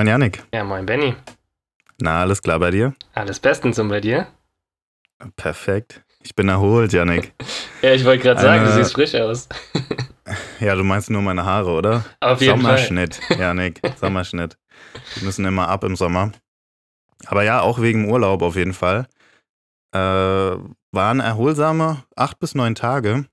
moin 0.00 0.06
Janik. 0.06 0.42
Ja, 0.54 0.64
moin 0.64 0.86
Benny. 0.86 1.14
Na, 2.00 2.22
alles 2.22 2.40
klar 2.40 2.58
bei 2.58 2.70
dir? 2.70 2.94
Alles 3.12 3.38
bestens 3.38 3.78
und 3.78 3.88
bei 3.88 4.00
dir? 4.00 4.28
Perfekt. 5.36 6.02
Ich 6.22 6.34
bin 6.34 6.48
erholt, 6.48 6.94
Janik. 6.94 7.34
ja, 7.82 7.92
ich 7.92 8.02
wollte 8.06 8.22
gerade 8.22 8.40
sagen, 8.40 8.64
du 8.64 8.72
siehst 8.72 8.94
frisch 8.94 9.14
aus. 9.14 9.46
ja, 10.60 10.74
du 10.74 10.84
meinst 10.84 11.10
nur 11.10 11.20
meine 11.20 11.44
Haare, 11.44 11.70
oder? 11.70 12.02
Auf 12.20 12.40
jeden 12.40 12.62
Sommerschnitt, 12.62 13.16
Fall. 13.16 13.40
Janik. 13.40 13.82
Sommerschnitt. 14.00 14.56
Die 15.16 15.24
müssen 15.26 15.44
immer 15.44 15.68
ab 15.68 15.84
im 15.84 15.96
Sommer. 15.96 16.32
Aber 17.26 17.42
ja, 17.42 17.60
auch 17.60 17.82
wegen 17.82 18.08
Urlaub 18.08 18.40
auf 18.40 18.56
jeden 18.56 18.72
Fall. 18.72 19.06
Äh, 19.94 19.98
waren 19.98 21.20
erholsame 21.20 22.04
acht 22.16 22.38
bis 22.38 22.54
neun 22.54 22.74
Tage. 22.74 23.26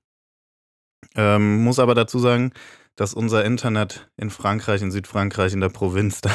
Ähm, 1.16 1.64
muss 1.64 1.78
aber 1.78 1.94
dazu 1.94 2.18
sagen, 2.18 2.52
dass 2.98 3.14
unser 3.14 3.44
Internet 3.44 4.10
in 4.16 4.28
Frankreich, 4.28 4.82
in 4.82 4.90
Südfrankreich, 4.90 5.52
in 5.52 5.60
der 5.60 5.68
Provinz 5.68 6.20
da 6.20 6.30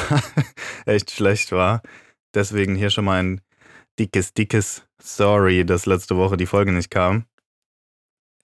echt 0.86 1.10
schlecht 1.10 1.52
war. 1.52 1.82
Deswegen 2.34 2.74
hier 2.74 2.90
schon 2.90 3.04
mal 3.04 3.22
ein 3.22 3.40
dickes, 3.98 4.32
dickes 4.32 4.82
Sorry, 5.00 5.66
dass 5.66 5.84
letzte 5.84 6.16
Woche 6.16 6.38
die 6.38 6.46
Folge 6.46 6.72
nicht 6.72 6.90
kam. 6.90 7.26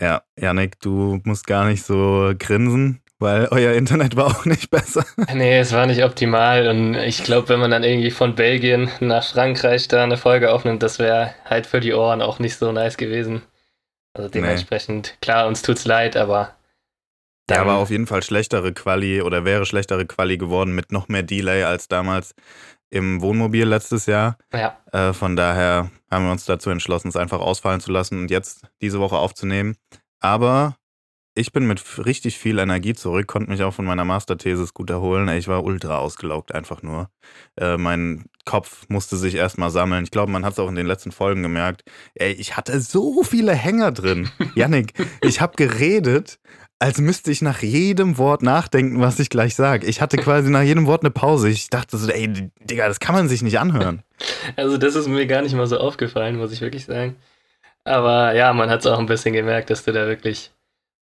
Ja, 0.03 0.23
Janik, 0.39 0.79
du 0.81 1.21
musst 1.25 1.47
gar 1.47 1.65
nicht 1.67 1.83
so 1.83 2.33
grinsen, 2.39 3.01
weil 3.19 3.49
euer 3.51 3.73
Internet 3.73 4.17
war 4.17 4.27
auch 4.27 4.45
nicht 4.45 4.71
besser. 4.71 5.05
Nee, 5.35 5.59
es 5.59 5.73
war 5.73 5.87
nicht 5.87 6.05
optimal 6.05 6.69
und 6.69 6.97
ich 6.97 7.25
glaube, 7.25 7.49
wenn 7.49 7.61
man 7.61 7.71
dann 7.71 7.85
irgendwie 7.85 8.11
von 8.11 8.35
Belgien 8.35 8.91
nach 9.01 9.25
Frankreich 9.33 9.89
da 9.89 10.05
eine 10.05 10.19
Folge 10.19 10.53
aufnimmt, 10.53 10.83
das 10.83 10.99
wäre 10.99 11.35
halt 11.47 11.67
für 11.67 11.81
die 11.81 11.95
Ohren 11.95 12.21
auch 12.21 12.39
nicht 12.39 12.57
so 12.57 12.71
nice 12.71 12.99
gewesen. 12.99 13.43
Also 14.13 14.29
dementsprechend, 14.29 15.09
nee. 15.09 15.19
klar, 15.23 15.47
uns 15.47 15.63
tut's 15.63 15.87
leid, 15.87 16.17
aber 16.17 16.55
ja, 17.57 17.67
war 17.67 17.79
auf 17.79 17.91
jeden 17.91 18.07
Fall 18.07 18.23
schlechtere 18.23 18.73
Quali 18.73 19.23
oder 19.23 19.45
wäre 19.45 19.67
schlechtere 19.67 20.07
Quali 20.07 20.39
geworden 20.39 20.75
mit 20.75 20.93
noch 20.93 21.09
mehr 21.09 21.23
Delay 21.23 21.65
als 21.65 21.89
damals 21.89 22.35
im 22.91 23.21
Wohnmobil 23.21 23.65
letztes 23.65 24.07
Jahr. 24.07 24.37
Ja. 24.53 24.79
Äh, 24.93 25.13
von 25.13 25.37
daher 25.37 25.91
haben 26.11 26.25
wir 26.25 26.33
uns 26.33 26.45
dazu 26.45 26.71
entschlossen, 26.71 27.09
es 27.09 27.17
einfach 27.17 27.41
ausfallen 27.41 27.81
zu 27.81 27.93
lassen 27.93 28.19
und 28.19 28.31
jetzt 28.31 28.67
diese 28.83 28.99
Woche 28.99 29.17
aufzunehmen. 29.17 29.77
Aber 30.21 30.77
ich 31.35 31.53
bin 31.53 31.67
mit 31.67 31.83
richtig 32.05 32.39
viel 32.39 32.59
Energie 32.59 32.93
zurück, 32.93 33.29
konnte 33.29 33.51
mich 33.51 33.63
auch 33.63 33.73
von 33.73 33.85
meiner 33.85 34.05
Masterthesis 34.05 34.75
gut 34.75 34.91
erholen. 34.91 35.29
Ich 35.29 35.47
war 35.47 35.65
ultra 35.65 35.99
ausgelaugt, 35.99 36.53
einfach 36.53 36.83
nur. 36.83 37.09
Äh, 37.57 37.77
mein 37.77 38.25
Kopf 38.45 38.85
musste 38.89 39.17
sich 39.17 39.37
erstmal 39.37 39.71
sammeln. 39.71 40.03
Ich 40.05 40.11
glaube, 40.11 40.33
man 40.33 40.45
hat 40.45 40.55
es 40.55 40.59
auch 40.59 40.69
in 40.69 40.75
den 40.75 40.87
letzten 40.87 41.13
Folgen 41.13 41.43
gemerkt. 41.43 41.85
Ey, 42.15 42.33
ich 42.33 42.57
hatte 42.57 42.81
so 42.81 43.23
viele 43.23 43.55
Hänger 43.55 43.93
drin. 43.93 44.29
Yannick, 44.57 44.93
ich 45.23 45.41
habe 45.41 45.55
geredet, 45.57 46.41
als 46.81 46.99
müsste 46.99 47.31
ich 47.31 47.43
nach 47.43 47.61
jedem 47.61 48.17
Wort 48.17 48.43
nachdenken, 48.43 49.01
was 49.01 49.19
ich 49.21 49.29
gleich 49.29 49.55
sage. 49.55 49.87
Ich 49.87 50.01
hatte 50.01 50.17
quasi 50.17 50.51
nach 50.51 50.63
jedem 50.63 50.87
Wort 50.87 51.03
eine 51.03 51.11
Pause. 51.11 51.51
Ich 51.51 51.69
dachte 51.69 51.99
so, 51.99 52.11
ey, 52.11 52.51
Digga, 52.59 52.89
das 52.89 53.01
kann 53.01 53.15
man 53.15 53.29
sich 53.29 53.43
nicht 53.43 53.61
anhören. 53.61 54.03
Also, 54.57 54.77
das 54.77 54.97
ist 54.97 55.09
mir 55.09 55.27
gar 55.27 55.41
nicht 55.41 55.55
mal 55.55 55.67
so 55.67 55.79
aufgefallen, 55.79 56.37
muss 56.37 56.53
ich 56.53 56.61
wirklich 56.61 56.85
sagen. 56.85 57.17
Aber 57.85 58.35
ja, 58.35 58.53
man 58.53 58.69
hat 58.69 58.81
es 58.81 58.87
auch 58.87 58.99
ein 58.99 59.07
bisschen 59.07 59.33
gemerkt, 59.33 59.71
dass 59.71 59.85
du 59.85 59.93
da 59.93 60.07
wirklich 60.07 60.53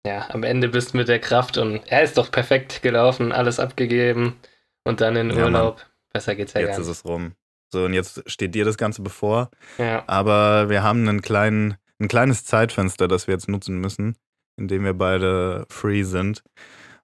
ja, 0.07 0.31
am 0.31 0.45
Ende 0.45 0.69
bist 0.69 0.95
mit 0.95 1.09
der 1.09 1.19
Kraft 1.19 1.59
und 1.59 1.83
er 1.87 2.03
ist 2.03 2.17
doch 2.17 2.31
perfekt 2.31 2.81
gelaufen, 2.81 3.31
alles 3.31 3.61
abgegeben 3.61 4.37
und 4.85 5.03
dann 5.03 5.17
in 5.17 5.31
ja, 5.31 5.45
Urlaub. 5.45 5.77
Mann. 5.77 5.87
Besser 6.15 6.35
geht's 6.35 6.55
ja 6.55 6.61
jetzt 6.61 6.69
gar 6.69 6.79
nicht. 6.79 6.87
Jetzt 6.87 6.91
ist 6.91 7.05
es 7.05 7.05
rum. 7.05 7.33
So, 7.71 7.85
und 7.85 7.93
jetzt 7.93 8.23
steht 8.31 8.55
dir 8.55 8.65
das 8.65 8.79
Ganze 8.79 9.03
bevor. 9.03 9.51
Ja. 9.77 10.05
Aber 10.07 10.71
wir 10.71 10.83
haben 10.83 11.07
einen 11.07 11.21
kleinen, 11.21 11.77
ein 12.01 12.09
kleines 12.09 12.47
Zeitfenster, 12.47 13.09
das 13.09 13.27
wir 13.27 13.35
jetzt 13.35 13.49
nutzen 13.49 13.79
müssen 13.79 14.17
in 14.63 14.69
dem 14.69 14.85
wir 14.85 14.95
beide 14.95 15.67
free 15.69 16.05
sind. 16.05 16.43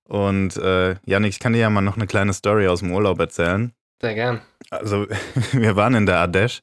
Und 0.04 0.56
äh, 0.56 0.94
Janik, 1.04 1.30
ich 1.30 1.40
kann 1.40 1.52
dir 1.52 1.58
ja 1.58 1.70
mal 1.70 1.82
noch 1.82 1.96
eine 1.96 2.06
kleine 2.06 2.32
Story 2.32 2.68
aus 2.68 2.80
dem 2.80 2.92
Urlaub 2.92 3.18
erzählen. 3.18 3.72
Sehr 4.00 4.14
gern. 4.14 4.40
Also, 4.70 5.06
wir 5.52 5.76
waren 5.76 5.94
in 5.94 6.06
der 6.06 6.24
Ardèche 6.24 6.60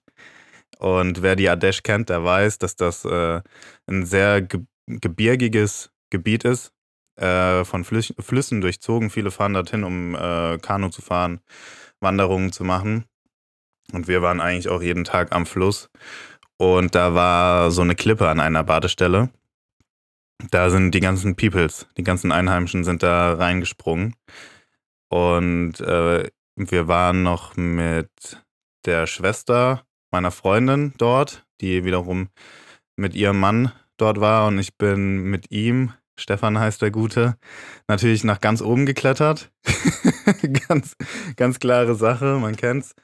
und 0.79 1.21
wer 1.21 1.35
die 1.35 1.49
Ardèche 1.49 1.83
kennt, 1.83 2.09
der 2.09 2.23
weiß, 2.23 2.57
dass 2.57 2.75
das 2.75 3.05
äh, 3.05 3.41
ein 3.87 4.05
sehr 4.05 4.41
ge 4.41 4.61
gebirgiges 4.87 5.89
Gebiet 6.11 6.43
ist, 6.43 6.71
äh, 7.15 7.65
von 7.65 7.83
Flüss 7.83 8.13
Flüssen 8.19 8.61
durchzogen. 8.61 9.09
Viele 9.09 9.31
fahren 9.31 9.55
dorthin, 9.55 9.83
um 9.83 10.13
äh, 10.13 10.59
Kanu 10.59 10.89
zu 10.89 11.01
fahren, 11.01 11.39
Wanderungen 11.99 12.51
zu 12.51 12.63
machen. 12.63 13.05
Und 13.93 14.07
wir 14.07 14.21
waren 14.21 14.41
eigentlich 14.41 14.69
auch 14.69 14.83
jeden 14.83 15.03
Tag 15.03 15.33
am 15.35 15.47
Fluss. 15.47 15.89
Und 16.57 16.93
da 16.93 17.15
war 17.15 17.71
so 17.71 17.81
eine 17.81 17.95
Klippe 17.95 18.29
an 18.29 18.39
einer 18.39 18.63
Badestelle. 18.63 19.29
Da 20.51 20.69
sind 20.69 20.91
die 20.91 20.99
ganzen 20.99 21.35
Peoples, 21.35 21.87
die 21.97 22.03
ganzen 22.03 22.31
Einheimischen 22.31 22.83
sind 22.83 23.03
da 23.03 23.33
reingesprungen. 23.33 24.15
Und 25.09 25.79
äh, 25.79 26.29
wir 26.55 26.87
waren 26.87 27.23
noch 27.23 27.55
mit 27.55 28.09
der 28.85 29.07
Schwester 29.07 29.85
meiner 30.11 30.31
Freundin 30.31 30.93
dort, 30.97 31.45
die 31.61 31.83
wiederum 31.83 32.29
mit 32.95 33.15
ihrem 33.15 33.39
Mann 33.39 33.71
dort 33.97 34.19
war. 34.19 34.47
Und 34.47 34.59
ich 34.59 34.77
bin 34.77 35.23
mit 35.23 35.51
ihm, 35.51 35.93
Stefan 36.17 36.59
heißt 36.59 36.81
der 36.81 36.91
Gute, 36.91 37.37
natürlich 37.87 38.23
nach 38.23 38.41
ganz 38.41 38.61
oben 38.61 38.85
geklettert. 38.85 39.51
ganz, 40.67 40.95
ganz 41.35 41.59
klare 41.59 41.95
Sache, 41.95 42.37
man 42.39 42.55
kennt's. 42.55 42.95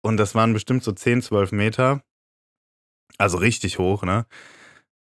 Und 0.00 0.16
das 0.16 0.34
waren 0.34 0.52
bestimmt 0.52 0.84
so 0.84 0.92
10, 0.92 1.22
12 1.22 1.52
Meter. 1.52 2.02
Also 3.16 3.38
richtig 3.38 3.78
hoch, 3.78 4.04
ne? 4.04 4.26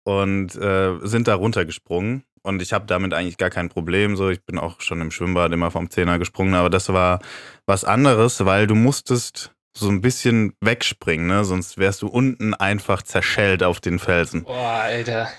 Und 0.03 0.55
äh, 0.55 0.97
sind 1.01 1.27
da 1.27 1.35
runtergesprungen. 1.35 2.23
Und 2.41 2.61
ich 2.61 2.73
habe 2.73 2.85
damit 2.85 3.13
eigentlich 3.13 3.37
gar 3.37 3.49
kein 3.49 3.69
Problem. 3.69 4.17
So, 4.17 4.29
ich 4.29 4.43
bin 4.43 4.59
auch 4.59 4.81
schon 4.81 4.99
im 4.99 5.11
Schwimmbad 5.11 5.53
immer 5.53 5.71
vom 5.71 5.89
Zehner 5.89 6.19
gesprungen, 6.19 6.55
aber 6.55 6.69
das 6.69 6.89
war 6.89 7.19
was 7.65 7.85
anderes, 7.85 8.43
weil 8.45 8.67
du 8.67 8.75
musstest 8.75 9.51
so 9.75 9.89
ein 9.89 10.01
bisschen 10.01 10.53
wegspringen, 10.61 11.27
ne? 11.27 11.45
Sonst 11.45 11.77
wärst 11.77 12.01
du 12.01 12.07
unten 12.07 12.53
einfach 12.53 13.01
zerschellt 13.01 13.63
auf 13.63 13.79
den 13.79 13.97
Felsen. 13.97 14.43
Boah, 14.43 14.81
Alter. 14.83 15.29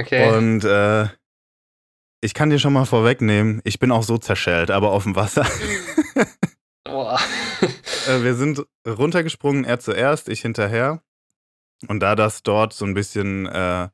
Okay. 0.00 0.36
Und 0.36 0.64
äh, 0.64 1.08
ich 2.20 2.34
kann 2.34 2.50
dir 2.50 2.58
schon 2.58 2.72
mal 2.72 2.86
vorwegnehmen, 2.86 3.60
ich 3.64 3.78
bin 3.78 3.92
auch 3.92 4.02
so 4.02 4.18
zerschellt, 4.18 4.70
aber 4.70 4.92
auf 4.92 5.04
dem 5.04 5.14
Wasser. 5.14 5.46
Boah. 6.84 7.18
Äh, 8.06 8.22
wir 8.22 8.34
sind 8.34 8.62
runtergesprungen, 8.86 9.64
er 9.64 9.80
zuerst, 9.80 10.28
ich 10.28 10.42
hinterher. 10.42 11.00
Und 11.88 12.00
da 12.00 12.14
das 12.14 12.42
dort 12.42 12.74
so 12.74 12.84
ein 12.84 12.92
bisschen 12.92 13.46
äh, 13.46 13.88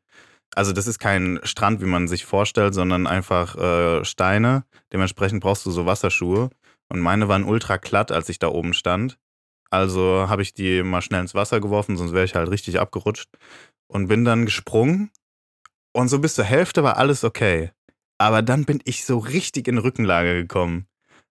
also 0.55 0.73
das 0.73 0.87
ist 0.87 0.99
kein 0.99 1.41
Strand, 1.43 1.81
wie 1.81 1.87
man 1.87 2.09
sich 2.09 2.25
vorstellt, 2.25 2.75
sondern 2.75 3.07
einfach 3.07 3.57
äh, 3.57 4.05
Steine. 4.05 4.65
Dementsprechend 4.93 5.41
brauchst 5.41 5.65
du 5.67 5.71
so 5.71 5.87
Wasserschuhe. 5.87 6.51
Und 6.89 7.01
meine 7.01 7.29
waren 7.29 7.45
ultra 7.45 7.77
glatt, 7.77 8.11
als 8.11 8.29
ich 8.29 8.39
da 8.39 8.49
oben 8.49 8.75
stand. 8.75 9.19
Also 9.71 10.27
habe 10.29 10.43
ich 10.43 10.53
die 10.53 10.83
mal 10.83 11.03
schnell 11.03 11.21
ins 11.21 11.35
Wasser 11.35 11.61
geworfen, 11.61 11.97
sonst 11.97 12.13
wäre 12.13 12.25
ich 12.25 12.35
halt 12.35 12.51
richtig 12.51 12.81
abgerutscht. 12.81 13.29
Und 13.87 14.09
bin 14.09 14.25
dann 14.25 14.45
gesprungen. 14.45 15.11
Und 15.93 16.09
so 16.09 16.19
bis 16.19 16.35
zur 16.35 16.45
Hälfte 16.45 16.83
war 16.83 16.97
alles 16.97 17.25
okay. 17.25 17.71
Aber 18.19 18.43
dann 18.43 18.65
bin 18.65 18.81
ich 18.85 19.05
so 19.05 19.19
richtig 19.19 19.69
in 19.69 19.79
Rückenlage 19.79 20.35
gekommen. 20.35 20.87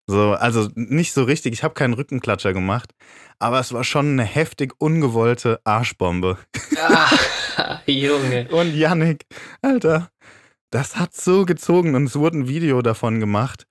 So, 0.07 0.34
also 0.34 0.69
nicht 0.74 1.13
so 1.13 1.24
richtig, 1.24 1.53
ich 1.53 1.63
habe 1.63 1.75
keinen 1.75 1.94
Rückenklatscher 1.94 2.51
gemacht, 2.51 2.96
aber 3.38 3.59
es 3.59 3.74
war 3.74 3.84
schon 3.84 4.13
eine 4.13 4.24
heftig 4.24 4.74
ungewollte 4.80 5.62
Arschbombe. 5.66 6.40
Ah, 6.81 7.12
Junge. 7.85 8.47
Und 8.49 8.75
Yannick, 8.75 9.25
Alter, 9.61 10.09
das 10.71 10.97
hat 10.97 11.15
so 11.15 11.45
gezogen 11.45 11.95
und 11.95 12.05
es 12.05 12.15
wurde 12.15 12.39
ein 12.39 12.47
Video 12.47 12.81
davon 12.81 13.19
gemacht. 13.19 13.65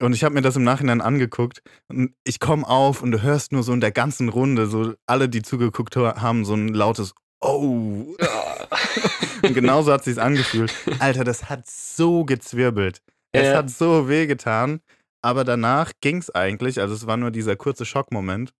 Und 0.00 0.12
ich 0.12 0.24
habe 0.24 0.34
mir 0.34 0.42
das 0.42 0.56
im 0.56 0.64
Nachhinein 0.64 1.00
angeguckt 1.00 1.62
und 1.88 2.14
ich 2.24 2.40
komme 2.40 2.66
auf 2.66 3.02
und 3.02 3.12
du 3.12 3.22
hörst 3.22 3.52
nur 3.52 3.62
so 3.62 3.72
in 3.72 3.80
der 3.80 3.92
ganzen 3.92 4.28
Runde, 4.28 4.66
so 4.66 4.94
alle, 5.06 5.28
die 5.28 5.42
zugeguckt 5.42 5.96
haben, 5.96 6.44
so 6.44 6.54
ein 6.54 6.68
lautes 6.68 7.14
Oh. 7.40 8.16
und 9.42 9.54
genauso 9.54 9.92
hat 9.92 10.00
es 10.00 10.06
sich 10.06 10.20
angefühlt. 10.20 10.74
Alter, 10.98 11.24
das 11.24 11.50
hat 11.50 11.68
so 11.68 12.24
gezwirbelt. 12.24 13.02
Es 13.32 13.48
ja. 13.48 13.56
hat 13.56 13.70
so 13.70 14.08
wehgetan. 14.08 14.80
Aber 15.22 15.44
danach 15.44 15.92
ging 16.00 16.18
es 16.18 16.30
eigentlich, 16.30 16.80
also 16.80 16.94
es 16.94 17.06
war 17.06 17.16
nur 17.16 17.30
dieser 17.30 17.56
kurze 17.56 17.86
Schockmoment 17.86 18.52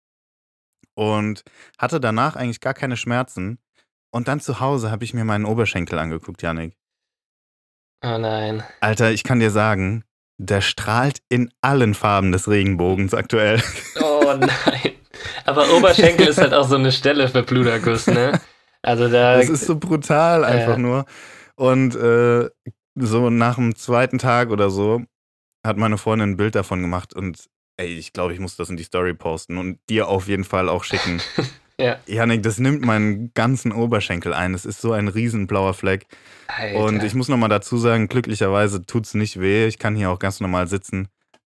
und 0.95 1.45
hatte 1.79 2.01
danach 2.01 2.37
eigentlich 2.37 2.61
gar 2.61 2.73
keine 2.73 2.97
Schmerzen. 2.97 3.59
Und 4.15 4.29
dann 4.29 4.39
zu 4.39 4.61
Hause 4.61 4.93
habe 4.93 5.03
ich 5.03 5.13
mir 5.13 5.25
meinen 5.25 5.45
Oberschenkel 5.45 5.99
angeguckt, 5.99 6.41
Janik. 6.41 6.77
Oh 8.01 8.17
nein. 8.17 8.63
Alter, 8.81 9.11
ich 9.11 9.25
kann 9.25 9.41
dir 9.41 9.51
sagen, 9.51 10.05
der 10.39 10.61
strahlt 10.61 11.19
in 11.29 11.51
allen 11.63 11.95
Farben 11.95 12.31
des 12.31 12.49
Regenbogens 12.49 13.13
aktuell. 13.13 13.61
Oh 14.01 14.35
nein. 14.39 14.93
Aber 15.45 15.69
Oberschenkel 15.75 16.29
ist 16.29 16.39
halt 16.39 16.55
auch 16.55 16.69
so 16.69 16.77
eine 16.77 16.93
Stelle 16.93 17.29
für 17.29 17.43
Bluterguss, 17.43 18.07
ne? 18.07 18.41
Also 18.83 19.09
da. 19.09 19.37
Das 19.37 19.49
ist 19.49 19.67
so 19.67 19.77
brutal 19.77 20.45
einfach 20.45 20.77
äh. 20.77 20.81
nur. 20.81 21.07
Und 21.57 21.97
äh, 21.97 22.49
so 22.95 23.31
nach 23.31 23.57
dem 23.57 23.75
zweiten 23.75 24.19
Tag 24.19 24.51
oder 24.51 24.71
so 24.71 25.03
hat 25.67 25.77
meine 25.77 25.99
Freundin 25.99 26.31
ein 26.31 26.37
Bild 26.37 26.55
davon 26.55 26.83
gemacht 26.83 27.15
und 27.15 27.47
ey, 27.79 27.89
ich 27.89 28.13
glaube, 28.13 28.33
ich 28.33 28.39
muss 28.39 28.57
das 28.57 28.71
in 28.71 28.77
die 28.77 28.85
Story 28.85 29.15
posten 29.15 29.59
und 29.59 29.81
dir 29.91 30.07
auf 30.07 30.29
jeden 30.29 30.45
Fall 30.45 30.69
auch 30.69 30.85
schicken. 30.85 31.21
ja. 31.81 31.99
Janik, 32.07 32.43
das 32.43 32.59
nimmt 32.59 32.85
meinen 32.85 33.33
ganzen 33.35 33.73
Oberschenkel 33.73 34.33
ein. 34.33 34.55
Es 34.55 34.65
ist 34.65 34.81
so 34.81 34.93
ein 34.93 35.09
riesen 35.09 35.47
blauer 35.47 35.75
Fleck. 35.75 36.07
Alter. 36.47 36.79
Und 36.79 37.03
ich 37.03 37.15
muss 37.15 37.29
nochmal 37.29 37.49
dazu 37.49 37.77
sagen, 37.77 38.09
glücklicherweise 38.09 38.87
tut 38.87 39.07
es 39.07 39.15
nicht 39.15 39.41
weh. 39.41 39.67
Ich 39.67 39.79
kann 39.79 39.97
hier 39.97 40.11
auch 40.11 40.19
ganz 40.19 40.41
normal 40.41 40.69
sitzen. 40.69 41.09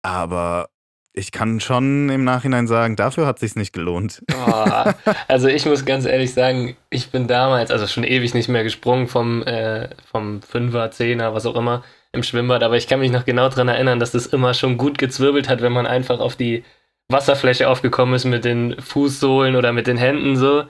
Aber 0.01 0.69
ich 1.13 1.31
kann 1.31 1.59
schon 1.59 2.09
im 2.09 2.23
Nachhinein 2.23 2.67
sagen, 2.67 2.95
dafür 2.95 3.25
hat 3.25 3.39
sich's 3.39 3.55
nicht 3.55 3.73
gelohnt. 3.73 4.23
Oh, 4.33 4.91
also 5.27 5.47
ich 5.47 5.65
muss 5.65 5.85
ganz 5.85 6.05
ehrlich 6.05 6.33
sagen, 6.33 6.77
ich 6.89 7.09
bin 7.09 7.27
damals, 7.27 7.71
also 7.71 7.87
schon 7.87 8.03
ewig 8.03 8.33
nicht 8.33 8.49
mehr 8.49 8.63
gesprungen 8.63 9.07
vom, 9.07 9.43
äh, 9.43 9.89
vom 10.05 10.41
Fünfer, 10.41 10.91
Zehner, 10.91 11.33
was 11.33 11.45
auch 11.45 11.55
immer, 11.55 11.83
im 12.11 12.23
Schwimmbad, 12.23 12.63
aber 12.63 12.77
ich 12.77 12.87
kann 12.87 12.99
mich 12.99 13.11
noch 13.11 13.25
genau 13.25 13.49
daran 13.49 13.67
erinnern, 13.67 13.99
dass 13.99 14.11
das 14.11 14.27
immer 14.27 14.53
schon 14.53 14.77
gut 14.77 14.97
gezwirbelt 14.97 15.49
hat, 15.49 15.61
wenn 15.61 15.73
man 15.73 15.87
einfach 15.87 16.19
auf 16.19 16.35
die 16.35 16.63
Wasserfläche 17.09 17.67
aufgekommen 17.69 18.15
ist 18.15 18.25
mit 18.25 18.43
den 18.45 18.79
Fußsohlen 18.81 19.55
oder 19.55 19.71
mit 19.73 19.87
den 19.87 19.97
Händen 19.97 20.35
so. 20.35 20.63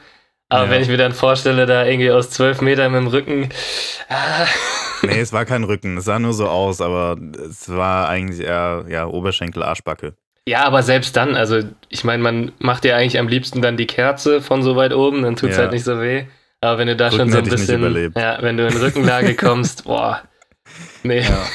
Aber 0.50 0.66
Ja. 0.66 0.69
wenn 0.69 0.81
ich 0.81 0.88
mir 0.88 0.98
dann 0.98 1.13
vorstelle, 1.13 1.66
da 1.66 1.86
irgendwie 1.86 2.12
aus 2.12 2.30
zwölf 2.30 2.62
Metern 2.62 2.92
mit 2.92 3.01
dem 3.01 3.07
Rücken. 3.07 3.50
Ah, 4.10 4.45
Nee, 5.04 5.19
es 5.19 5.31
war 5.34 5.45
kein 5.45 5.63
Rücken, 5.63 5.98
es 5.98 6.06
sah 6.06 6.18
nur 6.18 6.34
so 6.34 6.48
aus, 6.48 6.81
aber 6.81 7.18
es 7.48 7.69
war 7.69 8.10
eigentlich 8.10 8.45
eher 8.45 8.86
ja, 8.89 9.06
Oberschenkel, 9.06 9.62
Arschbacke. 9.62 10.16
ja, 10.48 10.63
aber 10.63 10.81
selbst 10.81 11.16
dann, 11.16 11.36
also 11.36 11.60
ich 11.89 12.04
meine, 12.04 12.24
man 12.24 12.51
macht 12.57 12.84
ja 12.84 12.95
eigentlich 12.95 13.19
am 13.19 13.28
liebsten 13.28 13.62
dann 13.62 13.78
die 13.78 13.86
Kerze 13.86 14.42
von 14.42 14.63
so 14.63 14.75
weit 14.75 14.94
oben, 14.94 15.22
dann 15.22 15.36
tut's 15.36 15.56
Ja. 15.56 15.63
halt 15.63 15.72
nicht 15.72 15.84
so 15.84 16.01
weh. 16.01 16.25
Aber 16.62 16.80
wenn 16.80 16.88
du 16.88 16.95
da 16.95 17.10
Rücken 17.10 17.18
schon 17.19 17.31
so 17.31 17.38
ein 17.38 17.44
bisschen, 17.50 18.12
ja, 18.16 18.42
wenn 18.42 18.57
du 18.57 18.66
in 18.68 18.75
Rückenlage 18.75 19.36
kommst, 19.36 19.84
boah, 19.84 20.24
nee, 21.04 21.19
Ja. 21.22 21.45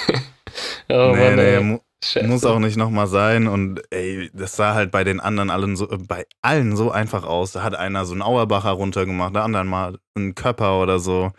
oh 0.90 1.12
nee, 1.16 1.20
Mann, 1.24 1.34
nee, 1.36 1.80
Scheiße. 2.04 2.26
muss 2.26 2.44
auch 2.44 2.58
nicht 2.58 2.76
nochmal 2.76 3.06
sein. 3.06 3.46
Und 3.46 3.80
ey, 3.90 4.30
das 4.34 4.56
sah 4.56 4.74
halt 4.74 4.90
bei 4.90 5.04
den 5.04 5.20
anderen 5.20 5.50
allen 5.50 5.76
so, 5.76 5.88
äh, 5.90 5.98
bei 5.98 6.26
allen 6.42 6.76
so 6.76 6.90
einfach 6.90 7.24
aus. 7.24 7.52
Da 7.52 7.62
hat 7.62 7.74
einer 7.74 8.04
so 8.04 8.12
einen 8.12 8.22
Auerbacher 8.22 8.70
runtergemacht, 8.70 9.34
der 9.34 9.44
andere 9.44 9.64
mal 9.64 9.98
einen 10.16 10.34
Körper 10.34 10.80
oder 10.80 10.98
so. 10.98 11.32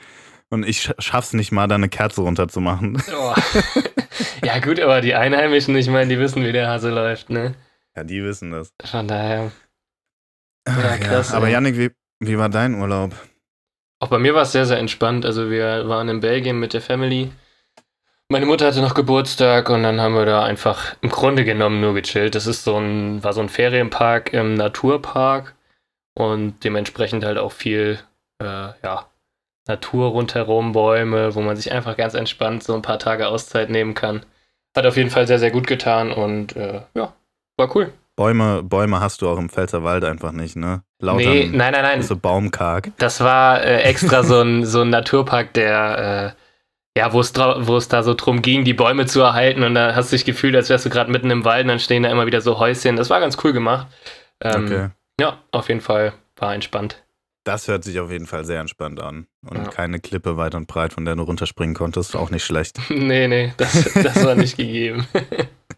Und 0.49 0.65
ich 0.67 0.79
sch- 0.79 0.95
schaff's 1.01 1.33
nicht 1.33 1.51
mal, 1.51 1.67
da 1.67 1.75
eine 1.75 1.89
Kerze 1.89 2.21
runterzumachen. 2.21 3.01
Oh. 3.13 3.33
ja, 4.45 4.59
gut, 4.59 4.79
aber 4.79 5.01
die 5.01 5.15
Einheimischen, 5.15 5.75
ich 5.75 5.87
meine, 5.89 6.07
die 6.13 6.19
wissen, 6.19 6.43
wie 6.45 6.51
der 6.51 6.67
Hase 6.67 6.89
läuft, 6.91 7.29
ne? 7.29 7.55
Ja, 7.95 8.03
die 8.03 8.23
wissen 8.23 8.51
das. 8.51 8.71
Von 8.85 9.07
daher. 9.07 9.51
Ach, 10.65 10.99
krass, 10.99 11.33
Aber 11.33 11.47
ey. 11.47 11.53
Yannick, 11.53 11.77
wie, 11.77 11.91
wie 12.19 12.37
war 12.37 12.49
dein 12.49 12.75
Urlaub? 12.75 13.13
Auch 13.99 14.09
bei 14.09 14.19
mir 14.19 14.33
war 14.35 14.43
es 14.43 14.51
sehr, 14.51 14.65
sehr 14.65 14.77
entspannt. 14.79 15.25
Also, 15.25 15.49
wir 15.49 15.87
waren 15.87 16.09
in 16.09 16.19
Belgien 16.19 16.59
mit 16.59 16.73
der 16.73 16.81
Family. 16.81 17.31
Meine 18.33 18.47
Mutter 18.47 18.65
hatte 18.65 18.81
noch 18.81 18.95
Geburtstag 18.95 19.69
und 19.69 19.83
dann 19.83 20.01
haben 20.01 20.15
wir 20.15 20.25
da 20.25 20.43
einfach 20.43 20.95
im 21.01 21.09
Grunde 21.09 21.45
genommen 21.45 21.81
nur 21.81 21.93
gechillt. 21.93 22.33
Das 22.33 22.47
ist 22.47 22.63
so 22.63 22.75
ein, 22.77 23.23
war 23.23 23.31
so 23.31 23.41
ein 23.41 23.47
Ferienpark 23.47 24.33
im 24.33 24.55
Naturpark 24.55 25.53
und 26.15 26.55
dementsprechend 26.63 27.23
halt 27.25 27.37
auch 27.37 27.51
viel, 27.51 27.99
äh, 28.41 28.69
ja, 28.83 29.05
Natur 29.67 30.07
rundherum, 30.07 30.71
Bäume, 30.71 31.35
wo 31.35 31.41
man 31.41 31.55
sich 31.55 31.71
einfach 31.71 31.95
ganz 31.95 32.15
entspannt 32.15 32.63
so 32.63 32.73
ein 32.73 32.81
paar 32.81 32.97
Tage 32.97 33.27
Auszeit 33.27 33.69
nehmen 33.69 33.93
kann. 33.93 34.25
Hat 34.75 34.87
auf 34.87 34.97
jeden 34.97 35.11
Fall 35.11 35.27
sehr, 35.27 35.37
sehr 35.37 35.51
gut 35.51 35.67
getan 35.67 36.11
und 36.11 36.55
äh, 36.55 36.81
ja, 36.95 37.13
war 37.57 37.75
cool. 37.75 37.93
Bäume, 38.15 38.63
Bäume 38.63 38.99
hast 38.99 39.21
du 39.21 39.29
auch 39.29 39.37
im 39.37 39.49
Pfälzerwald 39.49 40.03
einfach 40.05 40.31
nicht, 40.31 40.55
ne? 40.55 40.81
Lautern 40.99 41.33
nee, 41.33 41.49
nein, 41.53 41.73
nein, 41.73 41.83
nein. 41.83 42.01
so 42.01 42.17
baumkarg. 42.17 42.93
Das 42.97 43.21
war 43.21 43.61
äh, 43.63 43.83
extra 43.83 44.23
so 44.23 44.41
ein, 44.41 44.65
so 44.65 44.81
ein 44.81 44.89
Naturpark, 44.89 45.53
der, 45.53 46.33
äh, 46.35 46.43
ja, 46.97 47.11
wo 47.13 47.19
es 47.21 47.33
wo 47.35 47.77
es 47.77 47.87
da 47.87 48.03
so 48.03 48.13
drum 48.13 48.41
ging, 48.41 48.63
die 48.65 48.73
Bäume 48.73 49.05
zu 49.05 49.21
erhalten 49.21 49.63
und 49.63 49.73
da 49.75 49.95
hast 49.95 50.11
du 50.11 50.15
dich 50.15 50.25
gefühlt, 50.25 50.55
als 50.55 50.69
wärst 50.69 50.85
du 50.85 50.89
gerade 50.89 51.11
mitten 51.11 51.29
im 51.31 51.43
Wald 51.45 51.63
und 51.63 51.69
dann 51.69 51.79
stehen 51.79 52.03
da 52.03 52.09
immer 52.11 52.25
wieder 52.27 52.41
so 52.41 52.59
Häuschen. 52.59 52.95
Das 52.95 53.09
war 53.09 53.19
ganz 53.19 53.37
cool 53.43 53.53
gemacht. 53.53 53.87
Ähm, 54.41 54.65
Okay. 54.65 54.89
Ja, 55.19 55.37
auf 55.51 55.69
jeden 55.69 55.81
Fall 55.81 56.13
war 56.37 56.53
entspannt. 56.55 57.03
Das 57.45 57.67
hört 57.67 57.83
sich 57.83 57.99
auf 57.99 58.09
jeden 58.09 58.25
Fall 58.25 58.45
sehr 58.45 58.59
entspannt 58.61 58.99
an. 59.01 59.27
Und 59.45 59.57
Ja. 59.57 59.63
keine 59.69 59.99
Klippe 59.99 60.37
weit 60.37 60.55
und 60.55 60.65
breit, 60.67 60.93
von 60.93 61.03
der 61.05 61.15
du 61.15 61.23
runterspringen 61.23 61.75
konntest. 61.75 62.15
Auch 62.15 62.29
nicht 62.29 62.45
schlecht. 62.45 62.79
nee, 62.89 63.27
nee, 63.27 63.53
das, 63.57 63.93
das 63.93 64.23
war 64.25 64.35
nicht 64.35 64.57
gegeben. 64.57 65.05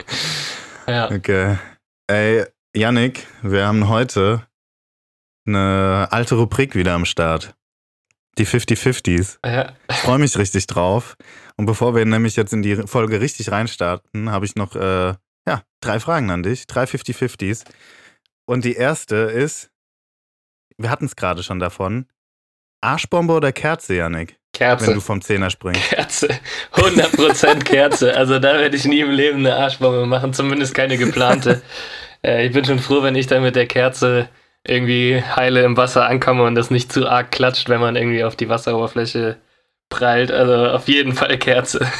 ja. 0.87 1.09
Okay. 1.11 1.57
Ey, 2.07 2.45
Yannick, 2.75 3.25
wir 3.41 3.65
haben 3.67 3.89
heute 3.89 4.43
eine 5.47 6.07
alte 6.11 6.35
Rubrik 6.35 6.75
wieder 6.75 6.93
am 6.93 7.05
Start. 7.05 7.55
Die 8.37 8.45
50-50s. 8.45 9.37
ja. 9.45 9.73
Ich 9.89 9.95
freue 9.97 10.19
mich 10.19 10.37
richtig 10.37 10.67
drauf. 10.67 11.15
Und 11.57 11.67
bevor 11.67 11.95
wir 11.95 12.03
nämlich 12.05 12.35
jetzt 12.35 12.51
in 12.51 12.61
die 12.61 12.75
Folge 12.75 13.21
richtig 13.21 13.51
reinstarten, 13.51 14.29
habe 14.29 14.45
ich 14.45 14.55
noch 14.55 14.75
äh, 14.75 15.13
ja, 15.47 15.63
drei 15.79 15.99
Fragen 15.99 16.29
an 16.31 16.43
dich. 16.43 16.67
Drei 16.67 16.83
50-50s. 16.83 17.63
Und 18.45 18.65
die 18.65 18.75
erste 18.75 19.15
ist, 19.15 19.69
wir 20.77 20.89
hatten 20.89 21.05
es 21.05 21.15
gerade 21.15 21.43
schon 21.43 21.59
davon. 21.59 22.07
Arschbombe 22.81 23.33
oder 23.33 23.51
Kerze? 23.51 23.97
Wenn 23.97 24.27
Kerze. 24.53 24.93
du 24.93 25.01
vom 25.01 25.21
Zehner 25.21 25.49
springst. 25.49 25.81
Kerze. 25.89 26.29
100% 26.73 27.63
Kerze. 27.63 28.15
Also 28.15 28.39
da 28.39 28.59
werde 28.59 28.75
ich 28.75 28.85
nie 28.85 28.99
im 28.99 29.11
Leben 29.11 29.39
eine 29.39 29.55
Arschbombe 29.55 30.05
machen, 30.05 30.33
zumindest 30.33 30.73
keine 30.73 30.97
geplante. 30.97 31.61
äh, 32.25 32.45
ich 32.45 32.53
bin 32.53 32.63
schon 32.63 32.79
froh, 32.79 33.03
wenn 33.03 33.15
ich 33.15 33.27
dann 33.27 33.43
mit 33.43 33.55
der 33.55 33.67
Kerze 33.67 34.29
irgendwie 34.67 35.21
heile 35.23 35.63
im 35.63 35.77
Wasser 35.77 36.07
ankomme 36.07 36.43
und 36.43 36.55
das 36.55 36.71
nicht 36.71 36.91
zu 36.91 37.07
arg 37.07 37.31
klatscht, 37.31 37.69
wenn 37.69 37.81
man 37.81 37.95
irgendwie 37.95 38.23
auf 38.23 38.35
die 38.35 38.49
Wasseroberfläche 38.49 39.37
prallt. 39.89 40.31
Also 40.31 40.67
auf 40.75 40.87
jeden 40.87 41.13
Fall 41.13 41.37
Kerze. 41.37 41.85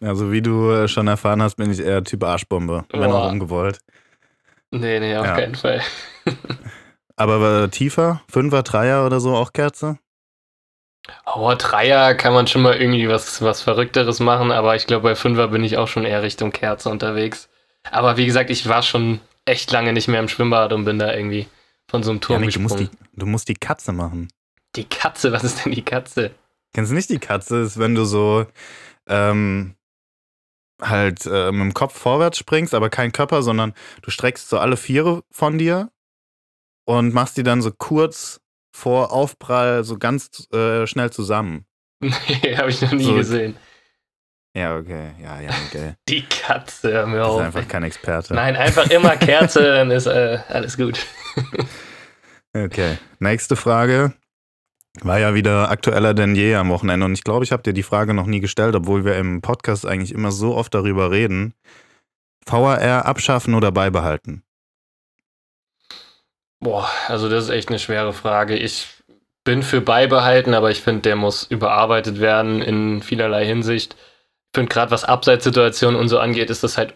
Also 0.00 0.30
wie 0.32 0.42
du 0.42 0.70
äh, 0.70 0.88
schon 0.88 1.06
erfahren 1.08 1.42
hast, 1.42 1.56
bin 1.56 1.70
ich 1.70 1.80
eher 1.80 2.04
Typ 2.04 2.24
Arschbombe, 2.24 2.84
wenn 2.92 3.12
auch 3.12 3.24
ungewollt. 3.24 3.78
nee, 4.70 5.00
nee, 5.00 5.16
auf 5.16 5.24
Ja. 5.26 5.34
keinen 5.36 5.54
Fall. 5.54 5.80
Aber 7.16 7.64
äh, 7.64 7.68
tiefer, 7.68 8.22
Fünfer, 8.28 8.62
Dreier 8.62 9.06
oder 9.06 9.20
so, 9.20 9.34
auch 9.34 9.52
Kerze? 9.52 9.98
Oh, 11.26 11.52
Dreier 11.56 12.14
kann 12.14 12.32
man 12.32 12.46
schon 12.46 12.62
mal 12.62 12.76
irgendwie 12.76 13.08
was, 13.08 13.42
was 13.42 13.60
Verrückteres 13.60 14.20
machen, 14.20 14.50
aber 14.50 14.74
ich 14.74 14.86
glaube, 14.86 15.02
bei 15.10 15.14
Fünfer 15.14 15.48
bin 15.48 15.62
ich 15.62 15.76
auch 15.76 15.88
schon 15.88 16.04
eher 16.06 16.22
Richtung 16.22 16.50
Kerze 16.50 16.88
unterwegs. 16.88 17.48
Aber 17.90 18.16
wie 18.16 18.24
gesagt, 18.26 18.48
ich 18.50 18.68
war 18.68 18.82
schon 18.82 19.20
echt 19.44 19.70
lange 19.70 19.92
nicht 19.92 20.08
mehr 20.08 20.20
im 20.20 20.28
Schwimmbad 20.28 20.72
und 20.72 20.86
bin 20.86 20.98
da 20.98 21.12
irgendwie 21.14 21.46
von 21.94 22.02
so 22.02 22.10
einem 22.10 22.20
Turm 22.20 22.40
Janik, 22.40 22.54
du 22.54 22.60
musst, 22.60 22.76
gesprungen. 22.78 22.98
die, 23.12 23.20
du 23.20 23.26
musst 23.26 23.48
die 23.48 23.54
Katze 23.54 23.92
machen. 23.92 24.26
Die 24.74 24.84
Katze, 24.84 25.30
was 25.30 25.44
ist 25.44 25.64
denn 25.64 25.70
die 25.72 25.84
Katze? 25.84 26.32
Kennst 26.72 26.90
du 26.90 26.96
nicht 26.96 27.08
die 27.08 27.20
Katze? 27.20 27.60
Ist, 27.60 27.78
wenn 27.78 27.94
du 27.94 28.04
so 28.04 28.46
ähm, 29.06 29.76
halt 30.82 31.24
äh, 31.26 31.52
mit 31.52 31.60
dem 31.60 31.72
Kopf 31.74 31.96
vorwärts 31.96 32.38
springst, 32.38 32.74
aber 32.74 32.90
kein 32.90 33.12
Körper, 33.12 33.42
sondern 33.44 33.74
du 34.02 34.10
streckst 34.10 34.48
so 34.48 34.58
alle 34.58 34.76
Viere 34.76 35.22
von 35.30 35.56
dir 35.56 35.92
und 36.84 37.14
machst 37.14 37.36
die 37.36 37.44
dann 37.44 37.62
so 37.62 37.70
kurz 37.70 38.40
vor 38.74 39.12
Aufprall 39.12 39.84
so 39.84 39.96
ganz 39.96 40.48
äh, 40.52 40.86
schnell 40.88 41.10
zusammen. 41.10 41.64
Nee, 42.00 42.56
habe 42.56 42.70
ich 42.70 42.82
noch 42.82 42.90
nie 42.92 43.04
So- 43.04 43.14
gesehen. 43.14 43.56
Ja, 44.56 44.76
okay. 44.76 45.12
Ja, 45.22 45.40
ja, 45.40 45.50
okay. 45.68 45.94
Die 46.08 46.22
Katze, 46.26 46.92
hör 46.92 47.06
mir 47.06 47.24
auf. 47.24 47.40
bist 47.42 47.56
einfach 47.56 47.68
kein 47.68 47.82
Experte. 47.84 48.34
Nein, 48.34 48.54
einfach 48.56 48.88
immer 48.90 49.16
Kerze, 49.16 49.62
dann 49.62 49.90
ist 49.92 50.06
äh, 50.06 50.38
alles 50.48 50.76
gut. 50.76 50.98
Okay. 52.54 52.98
Nächste 53.18 53.56
Frage. 53.56 54.14
War 55.02 55.18
ja 55.18 55.34
wieder 55.34 55.70
aktueller 55.70 56.14
denn 56.14 56.36
je 56.36 56.54
am 56.54 56.70
Wochenende. 56.70 57.04
Und 57.04 57.14
ich 57.14 57.24
glaube, 57.24 57.44
ich 57.44 57.50
habe 57.50 57.64
dir 57.64 57.72
die 57.72 57.82
Frage 57.82 58.14
noch 58.14 58.26
nie 58.26 58.40
gestellt, 58.40 58.76
obwohl 58.76 59.04
wir 59.04 59.16
im 59.16 59.42
Podcast 59.42 59.84
eigentlich 59.84 60.12
immer 60.12 60.30
so 60.30 60.54
oft 60.54 60.72
darüber 60.72 61.10
reden. 61.10 61.54
VAR 62.46 63.06
abschaffen 63.06 63.54
oder 63.54 63.72
beibehalten? 63.72 64.44
Boah, 66.60 66.88
also 67.08 67.28
das 67.28 67.44
ist 67.44 67.50
echt 67.50 67.68
eine 67.70 67.80
schwere 67.80 68.12
Frage. 68.12 68.56
Ich 68.56 68.86
bin 69.42 69.62
für 69.62 69.80
beibehalten, 69.80 70.54
aber 70.54 70.70
ich 70.70 70.80
finde, 70.80 71.02
der 71.02 71.16
muss 71.16 71.42
überarbeitet 71.42 72.20
werden 72.20 72.62
in 72.62 73.02
vielerlei 73.02 73.44
Hinsicht. 73.44 73.94
Ich 73.94 74.56
finde 74.56 74.72
gerade, 74.72 74.92
was 74.92 75.04
Abseitssituationen 75.04 75.98
und 75.98 76.08
so 76.08 76.20
angeht, 76.20 76.50
ist 76.50 76.62
das 76.62 76.78
halt 76.78 76.94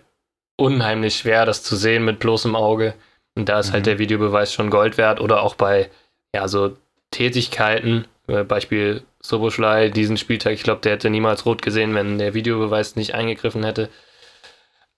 unheimlich 0.57 1.17
schwer, 1.17 1.45
das 1.45 1.63
zu 1.65 1.77
sehen 1.77 2.05
mit 2.05 2.21
bloßem 2.21 2.55
Auge. 2.55 2.95
Und 3.39 3.49
da 3.49 3.61
ist 3.61 3.73
halt 3.73 3.83
Mhm. 3.83 3.91
der 3.91 3.99
Videobeweis 4.01 4.53
schon 4.53 4.69
Gold 4.69 4.99
wert 4.99 5.21
oder 5.21 5.43
auch 5.43 5.55
bei, 5.55 5.89
ja, 6.35 6.49
so 6.49 6.77
Tätigkeiten, 7.11 8.07
äh, 8.27 8.45
Beispiel 8.45 9.03
Soboschlei, 9.21 9.89
diesen 9.89 10.17
Spieltag, 10.17 10.53
ich 10.53 10.63
glaube, 10.63 10.81
der 10.83 10.93
hätte 10.93 11.09
niemals 11.09 11.47
rot 11.47 11.63
gesehen, 11.63 11.95
wenn 11.95 12.19
der 12.19 12.35
Videobeweis 12.35 12.97
nicht 12.97 13.15
eingegriffen 13.15 13.65
hätte. 13.65 13.89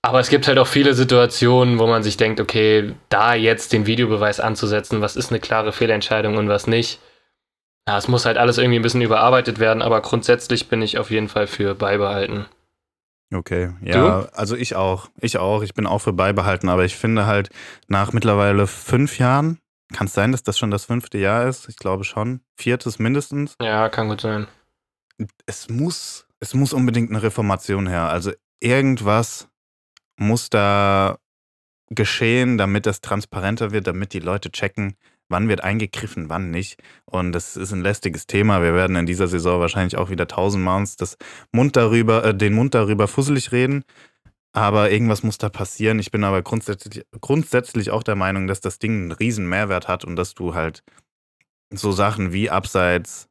Aber 0.03 0.21
es 0.21 0.31
gibt 0.31 0.49
halt 0.49 0.59
auch 0.59 0.67
viele 0.67 0.95
Situationen, 0.95 1.79
wo 1.79 1.87
man 1.87 2.03
sich 2.03 2.17
denkt, 2.17 2.41
okay, 2.41 2.95
da 3.11 3.35
jetzt 3.35 3.73
den 3.75 3.85
Videobeweis 3.87 4.41
anzusetzen, 4.41 5.03
was 5.03 5.17
ist 5.17 5.31
eine 5.31 5.41
klare 5.41 5.73
Fehlentscheidung 5.73 6.39
und 6.39 6.49
was 6.49 6.67
nicht. 6.67 6.99
Ja, 7.87 7.99
es 7.99 8.09
muss 8.09 8.25
halt 8.25 8.39
alles 8.39 8.57
irgendwie 8.57 8.79
ein 8.79 8.83
bisschen 8.83 9.03
überarbeitet 9.03 9.59
werden, 9.59 9.83
aber 9.83 10.01
grundsätzlich 10.01 10.69
bin 10.69 10.81
ich 10.81 10.99
auf 10.99 11.11
jeden 11.11 11.29
Fall 11.29 11.47
für 11.47 11.75
beibehalten. 11.75 12.47
Okay, 13.33 13.71
ja, 13.83 14.29
also 14.33 14.57
ich 14.57 14.75
auch. 14.75 15.09
Ich 15.21 15.39
auch. 15.39 15.63
Ich 15.63 15.75
bin 15.75 15.87
auch 15.87 16.01
für 16.01 16.13
beibehalten, 16.13 16.69
aber 16.69 16.85
ich 16.85 16.97
finde 16.97 17.27
halt 17.27 17.51
nach 17.87 18.13
mittlerweile 18.13 18.67
fünf 18.67 19.19
Jahren, 19.19 19.59
kann 19.93 20.07
es 20.07 20.15
sein, 20.15 20.33
dass 20.33 20.43
das 20.43 20.59
schon 20.59 20.71
das 20.71 20.85
fünfte 20.85 21.19
Jahr 21.19 21.49
ist? 21.49 21.69
Ich 21.69 21.77
glaube 21.77 22.05
schon. 22.05 22.41
Viertes 22.57 22.99
mindestens. 22.99 23.55
Ja, 23.61 23.89
kann 23.89 24.09
gut 24.09 24.21
sein. 24.21 24.47
es 25.47 25.69
muss, 25.69 26.27
es 26.41 26.55
muss 26.55 26.73
unbedingt 26.73 27.11
eine 27.11 27.23
Reformation 27.23 27.87
her. 27.87 28.09
Also 28.09 28.33
irgendwas 28.61 29.49
muss 30.17 30.51
da 30.51 31.19
geschehen, 31.91 32.57
damit 32.59 32.87
das 32.87 33.01
transparenter 33.01 33.73
wird, 33.73 33.87
damit 33.87 34.13
die 34.13 34.21
Leute 34.21 34.51
checken, 34.51 34.97
wann 35.31 35.49
wird 35.49 35.63
eingegriffen, 35.63 36.29
wann 36.29 36.51
nicht. 36.51 36.83
Und 37.07 37.33
das 37.33 37.57
ist 37.57 37.73
ein 37.73 37.83
lästiges 37.83 38.27
Thema. 38.27 38.63
Wir 38.63 38.75
werden 38.75 38.97
in 38.97 39.07
dieser 39.07 39.29
Saison 39.29 39.61
wahrscheinlich 39.61 39.97
auch 39.97 40.11
wieder 40.11 40.27
tausendmal 40.27 40.81
uns 40.81 40.97
das 40.97 41.17
Mund 41.53 41.77
darüber, 41.77 42.25
äh, 42.25 42.35
den 42.35 42.55
Mund 42.55 42.75
darüber 42.75 43.09
fusselig 43.09 43.53
reden. 43.53 43.85
Aber 44.53 44.91
irgendwas 44.91 45.23
muss 45.23 45.39
da 45.39 45.49
passieren. 45.49 46.01
Ich 46.01 46.11
bin 46.11 46.25
aber 46.25 46.43
grundsätzlich, 46.43 47.05
grundsätzlich 47.21 47.91
auch 47.91 48.03
der 48.03 48.17
Meinung, 48.17 48.49
dass 48.49 48.61
das 48.61 48.79
Ding 48.79 48.93
einen 48.93 49.13
riesen 49.13 49.49
Mehrwert 49.49 49.87
hat 49.87 50.05
und 50.05 50.17
dass 50.17 50.35
du 50.35 50.55
halt 50.55 50.83
so 51.73 51.93
Sachen 51.93 52.33
wie 52.33 52.51
Abseits 52.51 53.29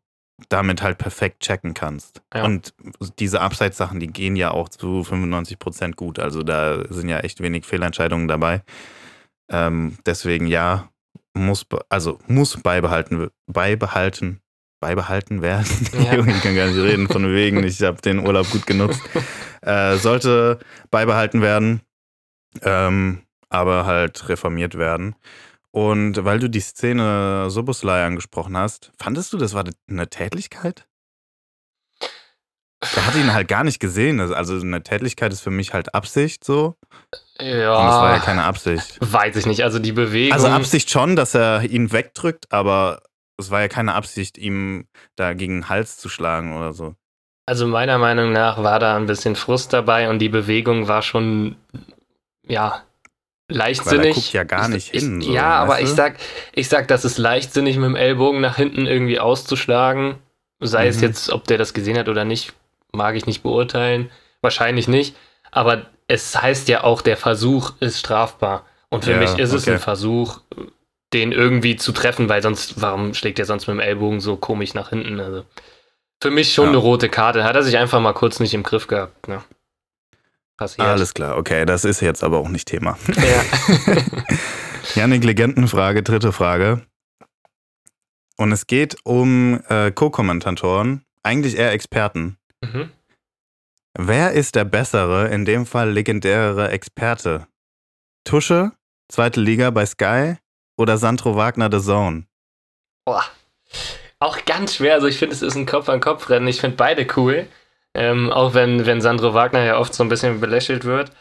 damit 0.48 0.82
halt 0.82 0.98
perfekt 0.98 1.42
checken 1.42 1.74
kannst. 1.74 2.22
Ja. 2.34 2.46
Und 2.46 2.74
diese 3.20 3.42
Abseits-Sachen, 3.42 4.00
die 4.00 4.08
gehen 4.08 4.38
ja 4.38 4.52
auch 4.52 4.70
zu 4.70 5.02
95% 5.02 5.96
gut. 5.96 6.20
Also 6.20 6.44
da 6.44 6.86
sind 6.90 7.10
ja 7.10 7.20
echt 7.20 7.42
wenig 7.42 7.66
Fehlentscheidungen 7.66 8.30
dabei. 8.30 8.64
Ähm, 9.50 9.98
deswegen 10.06 10.48
ja, 10.48 10.90
muss, 11.40 11.66
also 11.90 12.20
muss 12.28 12.58
beibehalten, 12.62 13.30
beibehalten, 13.48 14.42
beibehalten 14.80 15.42
werden. 15.42 15.68
Ja. 15.94 16.26
Ich 16.26 16.42
kann 16.42 16.56
gar 16.56 16.68
nicht 16.68 16.78
reden 16.78 17.08
von 17.08 17.32
wegen, 17.34 17.64
ich 17.64 17.82
habe 17.82 18.02
den 18.02 18.20
Urlaub 18.20 18.50
gut 18.50 18.66
genutzt. 18.66 19.02
Äh, 19.62 19.98
sollte 19.98 20.60
beibehalten 20.90 21.42
werden, 21.42 21.82
ähm, 22.62 23.22
aber 23.50 23.86
halt 23.86 24.30
reformiert 24.30 24.78
werden. 24.78 25.16
Und 25.72 26.24
weil 26.26 26.40
du 26.40 26.50
die 26.50 26.62
Szene 26.62 27.50
Soboslai 27.50 28.06
angesprochen 28.06 28.58
hast, 28.58 28.92
fandest 28.98 29.34
du, 29.34 29.38
das 29.38 29.54
war 29.54 29.64
eine 29.88 30.10
Tätlichkeit? 30.10 30.89
Der 32.96 33.06
hat 33.06 33.16
ihn 33.16 33.34
halt 33.34 33.48
gar 33.48 33.64
nicht 33.64 33.80
gesehen. 33.80 34.20
Also 34.20 34.60
eine 34.60 34.82
Tätlichkeit 34.84 35.34
ist 35.34 35.42
für 35.42 35.52
mich 35.52 35.74
halt 35.74 35.94
Absicht 35.94 36.44
so. 36.46 36.76
Ja, 37.40 37.76
Und 37.76 37.88
es 37.88 37.94
war 37.96 38.12
ja 38.14 38.20
keine 38.20 38.44
Absicht. 38.44 38.98
weiß 39.02 39.36
ich 39.36 39.46
nicht. 39.46 39.64
Also 39.64 39.80
die 39.80 39.92
Bewegung. 39.92 40.34
Also 40.34 40.48
Absicht 40.48 40.90
schon, 40.90 41.16
dass 41.16 41.36
er 41.36 41.64
ihn 41.64 41.92
wegdrückt, 41.92 42.52
aber 42.52 43.02
es 43.38 43.52
war 43.52 43.62
ja 43.62 43.68
keine 43.68 43.94
Absicht, 43.96 44.38
ihm 44.38 44.88
da 45.16 45.34
gegen 45.34 45.58
den 45.62 45.70
Hals 45.70 45.98
zu 45.98 46.10
schlagen 46.10 46.56
oder 46.58 46.74
so. 46.74 46.96
Also 47.46 47.68
meiner 47.68 47.98
Meinung 47.98 48.32
nach 48.32 48.62
war 48.64 48.80
da 48.80 48.96
ein 48.96 49.08
bisschen 49.08 49.36
Frust 49.36 49.74
dabei 49.74 50.10
und 50.10 50.20
die 50.20 50.30
Bewegung 50.30 50.88
war 50.88 51.02
schon, 51.02 51.56
ja, 52.48 52.84
leichtsinnig. 53.50 54.00
Weil 54.00 54.08
er 54.10 54.14
guckt 54.14 54.34
ja 54.34 54.44
gar 54.44 54.68
nicht 54.70 54.94
ich, 54.94 55.02
hin, 55.02 55.22
so, 55.22 55.32
ja, 55.32 55.56
aber 55.56 55.74
weißt 55.74 55.84
ich 55.84 55.90
du? 55.90 55.96
sag, 55.96 56.16
ich 56.54 56.70
sag, 56.70 56.88
das 56.88 57.06
ist 57.06 57.18
leichtsinnig 57.18 57.78
mit 57.78 57.86
dem 57.86 57.96
Ellbogen 57.96 58.40
nach 58.42 58.56
hinten 58.58 58.86
irgendwie 58.86 59.20
auszuschlagen. 59.20 60.16
Sei 60.62 60.88
es 60.88 60.98
Mhm. 60.98 61.04
jetzt, 61.04 61.32
ob 61.32 61.46
der 61.46 61.58
das 61.58 61.74
gesehen 61.74 61.98
hat 61.98 62.10
oder 62.10 62.26
nicht, 62.26 62.54
mag 62.92 63.16
ich 63.16 63.26
nicht 63.26 63.44
beurteilen. 63.44 64.10
Wahrscheinlich 64.42 64.88
nicht. 64.88 65.16
Aber 65.52 65.88
es 66.08 66.40
heißt 66.40 66.68
ja 66.70 66.84
auch, 66.84 67.02
der 67.02 67.18
Versuch 67.18 67.74
ist 67.80 68.00
strafbar. 68.00 68.66
Und 68.90 69.06
für 69.06 69.12
Ja, 69.12 69.18
mich 69.20 69.38
ist 69.38 69.54
es 69.54 69.64
okay. 69.64 69.74
ein 69.74 69.80
Versuch, 69.80 70.42
den 71.14 71.32
irgendwie 71.32 71.76
zu 71.76 71.92
treffen, 71.92 72.30
weil 72.30 72.42
sonst, 72.42 72.82
warum 72.82 73.14
schlägt 73.14 73.40
er 73.40 73.46
sonst 73.46 73.68
mit 73.68 73.76
dem 73.76 73.80
Ellbogen 73.80 74.20
so 74.20 74.36
komisch 74.36 74.74
nach 74.74 74.90
hinten? 74.90 75.20
Also 75.20 75.46
für 76.22 76.32
mich 76.32 76.54
schon 76.54 76.66
Ja. 76.66 76.70
eine 76.72 76.78
rote 76.80 77.10
Karte. 77.10 77.44
Hat 77.44 77.56
er 77.56 77.64
sich 77.64 77.78
einfach 77.78 78.00
mal 78.00 78.14
kurz 78.14 78.40
nicht 78.40 78.54
im 78.54 78.64
Griff 78.64 78.88
gehabt. 78.88 79.28
Ne? 79.28 79.42
Passiert. 80.58 80.88
Alles 80.88 81.14
klar, 81.14 81.38
okay, 81.38 81.66
das 81.66 81.86
ist 81.86 82.02
jetzt 82.02 82.24
aber 82.24 82.40
auch 82.40 82.50
nicht 82.50 82.68
Thema. 82.68 82.98
Ja. 83.16 83.44
Janik, 84.96 85.24
Legendenfrage, 85.24 86.04
dritte 86.04 86.32
Frage. 86.34 86.82
Und 88.36 88.52
es 88.52 88.68
geht 88.68 88.98
um 89.04 89.62
äh, 89.70 89.92
Co-Kommentatoren, 89.92 91.06
eigentlich 91.24 91.58
eher 91.58 91.72
Experten. 91.72 92.38
Mhm. 92.74 92.92
Wer 93.98 94.32
ist 94.34 94.56
der 94.56 94.66
bessere, 94.66 95.28
in 95.30 95.46
dem 95.46 95.66
Fall 95.66 95.92
legendärere 95.92 96.70
Experte? 96.70 97.48
Tusche, 98.24 98.72
zweite 99.10 99.42
Liga 99.42 99.72
bei 99.72 99.86
Sky 99.86 100.36
oder 100.78 100.98
Sandro 100.98 101.36
Wagner 101.36 101.70
The 101.72 101.84
Zone? 101.84 102.26
Boah. 103.06 103.26
Auch 104.20 104.46
ganz 104.46 104.76
schwer. 104.76 104.94
Also 104.94 105.08
ich 105.08 105.18
finde, 105.18 105.36
es 105.36 105.42
ist 105.42 105.56
ein 105.56 105.66
Kopf-an-Kopf-Rennen. 105.66 106.48
Ich 106.48 106.62
finde 106.62 106.78
beide 106.78 107.08
cool. 107.18 107.48
Ähm, 107.96 108.32
auch 108.32 108.54
wenn, 108.54 108.86
wenn 108.86 109.02
Sandro 109.02 109.34
Wagner 109.34 109.64
ja 109.64 109.78
oft 109.78 109.94
so 109.94 110.04
ein 110.04 110.10
bisschen 110.10 110.40
belächelt 110.40 110.86
wird. 110.86 111.12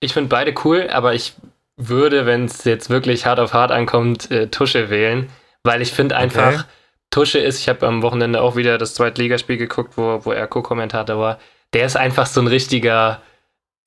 Ich 0.00 0.12
finde 0.12 0.28
beide 0.28 0.54
cool, 0.64 0.88
aber 0.90 1.14
ich 1.14 1.34
würde, 1.76 2.26
wenn 2.26 2.44
es 2.44 2.64
jetzt 2.64 2.90
wirklich 2.90 3.24
hart 3.26 3.40
auf 3.40 3.54
hart 3.54 3.70
ankommt, 3.70 4.30
äh, 4.30 4.48
Tusche 4.48 4.90
wählen. 4.90 5.30
Weil 5.64 5.80
ich 5.82 5.92
finde 5.92 6.16
einfach, 6.16 6.52
Okay. 6.52 6.64
Tusche 7.10 7.38
ist, 7.38 7.60
ich 7.60 7.68
habe 7.68 7.86
am 7.86 8.02
Wochenende 8.02 8.42
auch 8.42 8.56
wieder 8.56 8.78
das 8.78 8.94
Zweitligaspiel 8.94 9.56
geguckt, 9.56 9.96
wo, 9.96 10.20
wo 10.24 10.32
er 10.32 10.46
Co-Kommentator 10.46 11.18
war. 11.18 11.38
Der 11.72 11.86
ist 11.86 11.96
einfach 11.96 12.26
so 12.26 12.40
ein 12.40 12.46
richtiger, 12.46 13.20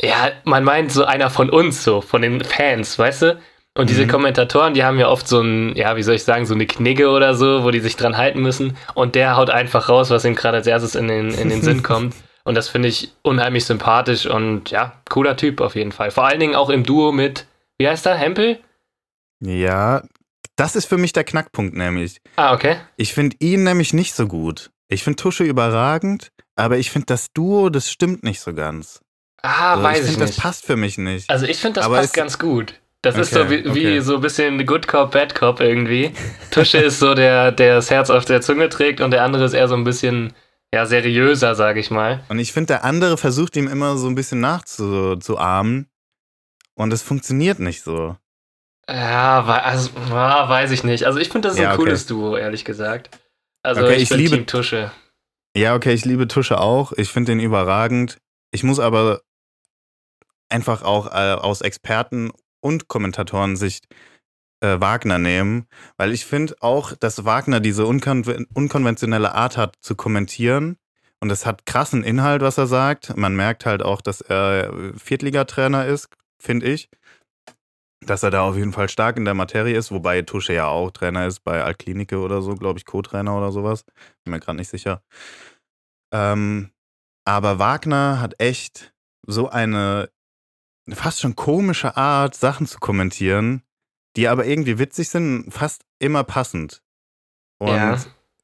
ja, 0.02 0.32
man 0.44 0.64
meint 0.64 0.92
so 0.92 1.06
einer 1.06 1.30
von 1.30 1.50
uns, 1.50 1.84
so, 1.84 2.02
von 2.02 2.22
den 2.22 2.44
Fans, 2.44 2.98
weißt 2.98 3.22
du? 3.24 3.40
Und 3.78 3.90
diese 3.90 4.06
Mhm. 4.06 4.10
Kommentatoren, 4.10 4.74
die 4.74 4.84
haben 4.84 5.00
ja 5.00 5.08
oft 5.08 5.28
so 5.28 5.40
ein, 5.40 5.76
ja, 5.78 5.96
wie 5.96 6.04
soll 6.04 6.16
ich 6.16 6.24
sagen, 6.24 6.46
so 6.46 6.54
eine 6.54 6.66
Knigge 6.68 7.10
oder 7.10 7.36
so, 7.36 7.64
wo 7.64 7.72
die 7.72 7.80
sich 7.80 7.96
dran 7.96 8.18
halten 8.18 8.42
müssen. 8.42 8.76
Und 8.96 9.16
der 9.16 9.38
haut 9.38 9.50
einfach 9.50 9.88
raus, 9.88 10.10
was 10.10 10.26
ihm 10.26 10.36
gerade 10.36 10.58
als 10.58 10.68
erstes 10.68 10.96
in 10.96 11.08
den, 11.08 11.30
in 11.34 11.50
den 11.50 11.62
Sinn 11.62 11.82
kommt. 11.84 12.14
Und 12.44 12.56
das 12.56 12.68
finde 12.68 12.90
ich 12.90 13.14
unheimlich 13.22 13.66
sympathisch 13.66 14.26
und 14.26 14.72
ja, 14.72 14.94
cooler 15.10 15.38
Typ 15.38 15.62
auf 15.62 15.76
jeden 15.76 15.92
Fall. 15.92 16.12
Vor 16.12 16.26
allen 16.26 16.40
Dingen 16.40 16.56
auch 16.56 16.70
im 16.70 16.84
Duo 16.84 17.12
mit, 17.12 17.46
wie 17.78 17.88
heißt 17.88 18.06
er, 18.08 18.16
Hempel? 18.16 18.60
Ja, 19.40 20.02
das 20.62 20.76
ist 20.76 20.86
für 20.86 20.98
mich 20.98 21.12
der 21.14 21.24
Knackpunkt 21.24 21.76
nämlich. 21.76 22.22
Ah, 22.36 22.54
okay. 22.54 22.78
Ich 22.96 23.14
finde 23.14 23.36
ihn 23.40 23.64
nämlich 23.64 23.94
nicht 23.94 24.14
so 24.14 24.28
gut. 24.28 24.72
Ich 24.88 25.04
finde 25.04 25.18
Tusche 25.22 25.44
überragend, 25.44 26.32
aber 26.56 26.78
ich 26.78 26.92
finde 26.92 27.08
das 27.08 27.32
Duo, 27.34 27.70
das 27.70 27.90
stimmt 27.90 28.24
nicht 28.24 28.40
so 28.42 28.54
ganz. 28.54 29.02
Ah, 29.42 29.72
Also 29.72 29.84
weiß 29.84 29.98
ich 29.98 30.04
ich, 30.04 30.10
finde, 30.12 30.26
nicht. 30.26 30.38
das 30.38 30.44
passt 30.44 30.66
für 30.66 30.76
mich 30.76 30.98
nicht. 30.98 31.30
Also 31.30 31.46
ich 31.46 31.58
finde, 31.58 31.80
das 31.80 31.86
Aber 31.86 31.98
passt 31.98 32.14
ganz 32.14 32.38
gut. 32.38 32.76
Das 33.02 33.18
ist 33.18 33.34
so 33.34 33.42
Okay, 33.42 33.64
wie, 33.66 33.74
wie 33.74 33.80
okay. 33.88 34.00
so 34.02 34.16
ein 34.16 34.22
bisschen 34.22 34.64
Good 34.68 34.88
Cop, 34.88 35.12
Bad 35.12 35.34
Cop 35.34 35.60
irgendwie. 35.60 36.12
Tusche 36.52 36.78
ist 36.78 37.00
so 37.00 37.16
der, 37.16 37.52
der 37.52 37.76
das 37.76 37.90
Herz 37.90 38.12
auf 38.12 38.26
der 38.26 38.42
Zunge 38.42 38.70
trägt 38.70 39.02
und 39.02 39.10
der 39.12 39.24
andere 39.24 39.44
ist 39.46 39.54
eher 39.54 39.68
so 39.68 39.74
ein 39.74 39.84
bisschen, 39.84 40.34
ja, 40.72 40.86
seriöser, 40.86 41.56
sage 41.56 41.80
ich 41.80 41.90
mal. 41.90 42.24
Und 42.30 42.38
ich 42.38 42.54
finde, 42.54 42.68
der 42.68 42.84
andere 42.84 43.18
versucht 43.18 43.56
ihm 43.56 43.68
immer 43.68 43.98
so 43.98 44.08
ein 44.08 44.14
bisschen 44.14 44.40
nachzuahmen. 44.42 45.88
Und 46.76 46.94
es 46.94 47.02
funktioniert 47.02 47.60
nicht 47.60 47.82
so. 47.82 48.18
Ja, 48.92 49.44
also, 49.46 49.92
weiß 49.96 50.72
ich 50.72 50.84
nicht. 50.84 51.06
Also 51.06 51.20
ich 51.20 51.30
finde, 51.30 51.48
das 51.48 51.58
ein 51.58 51.64
Ja, 51.64 51.70
okay. 51.70 51.78
cooles 51.84 52.06
Duo, 52.08 52.36
ehrlich 52.38 52.66
gesagt. 52.66 53.18
Also 53.64 53.84
Okay, 53.84 53.96
ich, 53.96 54.04
ich 54.04 54.18
liebe- 54.18 54.36
Team 54.36 54.48
Tusche. 54.48 54.92
Ja, 55.56 55.76
okay, 55.76 55.94
ich 55.94 56.06
liebe 56.06 56.28
Tusche 56.28 56.60
auch. 56.60 56.92
Ich 56.94 57.10
finde 57.10 57.32
den 57.34 57.40
überragend. 57.40 58.18
Ich 58.52 58.64
muss 58.64 58.80
aber 58.80 59.22
einfach 60.50 60.84
auch 60.84 61.08
äh, 61.08 61.34
aus 61.34 61.62
Experten- 61.62 62.32
und 62.60 62.88
Kommentatorensicht 62.88 63.86
äh, 64.62 64.80
Wagner 64.80 65.18
nehmen, 65.18 65.68
weil 65.98 66.12
ich 66.12 66.26
finde 66.26 66.56
auch, 66.60 66.94
dass 66.94 67.26
Wagner 67.26 67.60
diese 67.60 67.86
unkon 67.86 68.46
unkonventionelle 68.54 69.34
Art 69.34 69.58
hat 69.58 69.76
zu 69.82 69.96
kommentieren. 69.96 70.78
Und 71.20 71.30
es 71.32 71.46
hat 71.46 71.66
krassen 71.68 72.04
Inhalt, 72.04 72.42
was 72.42 72.58
er 72.58 72.68
sagt. 72.68 73.16
Man 73.16 73.36
merkt 73.36 73.66
halt 73.66 73.84
auch, 73.84 74.02
dass 74.02 74.22
er 74.22 74.74
äh, 74.74 74.94
Viertligatrainer 74.98 75.86
ist, 75.86 76.10
finde 76.40 76.68
ich. 76.68 76.90
Dass 78.04 78.24
er 78.24 78.32
da 78.32 78.42
auf 78.42 78.56
jeden 78.56 78.74
Fall 78.74 78.90
stark 78.90 79.18
in 79.18 79.26
der 79.26 79.36
Materie 79.36 79.78
ist, 79.78 79.92
wobei 79.92 80.22
Tusche 80.24 80.54
ja 80.54 80.68
auch 80.68 80.90
Trainer 80.92 81.28
ist 81.28 81.42
bei 81.42 81.64
Altklinike 81.64 82.18
oder 82.20 82.42
so, 82.42 82.56
glaube 82.56 82.80
ich, 82.80 82.86
Co-Trainer 82.86 83.38
oder 83.38 83.52
sowas. 83.52 83.86
Bin 84.24 84.32
mir 84.32 84.40
gerade 84.40 84.58
nicht 84.58 84.70
sicher. 84.70 85.04
Ähm, 86.12 86.72
aber 87.26 87.60
Wagner 87.60 88.20
hat 88.20 88.40
echt 88.40 88.94
so 89.28 89.50
eine 89.50 90.10
fast 90.90 91.22
schon 91.22 91.36
komische 91.36 91.96
Art, 91.96 92.36
Sachen 92.36 92.66
zu 92.66 92.80
kommentieren, 92.80 93.62
die 94.18 94.28
aber 94.28 94.46
irgendwie 94.46 94.80
witzig 94.80 95.10
sind, 95.10 95.52
fast 95.52 95.86
immer 96.00 96.24
passend. 96.24 96.82
Und 97.60 97.76
Ja. 97.76 97.98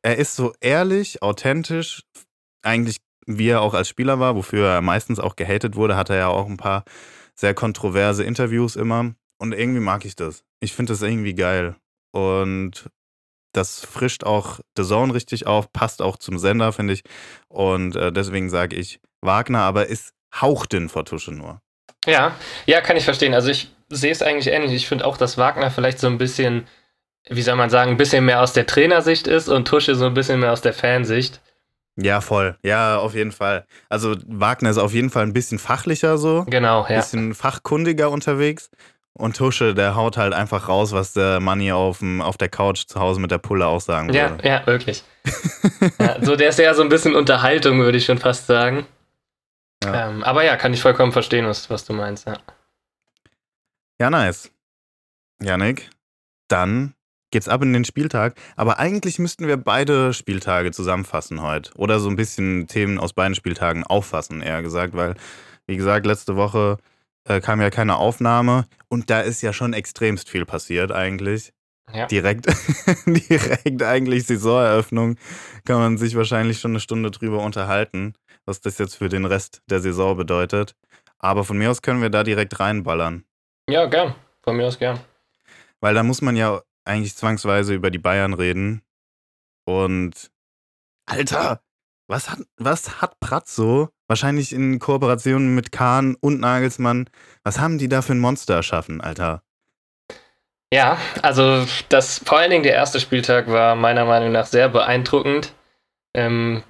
er 0.04 0.18
ist 0.18 0.36
so 0.36 0.54
ehrlich, 0.62 1.24
authentisch, 1.24 2.04
eigentlich 2.64 3.02
wie 3.26 3.50
er 3.50 3.62
auch 3.62 3.74
als 3.74 3.90
Spieler 3.90 4.20
war, 4.20 4.36
wofür 4.36 4.68
er 4.70 4.82
meistens 4.82 5.20
auch 5.20 5.36
gehatet 5.36 5.76
wurde, 5.76 5.98
hat 5.98 6.10
er 6.10 6.16
ja 6.18 6.28
auch 6.28 6.46
ein 6.46 6.58
paar 6.58 6.86
sehr 7.36 7.54
kontroverse 7.54 8.24
Interviews 8.24 8.76
immer. 8.76 9.16
Und 9.40 9.54
irgendwie 9.54 9.80
mag 9.80 10.06
ich 10.06 10.16
das. 10.16 10.44
Ich 10.60 10.74
finde 10.74 10.94
das 10.94 11.02
irgendwie 11.02 11.36
geil. 11.36 11.76
Und 12.12 12.90
das 13.54 13.86
frischt 13.86 14.24
auch 14.24 14.60
The 14.76 14.84
Zone 14.84 15.14
richtig 15.14 15.48
auf, 15.48 15.72
passt 15.74 16.02
auch 16.02 16.18
zum 16.18 16.38
Sender, 16.38 16.72
finde 16.72 16.94
ich. 16.94 17.04
Und 17.48 17.96
äh, 17.96 18.12
deswegen 18.12 18.50
sage 18.50 18.76
ich 18.76 19.00
Wagner, 19.22 19.62
aber 19.62 19.88
ist 19.88 20.14
hauchdünn 20.40 20.90
vor 20.90 21.06
Tusche 21.06 21.32
nur. 21.32 21.62
Ja, 22.06 22.36
ja, 22.66 22.82
kann 22.82 22.98
ich 22.98 23.06
verstehen. 23.06 23.34
Also 23.34 23.50
ich 23.50 23.72
sehe 23.90 24.12
es 24.12 24.22
eigentlich 24.22 24.48
ähnlich. 24.48 24.74
Ich 24.74 24.88
finde 24.88 25.06
auch, 25.06 25.18
dass 25.18 25.38
Wagner 25.38 25.72
vielleicht 25.72 26.00
so 26.00 26.08
ein 26.08 26.18
bisschen, 26.18 26.68
wie 27.30 27.42
soll 27.42 27.56
man 27.56 27.70
sagen, 27.70 27.92
ein 27.92 27.98
bisschen 27.98 28.26
mehr 28.26 28.42
aus 28.42 28.54
der 28.54 28.66
Trainersicht 28.66 29.28
ist 29.28 29.50
und 29.50 29.68
Tusche 29.68 29.96
so 29.96 30.06
ein 30.06 30.14
bisschen 30.14 30.40
mehr 30.40 30.52
aus 30.54 30.62
der 30.62 30.74
Fansicht. 30.74 31.42
Ja, 32.00 32.22
voll. 32.22 32.58
Ja, 32.64 33.00
auf 33.00 33.16
jeden 33.16 33.32
Fall. 33.32 33.66
Also 33.90 34.16
Wagner 34.28 34.70
ist 34.70 34.78
auf 34.78 34.94
jeden 34.94 35.10
Fall 35.10 35.24
ein 35.24 35.34
bisschen 35.34 35.58
fachlicher 35.58 36.18
so, 36.20 36.46
Genau, 36.48 36.84
ein 36.84 36.94
ja. 36.94 37.00
bisschen 37.00 37.34
fachkundiger 37.34 38.12
unterwegs. 38.12 38.70
Und 39.18 39.36
Tusche, 39.36 39.74
der 39.74 39.96
haut 39.96 40.16
halt 40.16 40.34
einfach 40.34 40.70
raus, 40.70 40.92
was 40.92 41.14
der 41.14 41.40
Manni 41.40 41.72
auf, 41.72 42.00
dem- 42.00 42.22
auf 42.22 42.38
der 42.38 42.50
Couch 42.50 42.86
zu 42.86 43.00
Hause 43.00 43.20
mit 43.20 43.32
der 43.32 43.40
Pulle 43.40 43.66
auch 43.66 43.82
sagen 43.82 44.14
Ja, 44.14 44.30
würde. 44.32 44.48
ja, 44.48 44.66
wirklich. 44.68 45.04
ja, 46.00 46.24
so, 46.24 46.36
der 46.36 46.50
ist 46.50 46.60
ja 46.60 46.74
so 46.76 46.84
ein 46.84 46.90
bisschen 46.90 47.16
Unterhaltung, 47.16 47.80
würde 47.80 47.98
ich 47.98 48.06
schon 48.06 48.20
fast 48.20 48.46
sagen. 48.48 48.86
Ja. 49.84 50.10
Ähm, 50.10 50.24
aber 50.24 50.44
ja, 50.44 50.56
kann 50.56 50.74
ich 50.74 50.82
vollkommen 50.82 51.12
verstehen, 51.12 51.46
was, 51.48 51.70
was 51.70 51.84
du 51.86 51.94
meinst. 51.94 52.28
Ja. 52.28 52.38
Ja, 54.00 54.10
nice. 54.10 54.52
Janik, 55.42 55.90
dann 56.48 56.94
geht's 57.32 57.50
ab 57.50 57.62
in 57.64 57.74
den 57.74 57.86
Spieltag. 57.86 58.36
Aber 58.56 58.80
eigentlich 58.80 59.20
müssten 59.20 59.48
wir 59.48 59.58
beide 59.58 60.14
Spieltage 60.14 60.72
zusammenfassen 60.72 61.42
heute. 61.42 61.72
Oder 61.76 62.00
so 62.00 62.10
ein 62.10 62.16
bisschen 62.16 62.68
Themen 62.68 63.00
aus 63.00 63.14
beiden 63.14 63.36
Spieltagen 63.36 63.84
auffassen, 63.84 64.42
eher 64.42 64.62
gesagt, 64.62 64.96
weil, 64.96 65.16
wie 65.66 65.78
gesagt, 65.78 66.06
letzte 66.06 66.36
Woche 66.36 66.78
äh, 67.28 67.42
kam 67.42 67.62
ja 67.62 67.70
keine 67.70 67.98
Aufnahme 67.98 68.66
und 68.90 69.10
da 69.10 69.22
ist 69.22 69.42
ja 69.42 69.54
schon 69.54 69.74
extremst 69.74 70.30
viel 70.30 70.46
passiert 70.46 70.92
eigentlich. 70.92 71.54
Ja. 71.94 72.06
Direkt, 72.08 72.48
direkt 73.06 73.82
eigentlich 73.82 74.26
Saisoneröffnung 74.26 75.16
kann 75.66 75.80
man 75.80 75.98
sich 75.98 76.16
wahrscheinlich 76.16 76.60
schon 76.60 76.72
eine 76.72 76.82
Stunde 76.82 77.12
drüber 77.12 77.42
unterhalten, 77.42 78.14
was 78.46 78.60
das 78.60 78.78
jetzt 78.78 78.96
für 78.96 79.08
den 79.08 79.26
Rest 79.26 79.62
der 79.70 79.80
Saison 79.80 80.18
bedeutet. 80.18 80.76
Aber 81.20 81.44
von 81.44 81.58
mir 81.58 81.72
aus 81.72 81.82
können 81.82 82.02
wir 82.02 82.10
da 82.10 82.24
direkt 82.24 82.60
reinballern. 82.60 83.24
Ja, 83.70 83.86
gern. 83.86 84.16
Von 84.44 84.58
mir 84.58 84.68
aus 84.68 84.78
gern. 84.78 85.00
Weil 85.80 85.94
da 85.94 86.04
muss 86.04 86.22
man 86.22 86.36
ja 86.36 86.62
eigentlich 86.84 87.16
zwangsweise 87.16 87.74
über 87.74 87.90
die 87.90 88.00
Bayern 88.00 88.34
reden. 88.34 88.82
Und 89.66 90.30
Alter, 91.06 91.62
was 92.08 92.30
hat, 92.30 92.40
was 92.58 93.02
hat 93.02 93.20
Pratzo, 93.20 93.90
wahrscheinlich 94.08 94.54
in 94.54 94.80
Kooperation 94.80 95.56
mit 95.56 95.72
Kahn 95.72 96.16
und 96.20 96.40
Nagelsmann, 96.40 97.10
was 97.44 97.60
haben 97.60 97.78
die 97.78 97.90
da 97.90 98.02
für 98.02 98.14
ein 98.14 98.20
Monster 98.20 98.56
erschaffen, 98.56 99.02
Alter? 99.02 99.44
Ja, 100.74 100.98
also 101.22 101.66
das 101.90 102.20
vor 102.26 102.40
allen 102.40 102.52
Dingen 102.52 102.64
der 102.64 102.74
erste 102.74 103.00
Spieltag 103.00 103.48
war 103.48 103.76
meiner 103.76 104.06
Meinung 104.06 104.32
nach 104.32 104.46
sehr 104.46 104.68
beeindruckend. 104.68 105.54
Ähm, 106.14 106.64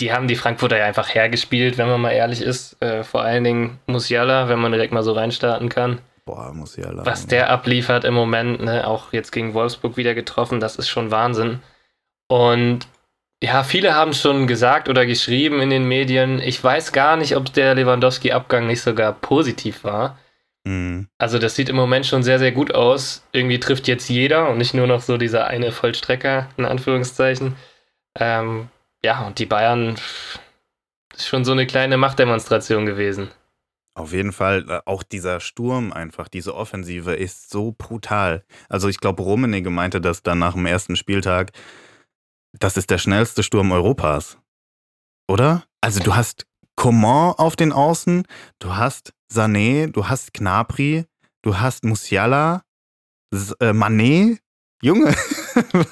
die 0.00 0.12
haben 0.12 0.28
die 0.28 0.36
Frankfurter 0.36 0.78
ja 0.78 0.86
einfach 0.86 1.14
hergespielt, 1.14 1.76
wenn 1.76 1.88
man 1.88 2.00
mal 2.00 2.12
ehrlich 2.12 2.40
ist. 2.40 2.80
Äh, 2.82 3.04
vor 3.04 3.20
allen 3.22 3.44
Dingen 3.44 3.78
Musiala, 3.86 4.48
wenn 4.48 4.58
man 4.58 4.72
direkt 4.72 4.94
mal 4.94 5.02
so 5.02 5.12
reinstarten 5.12 5.68
kann. 5.68 6.00
Boah, 6.24 6.52
Musiala. 6.54 7.04
Was 7.04 7.26
der 7.26 7.50
abliefert 7.50 8.04
im 8.04 8.14
Moment, 8.14 8.62
ne, 8.62 8.86
auch 8.86 9.12
jetzt 9.12 9.32
gegen 9.32 9.52
Wolfsburg 9.52 9.96
wieder 9.96 10.14
getroffen, 10.14 10.60
das 10.60 10.76
ist 10.76 10.88
schon 10.88 11.10
Wahnsinn. 11.10 11.60
Und 12.28 12.86
ja, 13.42 13.62
viele 13.64 13.94
haben 13.94 14.12
schon 14.12 14.46
gesagt 14.46 14.88
oder 14.88 15.06
geschrieben 15.06 15.60
in 15.60 15.70
den 15.70 15.88
Medien, 15.88 16.40
ich 16.40 16.62
weiß 16.62 16.92
gar 16.92 17.16
nicht, 17.16 17.36
ob 17.36 17.52
der 17.52 17.74
Lewandowski-Abgang 17.74 18.66
nicht 18.66 18.82
sogar 18.82 19.12
positiv 19.14 19.82
war. 19.82 20.18
Mhm. 20.64 21.08
Also 21.16 21.38
das 21.38 21.56
sieht 21.56 21.70
im 21.70 21.76
Moment 21.76 22.06
schon 22.06 22.22
sehr, 22.22 22.38
sehr 22.38 22.52
gut 22.52 22.74
aus. 22.74 23.24
Irgendwie 23.32 23.58
trifft 23.58 23.88
jetzt 23.88 24.08
jeder 24.10 24.50
und 24.50 24.58
nicht 24.58 24.74
nur 24.74 24.86
noch 24.86 25.00
so 25.00 25.16
dieser 25.16 25.46
eine 25.46 25.72
Vollstrecker, 25.72 26.48
in 26.58 26.66
Anführungszeichen. 26.66 27.56
Ähm, 28.18 28.68
ja, 29.02 29.26
und 29.26 29.38
die 29.38 29.46
Bayern 29.46 29.96
ist 31.14 31.28
schon 31.28 31.46
so 31.46 31.52
eine 31.52 31.66
kleine 31.66 31.96
Machtdemonstration 31.96 32.84
gewesen. 32.84 33.30
Auf 33.94 34.12
jeden 34.12 34.32
Fall, 34.32 34.66
äh, 34.68 34.80
auch 34.84 35.02
dieser 35.02 35.40
Sturm 35.40 35.92
einfach, 35.92 36.28
diese 36.28 36.54
Offensive 36.54 37.14
ist 37.14 37.50
so 37.50 37.74
brutal. 37.76 38.44
Also 38.68 38.88
ich 38.88 39.00
glaube, 39.00 39.22
Rummenigge 39.22 39.70
meinte 39.70 40.00
das 40.00 40.22
dann 40.22 40.38
nach 40.38 40.54
dem 40.54 40.66
ersten 40.66 40.96
Spieltag, 40.96 41.52
das 42.58 42.76
ist 42.76 42.90
der 42.90 42.98
schnellste 42.98 43.42
Sturm 43.42 43.72
Europas. 43.72 44.38
Oder? 45.28 45.64
Also 45.80 46.00
du 46.00 46.14
hast 46.14 46.46
Coman 46.76 47.34
auf 47.36 47.56
den 47.56 47.72
Außen, 47.72 48.26
du 48.58 48.76
hast 48.76 49.12
Sané, 49.32 49.86
du 49.86 50.08
hast 50.08 50.34
Gnabry, 50.34 51.04
du 51.42 51.58
hast 51.58 51.84
Musiala, 51.84 52.62
S 53.32 53.52
äh, 53.60 53.72
Mané. 53.72 54.38
Junge, 54.82 55.08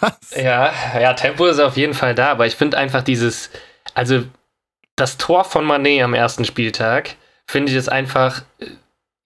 was? 0.01 0.31
Ja, 0.35 0.73
ja, 0.99 1.13
Tempo 1.13 1.45
ist 1.45 1.61
auf 1.61 1.77
jeden 1.77 1.93
Fall 1.93 2.15
da, 2.15 2.31
aber 2.31 2.47
ich 2.47 2.57
finde 2.57 2.79
einfach 2.79 3.03
dieses, 3.03 3.51
also 3.93 4.25
das 4.97 5.19
Tor 5.19 5.45
von 5.45 5.67
Mané 5.67 6.03
am 6.03 6.15
ersten 6.15 6.47
Spieltag, 6.47 7.17
finde 7.47 7.71
ich 7.71 7.77
es 7.77 7.91
einfach, 7.91 8.45
äh, 8.61 8.71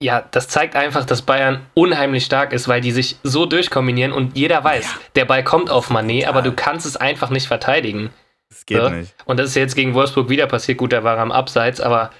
ja, 0.03 0.23
das 0.31 0.47
zeigt 0.47 0.75
einfach, 0.75 1.05
dass 1.05 1.21
Bayern 1.21 1.61
unheimlich 1.73 2.25
stark 2.25 2.53
ist, 2.53 2.67
weil 2.67 2.81
die 2.81 2.91
sich 2.91 3.17
so 3.23 3.45
durchkombinieren 3.45 4.11
und 4.11 4.37
jeder 4.37 4.63
weiß, 4.63 4.83
Ja. 4.85 4.89
der 5.15 5.25
Ball 5.25 5.43
kommt 5.43 5.69
auf 5.69 5.89
Mané, 5.89 6.27
aber 6.27 6.41
du 6.41 6.51
kannst 6.51 6.85
es 6.85 6.97
einfach 6.97 7.29
nicht 7.29 7.47
verteidigen. 7.47 8.09
Das 8.49 8.65
geht 8.65 8.77
Ja. 8.77 8.89
nicht. 8.89 9.13
Und 9.25 9.37
das 9.39 9.49
ist 9.49 9.55
jetzt 9.55 9.75
gegen 9.75 9.93
Wolfsburg 9.93 10.29
wieder 10.29 10.45
passiert. 10.47 10.77
Gut, 10.77 10.93
da 10.93 11.03
war 11.03 11.15
er 11.17 11.21
am 11.23 11.31
Abseits, 11.31 11.79
aber 11.81 12.11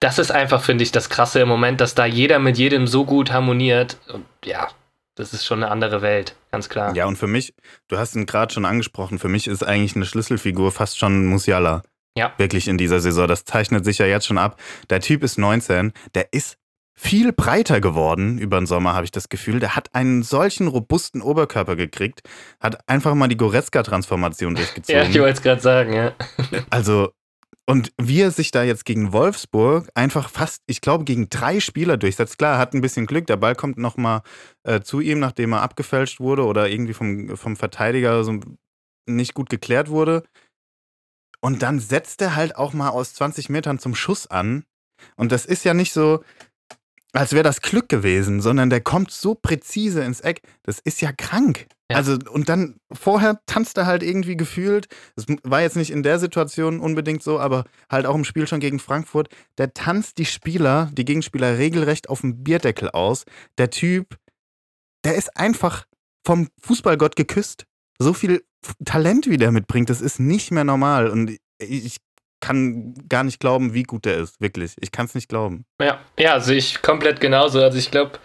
das 0.00 0.18
ist 0.18 0.32
einfach, 0.32 0.62
finde 0.62 0.82
ich, 0.84 0.92
das 0.92 1.08
Krasse 1.08 1.40
im 1.40 1.48
Moment, 1.48 1.80
dass 1.80 1.94
da 1.94 2.04
jeder 2.06 2.38
mit 2.38 2.58
jedem 2.58 2.86
so 2.86 3.04
gut 3.04 3.30
harmoniert. 3.32 3.96
Und 4.12 4.24
ja, 4.44 4.68
das 5.14 5.32
ist 5.32 5.44
schon 5.46 5.62
eine 5.62 5.70
andere 5.70 6.02
Welt, 6.02 6.34
ganz 6.50 6.68
klar. 6.68 6.94
Ja, 6.96 7.06
und 7.06 7.16
für 7.16 7.26
mich, 7.28 7.54
du 7.88 7.96
hast 7.98 8.16
ihn 8.16 8.26
gerade 8.26 8.52
schon 8.52 8.64
angesprochen, 8.64 9.18
für 9.18 9.28
mich 9.28 9.46
ist 9.46 9.62
eigentlich 9.62 9.94
eine 9.94 10.06
Schlüsselfigur 10.06 10.72
fast 10.72 10.98
schon 10.98 11.26
Musiala. 11.26 11.82
Ja. 12.16 12.32
Wirklich 12.38 12.68
in 12.68 12.78
dieser 12.78 13.00
Saison. 13.00 13.26
Das 13.26 13.44
zeichnet 13.44 13.84
sich 13.84 13.98
ja 13.98 14.06
jetzt 14.06 14.26
schon 14.26 14.38
ab. 14.38 14.60
Der 14.90 15.00
Typ 15.00 15.22
ist 15.24 15.36
19, 15.38 15.92
der 16.14 16.32
ist 16.32 16.56
viel 16.96 17.32
breiter 17.32 17.80
geworden 17.80 18.38
über 18.38 18.58
den 18.58 18.66
Sommer, 18.66 18.94
habe 18.94 19.04
ich 19.04 19.10
das 19.10 19.28
Gefühl. 19.28 19.58
Der 19.58 19.74
hat 19.74 19.94
einen 19.94 20.22
solchen 20.22 20.68
robusten 20.68 21.22
Oberkörper 21.22 21.76
gekriegt, 21.76 22.22
hat 22.60 22.88
einfach 22.88 23.14
mal 23.14 23.28
die 23.28 23.36
Goretzka-Transformation 23.36 24.54
Ja, 24.56 24.62
durchgezogen. 24.62 25.10
ich 25.10 25.18
wollte 25.18 25.36
es 25.38 25.42
gerade 25.42 25.60
sagen, 25.60 25.92
ja. 25.92 26.12
Also, 26.70 27.12
und 27.66 27.92
wie 28.00 28.20
er 28.20 28.30
sich 28.30 28.50
da 28.50 28.62
jetzt 28.62 28.84
gegen 28.84 29.12
Wolfsburg 29.12 29.88
einfach 29.94 30.28
fast, 30.28 30.62
ich 30.66 30.80
glaube, 30.80 31.04
gegen 31.04 31.30
drei 31.30 31.60
Spieler 31.60 31.96
durchsetzt. 31.96 32.38
Klar, 32.38 32.54
er 32.54 32.58
hat 32.58 32.74
ein 32.74 32.80
bisschen 32.82 33.06
Glück, 33.06 33.26
der 33.26 33.38
Ball 33.38 33.54
kommt 33.56 33.78
nochmal 33.78 34.20
äh, 34.62 34.80
zu 34.80 35.00
ihm, 35.00 35.18
nachdem 35.18 35.52
er 35.52 35.62
abgefälscht 35.62 36.20
wurde 36.20 36.44
oder 36.44 36.68
irgendwie 36.68 36.92
vom, 36.92 37.36
vom 37.36 37.56
Verteidiger 37.56 38.22
so 38.22 38.38
nicht 39.06 39.34
gut 39.34 39.50
geklärt 39.50 39.88
wurde. 39.88 40.24
Und 41.40 41.62
dann 41.62 41.80
setzt 41.80 42.22
er 42.22 42.36
halt 42.36 42.56
auch 42.56 42.72
mal 42.72 42.90
aus 42.90 43.14
20 43.14 43.48
Metern 43.48 43.78
zum 43.78 43.94
Schuss 43.94 44.26
an. 44.26 44.64
Und 45.16 45.32
das 45.32 45.44
ist 45.44 45.64
ja 45.64 45.74
nicht 45.74 45.92
so, 45.92 46.22
als 47.14 47.32
wäre 47.32 47.44
das 47.44 47.60
Glück 47.60 47.88
gewesen, 47.88 48.40
sondern 48.40 48.70
der 48.70 48.80
kommt 48.80 49.10
so 49.10 49.34
präzise 49.34 50.02
ins 50.02 50.20
Eck. 50.20 50.42
Das 50.64 50.80
ist 50.80 51.00
ja 51.00 51.12
krank. 51.12 51.66
Ja. 51.90 51.96
Also, 51.98 52.18
und 52.30 52.48
dann 52.48 52.76
vorher 52.92 53.40
tanzt 53.46 53.76
er 53.78 53.86
halt 53.86 54.02
irgendwie 54.02 54.36
gefühlt. 54.36 54.88
Das 55.14 55.26
war 55.44 55.62
jetzt 55.62 55.76
nicht 55.76 55.90
in 55.90 56.02
der 56.02 56.18
Situation 56.18 56.80
unbedingt 56.80 57.22
so, 57.22 57.38
aber 57.38 57.64
halt 57.90 58.06
auch 58.06 58.14
im 58.14 58.24
Spiel 58.24 58.48
schon 58.48 58.60
gegen 58.60 58.80
Frankfurt. 58.80 59.28
Der 59.58 59.72
tanzt 59.74 60.18
die 60.18 60.24
Spieler, 60.24 60.90
die 60.92 61.04
Gegenspieler 61.04 61.56
regelrecht 61.56 62.08
auf 62.08 62.22
dem 62.22 62.42
Bierdeckel 62.42 62.90
aus. 62.90 63.24
Der 63.58 63.70
Typ, 63.70 64.16
der 65.04 65.14
ist 65.14 65.36
einfach 65.36 65.86
vom 66.26 66.48
Fußballgott 66.62 67.16
geküsst. 67.16 67.66
So 67.98 68.12
viel 68.12 68.42
Talent, 68.84 69.28
wie 69.28 69.36
der 69.36 69.52
mitbringt, 69.52 69.88
das 69.88 70.00
ist 70.00 70.18
nicht 70.18 70.50
mehr 70.50 70.64
normal. 70.64 71.08
Und 71.08 71.36
ich 71.58 71.98
kann 72.44 72.94
gar 73.08 73.24
nicht 73.24 73.40
glauben, 73.40 73.72
wie 73.74 73.82
gut 73.84 74.04
der 74.04 74.16
ist. 74.18 74.40
Wirklich. 74.40 74.74
Ich 74.80 74.92
kann 74.92 75.06
es 75.06 75.14
nicht 75.14 75.28
glauben. 75.28 75.64
Ja, 75.80 75.98
ja, 76.18 76.40
sehe 76.40 76.58
ich 76.58 76.82
komplett 76.82 77.20
genauso. 77.20 77.62
Also 77.62 77.78
ich 77.78 77.90
glaube, 77.90 78.18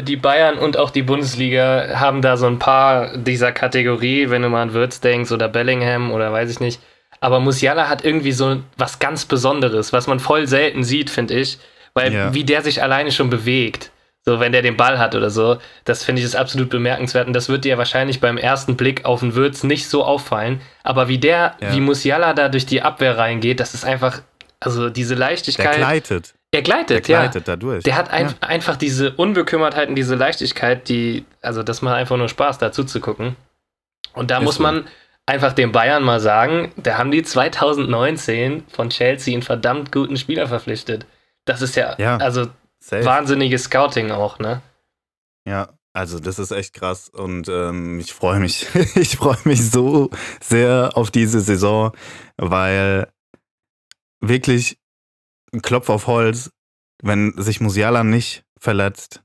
die 0.00 0.16
Bayern 0.16 0.56
und 0.58 0.76
auch 0.78 0.90
die 0.90 1.02
Bundesliga 1.02 1.98
haben 2.00 2.22
da 2.22 2.36
so 2.38 2.46
ein 2.46 2.58
paar 2.58 3.16
dieser 3.18 3.52
Kategorie, 3.52 4.30
wenn 4.30 4.42
du 4.42 4.48
mal 4.48 4.62
an 4.62 4.72
Würz 4.72 5.00
denkst 5.00 5.30
oder 5.30 5.48
Bellingham 5.48 6.10
oder 6.10 6.32
weiß 6.32 6.50
ich 6.50 6.60
nicht. 6.60 6.80
Aber 7.20 7.38
Musiala 7.40 7.88
hat 7.90 8.02
irgendwie 8.04 8.32
so 8.32 8.62
was 8.78 8.98
ganz 8.98 9.26
Besonderes, 9.26 9.92
was 9.92 10.06
man 10.06 10.20
voll 10.20 10.46
selten 10.46 10.84
sieht, 10.84 11.10
finde 11.10 11.34
ich. 11.34 11.58
Weil 11.92 12.12
Ja. 12.14 12.32
wie 12.32 12.44
der 12.44 12.62
sich 12.62 12.82
alleine 12.82 13.12
schon 13.12 13.28
bewegt. 13.30 13.90
So, 14.30 14.38
wenn 14.38 14.52
der 14.52 14.62
den 14.62 14.76
Ball 14.76 14.98
hat 15.00 15.16
oder 15.16 15.28
so, 15.28 15.58
das 15.84 16.04
finde 16.04 16.20
ich 16.20 16.26
ist 16.26 16.36
absolut 16.36 16.70
bemerkenswert. 16.70 17.26
Und 17.26 17.32
das 17.32 17.48
wird 17.48 17.64
dir 17.64 17.78
wahrscheinlich 17.78 18.20
beim 18.20 18.38
ersten 18.38 18.76
Blick 18.76 19.04
auf 19.04 19.20
den 19.20 19.34
Würz 19.34 19.64
nicht 19.64 19.88
so 19.88 20.04
auffallen. 20.04 20.60
Aber 20.84 21.08
wie 21.08 21.18
der, 21.18 21.56
Ja. 21.60 21.72
wie 21.74 21.80
Musiala 21.80 22.32
da 22.32 22.48
durch 22.48 22.64
die 22.64 22.80
Abwehr 22.82 23.18
reingeht, 23.18 23.58
das 23.58 23.74
ist 23.74 23.84
einfach, 23.84 24.22
also 24.60 24.88
diese 24.88 25.16
Der 25.16 25.26
Leichtigkeit. 25.26 25.76
gleitet. 25.78 26.34
er 26.52 26.62
gleitet, 26.62 27.08
Der 27.08 27.12
ja. 27.16 27.22
gleitet 27.22 27.48
da 27.48 27.56
durch. 27.56 27.82
Der 27.82 27.96
hat 27.96 28.10
ein, 28.12 28.26
Ja. 28.28 28.34
einfach 28.40 28.76
diese 28.76 29.10
Unbekümmertheit 29.12 29.88
und 29.88 29.96
diese 29.96 30.14
Leichtigkeit, 30.14 30.88
die, 30.88 31.24
also 31.42 31.64
das 31.64 31.82
macht 31.82 31.96
einfach 31.96 32.16
nur 32.16 32.28
Spaß, 32.28 32.58
dazu 32.58 32.84
zu 32.84 33.00
gucken. 33.00 33.34
Und 34.14 34.30
da 34.30 34.38
Ist 34.38 34.44
muss 34.44 34.54
so. 34.56 34.62
man 34.62 34.84
einfach 35.26 35.52
den 35.54 35.72
Bayern 35.72 36.02
mal 36.04 36.20
sagen, 36.20 36.72
da 36.76 36.98
haben 36.98 37.10
die 37.10 37.22
2019 37.24 38.64
von 38.68 38.90
Chelsea 38.90 39.32
einen 39.34 39.42
verdammt 39.42 39.90
guten 39.92 40.16
Spieler 40.16 40.46
verpflichtet. 40.46 41.06
Das 41.46 41.62
ist 41.62 41.74
ja, 41.76 41.94
Ja. 41.98 42.16
also 42.18 42.46
Safe. 42.82 43.04
wahnsinniges 43.04 43.64
Scouting 43.64 44.10
auch, 44.10 44.38
ne? 44.38 44.62
Ja, 45.46 45.70
also 45.92 46.18
das 46.18 46.38
ist 46.38 46.50
echt 46.50 46.74
krass 46.74 47.08
und 47.08 47.48
ähm, 47.48 47.98
ich 47.98 48.12
freue 48.12 48.40
mich, 48.40 48.66
ich 48.94 49.16
freue 49.16 49.38
mich 49.44 49.70
so 49.70 50.10
sehr 50.40 50.92
auf 50.94 51.10
diese 51.10 51.40
Saison, 51.40 51.92
weil 52.36 53.08
wirklich 54.20 54.78
ein 55.52 55.62
Klopf 55.62 55.88
auf 55.88 56.06
Holz, 56.06 56.52
wenn 57.02 57.34
sich 57.36 57.60
Musiala 57.60 58.04
nicht 58.04 58.44
verletzt, 58.58 59.22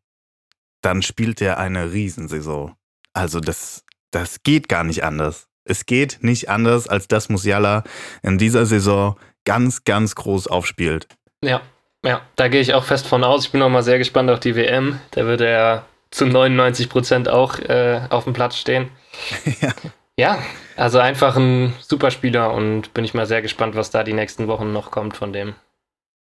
dann 0.81 1.01
spielt 1.01 1.41
er 1.41 1.57
eine 1.57 1.91
Riesensaison. 1.91 2.75
Also 3.13 3.39
das, 3.39 3.83
das 4.11 4.43
geht 4.43 4.69
gar 4.69 4.83
nicht 4.83 5.03
anders. 5.03 5.47
Es 5.65 5.85
geht 5.85 6.19
nicht 6.21 6.49
anders, 6.49 6.87
als 6.87 7.07
dass 7.07 7.29
Musiala 7.29 7.83
in 8.21 8.37
dieser 8.37 8.65
Saison 8.65 9.19
ganz, 9.45 9.83
ganz 9.83 10.15
groß 10.15 10.47
aufspielt. 10.47 11.07
Ja, 11.43 11.61
ja, 12.05 12.21
da 12.35 12.47
gehe 12.47 12.61
ich 12.61 12.73
auch 12.73 12.83
fest 12.83 13.07
von 13.07 13.23
aus. 13.23 13.45
Ich 13.45 13.51
bin 13.51 13.61
auch 13.61 13.69
mal 13.69 13.83
sehr 13.83 13.97
gespannt 13.97 14.29
auf 14.29 14.39
die 14.39 14.55
WM. 14.55 14.99
Da 15.11 15.25
wird 15.25 15.41
er 15.41 15.85
zu 16.11 16.25
99 16.25 16.89
Prozent 16.89 17.27
auch 17.27 17.59
äh, 17.59 18.01
auf 18.09 18.23
dem 18.23 18.33
Platz 18.33 18.57
stehen. 18.57 18.89
ja. 19.61 19.73
Ja, 20.17 20.41
also 20.77 20.99
einfach 20.99 21.35
ein 21.35 21.73
super 21.81 22.09
Spieler 22.09 22.53
und 22.53 22.93
bin 22.93 23.03
ich 23.03 23.13
mal 23.13 23.25
sehr 23.25 23.41
gespannt, 23.41 23.75
was 23.75 23.91
da 23.91 24.03
die 24.03 24.13
nächsten 24.13 24.47
Wochen 24.47 24.71
noch 24.71 24.89
kommt 24.89 25.17
von 25.17 25.33
dem. 25.33 25.55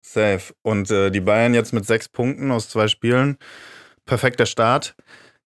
Safe. 0.01 0.55
Und 0.63 0.91
äh, 0.91 1.11
die 1.11 1.21
Bayern 1.21 1.55
jetzt 1.55 1.73
mit 1.73 1.87
sechs 1.87 2.09
Punkten 2.09 2.53
aus 2.53 2.69
zwei 2.69 2.87
Spielen. 2.87 3.37
Perfekter 4.07 4.47
Start. 4.47 4.95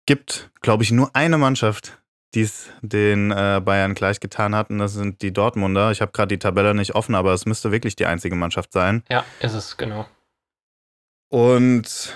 Gibt, 0.06 0.50
glaube 0.60 0.82
ich, 0.82 0.90
nur 0.90 1.14
eine 1.14 1.38
Mannschaft, 1.38 2.00
die 2.34 2.42
es 2.42 2.68
den 2.80 3.30
äh, 3.30 3.60
Bayern 3.64 3.94
gleich 3.94 4.18
getan 4.18 4.56
hat. 4.56 4.70
Und 4.70 4.78
das 4.78 4.94
sind 4.94 5.22
die 5.22 5.32
Dortmunder. 5.32 5.92
Ich 5.92 6.00
habe 6.00 6.10
gerade 6.10 6.28
die 6.28 6.38
Tabelle 6.38 6.74
nicht 6.74 6.96
offen, 6.96 7.14
aber 7.14 7.32
es 7.32 7.46
müsste 7.46 7.70
wirklich 7.70 7.94
die 7.94 8.06
einzige 8.06 8.34
Mannschaft 8.34 8.72
sein. 8.72 9.04
Ja, 9.08 9.24
ist 9.40 9.54
es, 9.54 9.76
genau. 9.76 10.06
Und 11.32 12.14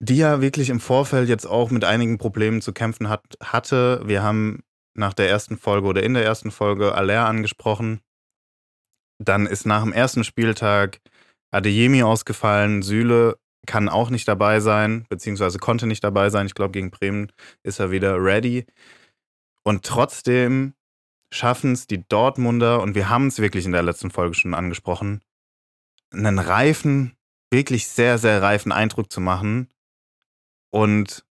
die 0.00 0.16
ja 0.16 0.40
wirklich 0.40 0.70
im 0.70 0.80
Vorfeld 0.80 1.28
jetzt 1.28 1.44
auch 1.44 1.70
mit 1.70 1.84
einigen 1.84 2.16
Problemen 2.16 2.62
zu 2.62 2.72
kämpfen 2.72 3.10
hat, 3.10 3.22
hatte. 3.42 4.00
Wir 4.06 4.22
haben 4.22 4.62
nach 4.94 5.12
der 5.12 5.28
ersten 5.28 5.58
Folge 5.58 5.86
oder 5.86 6.02
in 6.02 6.14
der 6.14 6.24
ersten 6.24 6.50
Folge 6.50 6.94
Aller 6.94 7.26
angesprochen. 7.26 8.00
Dann 9.18 9.44
ist 9.44 9.66
nach 9.66 9.82
dem 9.82 9.92
ersten 9.92 10.24
Spieltag 10.24 11.00
Adeyemi 11.50 12.02
ausgefallen. 12.02 12.80
Süle 12.80 13.38
kann 13.66 13.90
auch 13.90 14.08
nicht 14.08 14.26
dabei 14.26 14.60
sein, 14.60 15.04
beziehungsweise 15.10 15.58
konnte 15.58 15.86
nicht 15.86 16.02
dabei 16.02 16.30
sein. 16.30 16.46
Ich 16.46 16.54
glaube, 16.54 16.72
gegen 16.72 16.90
Bremen 16.90 17.30
ist 17.64 17.80
er 17.80 17.90
wieder 17.90 18.16
ready. 18.22 18.64
Und 19.62 19.84
trotzdem 19.84 20.72
schaffen 21.34 21.72
es 21.72 21.86
die 21.86 22.08
Dortmunder, 22.08 22.80
und 22.80 22.94
wir 22.94 23.10
haben 23.10 23.26
es 23.26 23.40
wirklich 23.40 23.66
in 23.66 23.72
der 23.72 23.82
letzten 23.82 24.10
Folge 24.10 24.34
schon 24.34 24.54
angesprochen, 24.54 25.20
einen 26.10 26.38
reifen, 26.38 27.17
wirklich 27.50 27.88
sehr, 27.88 28.18
sehr 28.18 28.42
reifen 28.42 28.72
Eindruck 28.72 29.12
zu 29.12 29.20
machen 29.20 29.68
und 30.70 31.24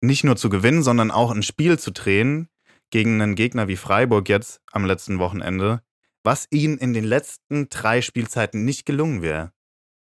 nicht 0.00 0.24
nur 0.24 0.36
zu 0.36 0.48
gewinnen, 0.48 0.82
sondern 0.82 1.10
auch 1.10 1.30
ein 1.30 1.42
Spiel 1.42 1.78
zu 1.78 1.92
drehen 1.92 2.48
gegen 2.90 3.20
einen 3.20 3.34
Gegner 3.34 3.68
wie 3.68 3.76
Freiburg 3.76 4.28
jetzt 4.28 4.60
am 4.72 4.84
letzten 4.84 5.18
Wochenende, 5.18 5.82
was 6.24 6.46
ihnen 6.50 6.78
in 6.78 6.92
den 6.92 7.04
letzten 7.04 7.68
drei 7.68 8.02
Spielzeiten 8.02 8.64
nicht 8.64 8.86
gelungen 8.86 9.22
wäre. 9.22 9.52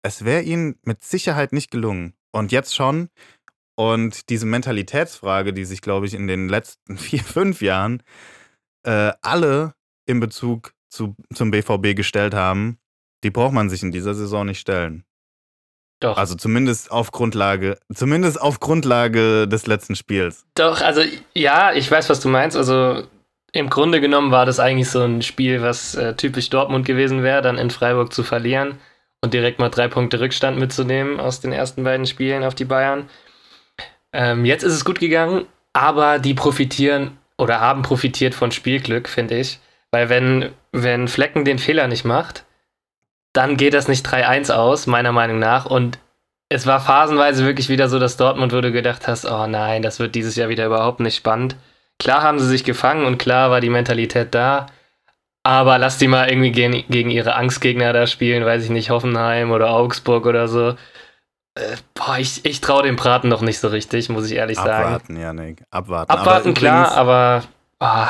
Es 0.01 0.25
wäre 0.25 0.41
ihnen 0.41 0.79
mit 0.83 1.03
Sicherheit 1.03 1.53
nicht 1.53 1.71
gelungen. 1.71 2.13
Und 2.31 2.51
jetzt 2.51 2.75
schon. 2.75 3.09
Und 3.75 4.29
diese 4.29 4.45
Mentalitätsfrage, 4.45 5.53
die 5.53 5.65
sich, 5.65 5.81
glaube 5.81 6.05
ich, 6.05 6.13
in 6.13 6.27
den 6.27 6.49
letzten 6.49 6.97
vier, 6.97 7.23
fünf 7.23 7.61
Jahren 7.61 8.03
äh, 8.83 9.11
alle 9.21 9.75
in 10.05 10.19
Bezug 10.19 10.73
zu, 10.89 11.15
zum 11.33 11.51
BVB 11.51 11.95
gestellt 11.95 12.33
haben, 12.33 12.79
die 13.23 13.29
braucht 13.29 13.53
man 13.53 13.69
sich 13.69 13.83
in 13.83 13.91
dieser 13.91 14.13
Saison 14.13 14.45
nicht 14.45 14.59
stellen. 14.59 15.03
Doch. 15.99 16.17
Also 16.17 16.35
zumindest 16.35 16.91
auf 16.91 17.11
Grundlage, 17.11 17.77
zumindest 17.93 18.39
auf 18.41 18.59
Grundlage 18.59 19.47
des 19.47 19.67
letzten 19.67 19.95
Spiels. 19.95 20.45
Doch, 20.55 20.81
also 20.81 21.01
ja, 21.33 21.73
ich 21.73 21.91
weiß, 21.91 22.09
was 22.09 22.21
du 22.21 22.29
meinst. 22.29 22.55
Also 22.55 23.03
im 23.51 23.69
Grunde 23.69 23.99
genommen 23.99 24.31
war 24.31 24.45
das 24.45 24.59
eigentlich 24.59 24.89
so 24.89 25.01
ein 25.01 25.21
Spiel, 25.21 25.61
was 25.61 25.95
äh, 25.95 26.15
typisch 26.15 26.49
Dortmund 26.49 26.85
gewesen 26.85 27.23
wäre, 27.23 27.41
dann 27.41 27.57
in 27.57 27.69
Freiburg 27.69 28.13
zu 28.13 28.23
verlieren 28.23 28.79
und 29.21 29.33
direkt 29.33 29.59
mal 29.59 29.69
drei 29.69 29.87
Punkte 29.87 30.19
Rückstand 30.19 30.57
mitzunehmen 30.57 31.19
aus 31.19 31.41
den 31.41 31.51
ersten 31.51 31.83
beiden 31.83 32.05
Spielen 32.05 32.43
auf 32.43 32.55
die 32.55 32.65
Bayern. 32.65 33.09
Ähm, 34.13 34.45
jetzt 34.45 34.63
ist 34.63 34.73
es 34.73 34.85
gut 34.85 34.99
gegangen, 34.99 35.45
aber 35.73 36.19
die 36.19 36.33
profitieren 36.33 37.17
oder 37.37 37.59
haben 37.59 37.81
profitiert 37.81 38.33
von 38.35 38.51
Spielglück, 38.51 39.09
finde 39.09 39.37
ich. 39.37 39.59
Weil 39.91 40.09
wenn, 40.09 40.49
wenn 40.71 41.07
Flecken 41.07 41.45
den 41.45 41.59
Fehler 41.59 41.87
nicht 41.87 42.05
macht, 42.05 42.45
dann 43.33 43.57
geht 43.57 43.73
das 43.73 43.87
nicht 43.87 44.05
3-1 44.07 44.51
aus, 44.51 44.87
meiner 44.87 45.11
Meinung 45.11 45.39
nach. 45.39 45.65
Und 45.65 45.99
es 46.49 46.65
war 46.65 46.79
phasenweise 46.79 47.45
wirklich 47.45 47.69
wieder 47.69 47.89
so, 47.89 47.99
dass 47.99 48.17
Dortmund 48.17 48.51
würde 48.51 48.71
gedacht 48.71 49.07
hast, 49.07 49.25
oh 49.25 49.47
nein, 49.47 49.81
das 49.81 49.99
wird 49.99 50.15
dieses 50.15 50.35
Jahr 50.35 50.49
wieder 50.49 50.65
überhaupt 50.65 50.99
nicht 50.99 51.15
spannend. 51.15 51.55
Klar 51.99 52.21
haben 52.23 52.39
sie 52.39 52.47
sich 52.47 52.63
gefangen 52.63 53.05
und 53.05 53.17
klar 53.17 53.51
war 53.51 53.61
die 53.61 53.69
Mentalität 53.69 54.33
da. 54.33 54.67
Aber 55.43 55.77
lass 55.77 55.97
die 55.97 56.07
mal 56.07 56.29
irgendwie 56.29 56.51
gegen, 56.51 56.83
gegen 56.89 57.09
ihre 57.09 57.35
Angstgegner 57.35 57.93
da 57.93 58.07
spielen, 58.07 58.45
weiß 58.45 58.63
ich 58.63 58.69
nicht, 58.69 58.89
Hoffenheim 58.89 59.51
oder 59.51 59.71
Augsburg 59.71 60.25
oder 60.25 60.47
so. 60.47 60.75
Äh, 61.55 61.77
boah, 61.93 62.17
ich, 62.17 62.45
ich 62.45 62.61
traue 62.61 62.83
dem 62.83 62.95
Braten 62.95 63.29
noch 63.29 63.41
nicht 63.41 63.59
so 63.59 63.69
richtig, 63.69 64.09
muss 64.09 64.29
ich 64.29 64.37
ehrlich 64.37 64.57
sagen. 64.57 64.85
Abwarten, 64.85 65.19
Janik. 65.19 65.63
Abwarten. 65.71 66.11
Abwarten, 66.11 66.49
aber 66.49 66.59
klar, 66.59 66.91
aber 66.91 67.43
oh, 67.79 68.07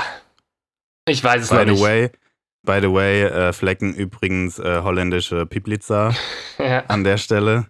ich 1.08 1.23
weiß 1.23 1.43
es 1.43 1.49
by 1.49 1.55
noch 1.55 1.65
the 1.65 1.71
nicht. 1.71 1.82
way, 1.84 2.12
by 2.63 2.79
the 2.81 2.91
way, 2.91 3.23
äh, 3.23 3.53
Flecken 3.53 3.93
übrigens 3.93 4.59
äh, 4.59 4.81
holländische 4.83 5.45
Piplica 5.45 6.13
ja. 6.57 6.83
an 6.87 7.03
der 7.03 7.17
Stelle. 7.17 7.65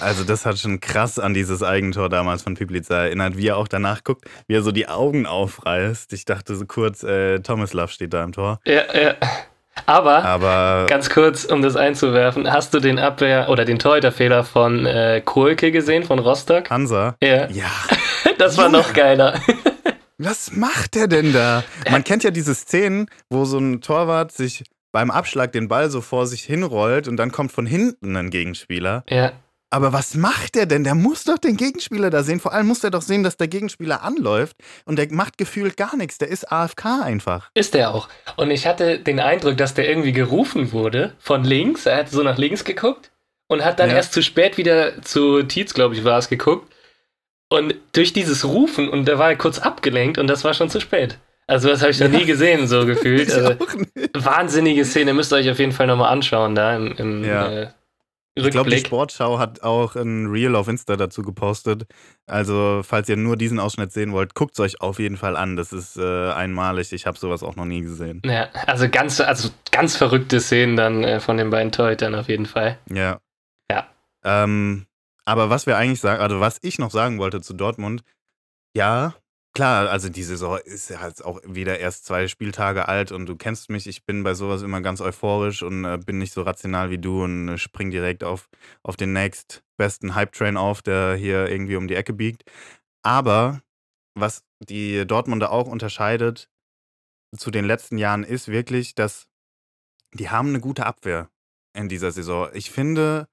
Also 0.00 0.22
das 0.22 0.44
hat 0.44 0.58
schon 0.58 0.80
krass 0.80 1.18
an 1.18 1.32
dieses 1.34 1.62
Eigentor 1.62 2.08
damals 2.08 2.42
von 2.42 2.54
Piplica 2.54 2.94
erinnert, 3.04 3.36
wie 3.36 3.48
er 3.48 3.56
auch 3.56 3.68
danach 3.68 4.04
guckt, 4.04 4.26
wie 4.46 4.54
er 4.54 4.62
so 4.62 4.70
die 4.70 4.86
Augen 4.86 5.26
aufreißt. 5.26 6.12
Ich 6.12 6.24
dachte 6.24 6.54
so 6.56 6.66
kurz, 6.66 7.02
äh, 7.02 7.40
Tomislav 7.40 7.90
steht 7.90 8.12
da 8.12 8.22
im 8.22 8.32
Tor. 8.32 8.60
ja, 8.64 8.82
ja. 8.94 9.14
Aber, 9.86 10.24
Aber 10.24 10.86
ganz 10.88 11.10
kurz, 11.10 11.44
um 11.44 11.62
das 11.62 11.76
einzuwerfen, 11.76 12.50
hast 12.50 12.74
du 12.74 12.80
den 12.80 12.98
Abwehr- 12.98 13.48
oder 13.48 13.64
den 13.64 13.78
Torhüterfehler 13.78 14.44
von 14.44 14.86
äh, 14.86 15.22
Kohlke 15.24 15.70
gesehen, 15.70 16.04
von 16.04 16.18
Rostock? 16.18 16.70
Hansa, 16.70 17.16
Ja, 17.22 17.48
ja, 17.48 17.70
das 18.38 18.58
war 18.58 18.68
noch 18.68 18.92
geiler. 18.92 19.40
Was 20.18 20.52
macht 20.52 20.94
der 20.94 21.06
denn 21.08 21.32
da? 21.32 21.64
Man 21.90 22.04
kennt 22.04 22.24
ja 22.24 22.30
diese 22.30 22.54
Szenen, 22.54 23.06
wo 23.30 23.44
so 23.44 23.58
ein 23.58 23.80
Torwart 23.80 24.32
sich 24.32 24.64
beim 24.92 25.10
Abschlag 25.10 25.52
den 25.52 25.68
Ball 25.68 25.90
so 25.90 26.00
vor 26.00 26.26
sich 26.26 26.42
hinrollt 26.44 27.08
und 27.08 27.16
dann 27.16 27.30
kommt 27.32 27.52
von 27.52 27.66
hinten 27.66 28.16
ein 28.16 28.30
Gegenspieler. 28.30 29.04
ja, 29.08 29.32
Aber 29.70 29.92
was 29.92 30.14
macht 30.14 30.54
der 30.54 30.64
denn? 30.64 30.82
Der 30.82 30.94
muss 30.94 31.24
doch 31.24 31.36
den 31.38 31.56
Gegenspieler 31.58 32.08
da 32.08 32.22
sehen. 32.22 32.40
Vor 32.40 32.54
allem 32.54 32.66
muss 32.68 32.80
der 32.80 32.90
doch 32.90 33.02
sehen, 33.02 33.22
dass 33.22 33.36
der 33.36 33.48
Gegenspieler 33.48 34.02
anläuft 34.02 34.56
und 34.86 34.98
der 34.98 35.12
macht 35.12 35.36
gefühlt 35.36 35.76
gar 35.76 35.94
nichts. 35.96 36.16
Der 36.18 36.28
ist 36.28 36.50
AFK 36.50 37.02
einfach. 37.02 37.50
ist 37.54 37.74
der 37.74 37.94
auch. 37.94 38.08
Und 38.36 38.50
ich 38.50 38.66
hatte 38.66 38.98
den 38.98 39.20
Eindruck, 39.20 39.58
dass 39.58 39.74
der 39.74 39.88
irgendwie 39.88 40.12
gerufen 40.12 40.72
wurde 40.72 41.12
von 41.18 41.44
links. 41.44 41.84
Er 41.84 41.98
hat 41.98 42.08
so 42.10 42.22
nach 42.22 42.38
links 42.38 42.64
geguckt 42.64 43.12
und 43.46 43.62
hat 43.64 43.78
dann 43.78 43.90
Ja. 43.90 43.96
erst 43.96 44.14
zu 44.14 44.22
spät 44.22 44.56
wieder 44.56 45.02
zu 45.02 45.42
Tietz, 45.42 45.74
glaube 45.74 45.94
ich, 45.94 46.02
war 46.02 46.18
es, 46.18 46.30
geguckt. 46.30 46.72
Und 47.50 47.74
durch 47.92 48.12
dieses 48.12 48.44
Rufen, 48.44 48.88
und 48.88 49.06
da 49.06 49.18
war 49.18 49.30
er 49.30 49.36
kurz 49.36 49.58
abgelenkt 49.58 50.18
und 50.18 50.26
das 50.26 50.44
war 50.44 50.52
schon 50.54 50.68
zu 50.70 50.80
spät. 50.80 51.18
Also 51.46 51.68
das 51.68 51.80
habe 51.80 51.90
ich 51.92 51.98
noch 52.00 52.10
Ja. 52.12 52.18
nie 52.18 52.26
gesehen, 52.26 52.66
so 52.68 52.84
gefühlt. 52.86 53.32
Also, 53.32 53.54
wahnsinnige 54.14 54.84
Szene, 54.84 55.14
müsst 55.14 55.32
ihr 55.32 55.36
euch 55.36 55.50
auf 55.50 55.58
jeden 55.58 55.72
Fall 55.72 55.86
nochmal 55.86 56.12
anschauen, 56.12 56.54
da 56.54 56.76
im, 56.76 56.92
im 56.98 57.24
Ja. 57.24 57.48
äh, 57.48 57.62
Ich 58.34 58.42
glaube, 58.42 58.50
die 58.50 58.58
Rückblick. 58.76 58.86
Sportschau 58.86 59.38
hat 59.38 59.62
auch 59.62 59.96
ein 59.96 60.26
Reel 60.26 60.54
auf 60.56 60.68
Insta 60.68 60.96
dazu 60.96 61.22
gepostet. 61.22 61.86
Also, 62.26 62.82
falls 62.84 63.08
ihr 63.08 63.16
nur 63.16 63.36
diesen 63.36 63.58
Ausschnitt 63.60 63.92
sehen 63.92 64.12
wollt, 64.12 64.34
guckt 64.34 64.52
es 64.52 64.60
euch 64.60 64.80
auf 64.82 64.98
jeden 64.98 65.16
Fall 65.16 65.34
an. 65.36 65.56
Das 65.56 65.72
ist 65.72 65.96
äh, 65.96 66.30
einmalig. 66.32 66.92
Ich 66.92 67.06
habe 67.06 67.18
sowas 67.18 67.42
auch 67.42 67.56
noch 67.56 67.64
nie 67.64 67.80
gesehen. 67.80 68.20
Ja, 68.26 68.48
also 68.66 68.88
ganz, 68.90 69.20
also 69.20 69.48
ganz 69.72 69.96
verrückte 69.96 70.40
Szenen 70.40 70.76
dann 70.76 71.02
äh, 71.02 71.18
von 71.18 71.38
den 71.38 71.48
beiden 71.48 71.72
Torhütern 71.72 72.14
auf 72.14 72.28
jeden 72.28 72.46
Fall. 72.46 72.78
Ja. 72.92 73.18
Ja. 73.70 73.86
Ähm, 74.22 74.84
aber 75.28 75.50
was 75.50 75.66
wir 75.66 75.76
eigentlich 75.76 76.00
sagen, 76.00 76.22
also 76.22 76.40
was 76.40 76.58
ich 76.62 76.78
noch 76.78 76.90
sagen 76.90 77.18
wollte 77.18 77.42
zu 77.42 77.52
Dortmund, 77.52 78.02
ja, 78.74 79.14
klar, 79.54 79.90
also 79.90 80.08
die 80.08 80.22
Saison 80.22 80.56
ist 80.64 80.88
ja 80.88 81.06
jetzt 81.06 81.22
auch 81.22 81.38
wieder 81.44 81.78
erst 81.78 82.06
zwei 82.06 82.28
Spieltage 82.28 82.88
alt 82.88 83.12
und 83.12 83.26
du 83.26 83.36
kennst 83.36 83.68
mich, 83.68 83.86
ich 83.86 84.06
bin 84.06 84.22
bei 84.22 84.32
sowas 84.32 84.62
immer 84.62 84.80
ganz 84.80 85.02
euphorisch 85.02 85.62
und 85.62 85.84
äh, 85.84 85.98
bin 85.98 86.16
nicht 86.16 86.32
so 86.32 86.40
rational 86.40 86.88
wie 86.90 86.96
du 86.96 87.24
und 87.24 87.48
äh, 87.50 87.58
spring 87.58 87.90
direkt 87.90 88.24
auf, 88.24 88.48
auf 88.82 88.96
den 88.96 89.12
nächst 89.12 89.62
besten 89.76 90.14
Hype-Train 90.14 90.56
auf, 90.56 90.80
der 90.80 91.14
hier 91.16 91.46
irgendwie 91.50 91.76
um 91.76 91.88
die 91.88 91.94
Ecke 91.94 92.14
biegt. 92.14 92.44
Aber 93.02 93.60
was 94.14 94.44
die 94.60 95.06
Dortmunder 95.06 95.52
auch 95.52 95.66
unterscheidet 95.66 96.48
zu 97.36 97.50
den 97.50 97.66
letzten 97.66 97.98
Jahren 97.98 98.24
ist 98.24 98.48
wirklich, 98.48 98.94
dass 98.94 99.28
die 100.14 100.30
haben 100.30 100.48
eine 100.48 100.60
gute 100.60 100.86
Abwehr 100.86 101.28
in 101.74 101.90
dieser 101.90 102.12
Saison. 102.12 102.48
Ich 102.54 102.70
finde, 102.70 103.28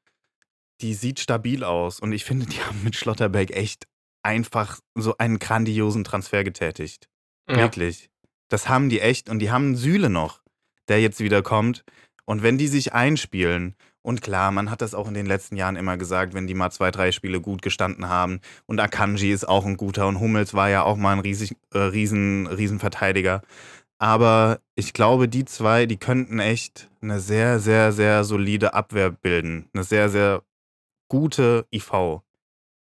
die 0.81 0.93
sieht 0.93 1.19
stabil 1.19 1.63
aus 1.63 1.99
und 1.99 2.11
ich 2.11 2.25
finde, 2.25 2.45
die 2.45 2.61
haben 2.61 2.83
mit 2.83 2.95
Schlotterbeck 2.95 3.51
echt 3.51 3.87
einfach 4.23 4.79
so 4.95 5.17
einen 5.17 5.39
grandiosen 5.39 6.03
Transfer 6.03 6.43
getätigt. 6.43 7.07
Ja. 7.49 7.57
Wirklich. 7.57 8.09
Das 8.49 8.69
haben 8.69 8.89
die 8.89 9.01
echt 9.01 9.29
und 9.29 9.39
die 9.39 9.51
haben 9.51 9.75
Süle 9.75 10.09
noch, 10.09 10.41
der 10.87 11.01
jetzt 11.01 11.19
wieder 11.19 11.41
kommt. 11.41 11.83
Und 12.25 12.41
wenn 12.41 12.57
die 12.57 12.67
sich 12.67 12.93
einspielen, 12.93 13.75
und 14.05 14.21
klar, 14.21 14.51
man 14.51 14.69
hat 14.69 14.83
das 14.83 14.93
auch 14.93 15.07
in 15.07 15.15
den 15.15 15.25
letzten 15.25 15.55
Jahren 15.55 15.75
immer 15.75 15.97
gesagt, 15.97 16.35
wenn 16.35 16.45
die 16.45 16.53
mal 16.53 16.69
zwei, 16.69 16.91
drei 16.91 17.11
Spiele 17.11 17.41
gut 17.41 17.63
gestanden 17.63 18.07
haben. 18.07 18.39
Und 18.67 18.79
Akanji 18.79 19.31
ist 19.31 19.47
auch 19.47 19.65
ein 19.65 19.77
guter 19.77 20.07
und 20.07 20.19
Hummels 20.19 20.53
war 20.53 20.69
ja 20.69 20.83
auch 20.83 20.95
mal 20.95 21.13
ein 21.13 21.19
riesig, 21.19 21.57
äh, 21.73 21.79
riesen, 21.79 22.45
riesen 22.45 22.79
Verteidiger. 22.79 23.41
Aber 23.97 24.59
ich 24.75 24.93
glaube, 24.93 25.27
die 25.27 25.43
zwei, 25.45 25.87
die 25.87 25.97
könnten 25.97 26.37
echt 26.37 26.87
eine 27.01 27.19
sehr, 27.19 27.59
sehr, 27.59 27.91
sehr 27.91 28.23
solide 28.23 28.75
Abwehr 28.75 29.09
bilden. 29.09 29.69
Eine 29.73 29.83
sehr, 29.83 30.09
sehr 30.09 30.43
gute 31.15 31.65
IV. 31.71 32.21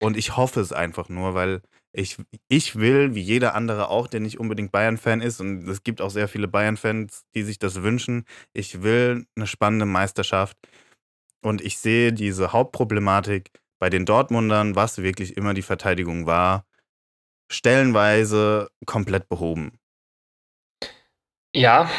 Und 0.01 0.17
ich 0.17 0.37
hoffe 0.37 0.61
es 0.61 0.73
einfach 0.73 1.09
nur, 1.11 1.35
weil 1.35 1.61
ich, 1.93 2.17
ich 2.49 2.77
will, 2.77 3.15
wie 3.15 3.21
jeder 3.21 3.55
andere 3.55 3.89
auch, 3.89 4.07
der 4.07 4.21
nicht 4.21 4.41
unbedingt 4.41 4.73
Bayern-Fan 4.73 5.21
ist, 5.21 5.41
und 5.41 5.69
es 5.69 5.83
gibt 5.83 6.01
auch 6.01 6.11
sehr 6.11 6.29
viele 6.29 6.49
Bayern-Fans, 6.49 7.25
die 7.35 7.43
sich 7.43 7.59
das 7.59 7.83
wünschen, 7.83 8.25
ich 8.55 8.83
will 8.83 9.27
eine 9.37 9.47
spannende 9.47 9.87
Meisterschaft. 9.87 10.57
Und 11.43 11.61
ich 11.61 11.79
sehe 11.79 12.13
diese 12.13 12.53
Hauptproblematik 12.53 13.51
bei 13.79 13.91
den 13.91 14.07
Dortmundern, 14.07 14.75
was 14.75 15.03
wirklich 15.03 15.37
immer 15.37 15.55
die 15.55 15.63
Verteidigung 15.63 16.27
war, 16.27 16.65
stellenweise 17.53 18.69
komplett 18.87 19.29
behoben. 19.29 19.79
Ja, 21.55 21.91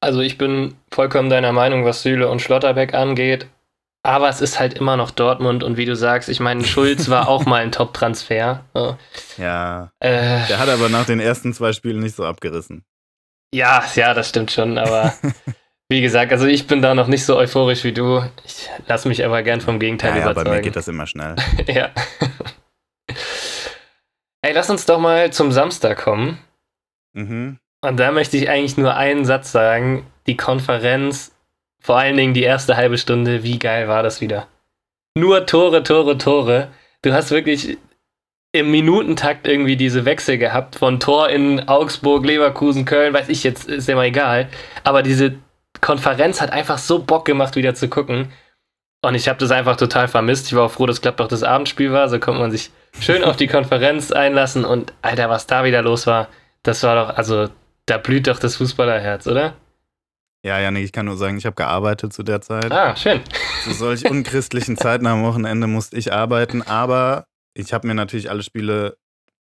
also 0.00 0.20
ich 0.20 0.38
bin 0.38 0.76
vollkommen 0.90 1.30
deiner 1.30 1.52
Meinung, 1.52 1.84
was 1.84 2.02
Süle 2.02 2.28
und 2.28 2.42
Schlotterbeck 2.42 2.92
angeht. 2.92 3.46
Aber 4.04 4.28
es 4.28 4.40
ist 4.40 4.58
halt 4.58 4.74
immer 4.74 4.96
noch 4.96 5.12
Dortmund 5.12 5.62
und 5.62 5.76
wie 5.76 5.84
du 5.86 5.94
sagst, 5.94 6.28
ich 6.28 6.40
meine, 6.40 6.64
Schulz 6.64 7.08
war 7.08 7.28
auch 7.28 7.46
mal 7.46 7.62
ein 7.62 7.70
Top-Transfer. 7.72 8.64
So. 8.74 8.96
Ja, 9.38 9.92
Äh, 10.00 10.46
der 10.48 10.58
hat 10.58 10.68
aber 10.68 10.88
nach 10.88 11.06
den 11.06 11.20
ersten 11.20 11.52
zwei 11.54 11.72
Spielen 11.72 12.00
nicht 12.00 12.16
so 12.16 12.24
abgerissen. 12.24 12.84
ja, 13.54 13.84
ja, 13.94 14.12
das 14.14 14.28
stimmt 14.28 14.50
schon, 14.50 14.78
aber 14.78 15.12
Wie 15.88 16.00
gesagt, 16.00 16.32
also 16.32 16.46
ich 16.46 16.66
bin 16.66 16.80
da 16.80 16.94
noch 16.94 17.06
nicht 17.06 17.24
so 17.26 17.36
euphorisch 17.36 17.84
wie 17.84 17.92
du. 17.92 18.24
Ich 18.46 18.70
lasse 18.86 19.08
mich 19.08 19.24
aber 19.26 19.42
gern 19.42 19.60
vom 19.60 19.78
Gegenteil 19.78 20.12
Ja, 20.12 20.16
ja, 20.16 20.22
überzeugen. 20.24 20.48
bei 20.50 20.56
mir 20.56 20.62
geht 20.62 20.74
das 20.76 20.88
immer 20.88 21.06
schnell. 21.06 21.36
ja. 21.66 21.90
Ey, 24.40 24.52
lass 24.54 24.70
uns 24.70 24.86
doch 24.86 24.98
mal 24.98 25.30
zum 25.32 25.52
Samstag 25.52 25.98
kommen. 25.98 26.38
Mhm. 27.12 27.58
Und 27.82 27.96
da 28.00 28.10
möchte 28.10 28.36
ich 28.36 28.48
eigentlich 28.48 28.76
nur 28.78 28.94
einen 28.94 29.24
Satz 29.24 29.52
sagen. 29.52 30.06
Die 30.26 30.36
Konferenz, 30.36 31.32
vor 31.82 31.98
allen 31.98 32.16
Dingen 32.16 32.34
die 32.34 32.42
erste 32.42 32.76
halbe 32.76 32.96
Stunde, 32.96 33.42
wie 33.42 33.58
geil 33.58 33.88
war 33.88 34.02
das 34.02 34.20
wieder? 34.20 34.46
Nur 35.16 35.46
Tore, 35.46 35.82
Tore, 35.82 36.16
Tore. 36.16 36.68
Du 37.02 37.12
hast 37.12 37.30
wirklich 37.30 37.76
im 38.52 38.70
Minutentakt 38.70 39.48
irgendwie 39.48 39.76
diese 39.76 40.04
Wechsel 40.04 40.38
gehabt 40.38 40.76
von 40.76 41.00
Tor 41.00 41.30
in 41.30 41.68
Augsburg, 41.68 42.24
Leverkusen, 42.24 42.84
Köln, 42.84 43.14
weiß 43.14 43.28
ich 43.28 43.42
jetzt, 43.42 43.68
ist 43.68 43.88
ja 43.88 43.96
mal 43.96 44.06
egal. 44.06 44.48
Aber 44.84 45.02
diese 45.02 45.34
Konferenz 45.80 46.40
hat 46.40 46.52
einfach 46.52 46.78
so 46.78 47.00
Bock 47.00 47.24
gemacht, 47.24 47.56
wieder 47.56 47.74
zu 47.74 47.88
gucken. 47.88 48.30
Und 49.04 49.16
ich 49.16 49.28
habe 49.28 49.38
das 49.38 49.50
einfach 49.50 49.76
total 49.76 50.06
vermisst. 50.06 50.46
Ich 50.46 50.54
war 50.54 50.64
auch 50.64 50.70
froh, 50.70 50.86
dass 50.86 51.00
Gladbach 51.00 51.28
das 51.28 51.42
Abendspiel 51.42 51.92
war. 51.92 52.08
So 52.08 52.20
konnte 52.20 52.40
man 52.40 52.52
sich 52.52 52.70
schön 53.00 53.24
auf 53.24 53.36
die 53.36 53.48
Konferenz 53.48 54.12
einlassen. 54.12 54.64
Und 54.64 54.92
Alter, 55.02 55.28
was 55.28 55.48
da 55.48 55.64
wieder 55.64 55.82
los 55.82 56.06
war, 56.06 56.28
das 56.62 56.82
war 56.84 56.94
doch, 56.94 57.16
also 57.16 57.48
da 57.86 57.98
blüht 57.98 58.28
doch 58.28 58.38
das 58.38 58.56
Fußballerherz, 58.56 59.26
oder? 59.26 59.54
Ja, 60.44 60.58
Janik, 60.58 60.84
ich 60.84 60.92
kann 60.92 61.06
nur 61.06 61.16
sagen, 61.16 61.38
ich 61.38 61.46
habe 61.46 61.54
gearbeitet 61.54 62.12
zu 62.12 62.24
der 62.24 62.40
Zeit. 62.40 62.72
Ah, 62.72 62.96
schön. 62.96 63.20
Zu 63.62 63.72
solch 63.72 64.10
unchristlichen 64.10 64.76
Zeiten 64.76 65.06
am 65.06 65.22
Wochenende 65.22 65.68
musste 65.68 65.96
ich 65.96 66.12
arbeiten, 66.12 66.62
aber 66.62 67.26
ich 67.54 67.72
habe 67.72 67.86
mir 67.86 67.94
natürlich 67.94 68.28
alle 68.28 68.42
Spiele 68.42 68.96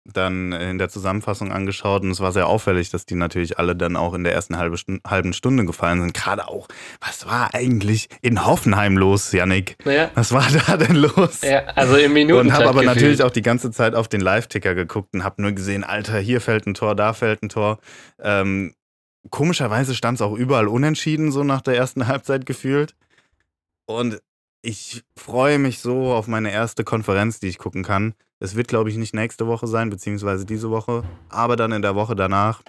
dann 0.03 0.51
in 0.51 0.79
der 0.79 0.89
Zusammenfassung 0.89 1.51
angeschaut 1.51 2.01
und 2.01 2.11
es 2.11 2.19
war 2.19 2.31
sehr 2.31 2.47
auffällig, 2.47 2.89
dass 2.89 3.05
die 3.05 3.15
natürlich 3.15 3.59
alle 3.59 3.75
dann 3.75 3.95
auch 3.95 4.13
in 4.15 4.23
der 4.23 4.33
ersten 4.33 4.57
halbe 4.57 4.75
Stunde, 4.77 5.01
halben 5.07 5.31
Stunde 5.31 5.63
gefallen 5.65 6.01
sind. 6.01 6.13
Gerade 6.13 6.47
auch, 6.47 6.67
was 6.99 7.27
war 7.27 7.53
eigentlich 7.53 8.09
in 8.21 8.45
Hoffenheim 8.45 8.97
los, 8.97 9.31
Janik? 9.31 9.77
Naja. 9.85 10.09
Was 10.15 10.33
war 10.33 10.47
da 10.67 10.75
denn 10.75 10.95
los? 10.95 11.41
Ja, 11.41 11.65
also 11.75 11.95
im 11.97 12.13
Minuten. 12.13 12.47
und 12.47 12.53
habe 12.53 12.67
aber 12.67 12.83
natürlich 12.83 13.23
auch 13.23 13.29
die 13.29 13.43
ganze 13.43 13.71
Zeit 13.71 13.93
auf 13.95 14.07
den 14.07 14.21
Live-Ticker 14.21 14.73
geguckt 14.75 15.13
und 15.13 15.23
habe 15.23 15.41
nur 15.41 15.51
gesehen, 15.51 15.83
Alter, 15.83 16.19
hier 16.19 16.41
fällt 16.41 16.65
ein 16.65 16.73
Tor, 16.73 16.95
da 16.95 17.13
fällt 17.13 17.43
ein 17.43 17.49
Tor. 17.49 17.79
Ähm, 18.19 18.73
komischerweise 19.29 19.95
stand 19.95 20.15
es 20.17 20.21
auch 20.21 20.33
überall 20.33 20.67
unentschieden, 20.67 21.31
so 21.31 21.43
nach 21.43 21.61
der 21.61 21.75
ersten 21.77 22.07
Halbzeit 22.07 22.45
gefühlt. 22.45 22.95
Und 23.85 24.21
ich 24.61 25.03
freue 25.17 25.57
mich 25.59 25.79
so 25.79 26.13
auf 26.13 26.27
meine 26.27 26.51
erste 26.51 26.83
Konferenz, 26.83 27.39
die 27.39 27.47
ich 27.47 27.57
gucken 27.57 27.83
kann. 27.83 28.13
Es 28.39 28.55
wird, 28.55 28.67
glaube 28.67 28.89
ich, 28.89 28.97
nicht 28.97 29.13
nächste 29.13 29.47
Woche 29.47 29.67
sein, 29.67 29.89
beziehungsweise 29.89 30.45
diese 30.45 30.69
Woche, 30.71 31.03
aber 31.29 31.55
dann 31.55 31.71
in 31.71 31.81
der 31.81 31.95
Woche 31.95 32.15
danach. 32.15 32.61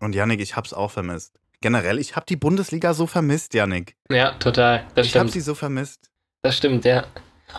Und 0.00 0.14
Yannick, 0.14 0.40
ich 0.40 0.56
hab's 0.56 0.72
auch 0.72 0.90
vermisst. 0.90 1.38
Generell, 1.60 1.98
ich 1.98 2.14
hab 2.14 2.26
die 2.26 2.36
Bundesliga 2.36 2.94
so 2.94 3.06
vermisst, 3.08 3.54
Yannick. 3.54 3.96
Ja, 4.10 4.32
total. 4.34 4.86
Das 4.94 5.06
Ich 5.06 5.14
hab 5.14 5.22
stimmt. 5.22 5.32
sie 5.32 5.40
so 5.40 5.54
vermisst. 5.56 6.10
Das 6.42 6.56
stimmt, 6.56 6.84
ja. 6.84 7.04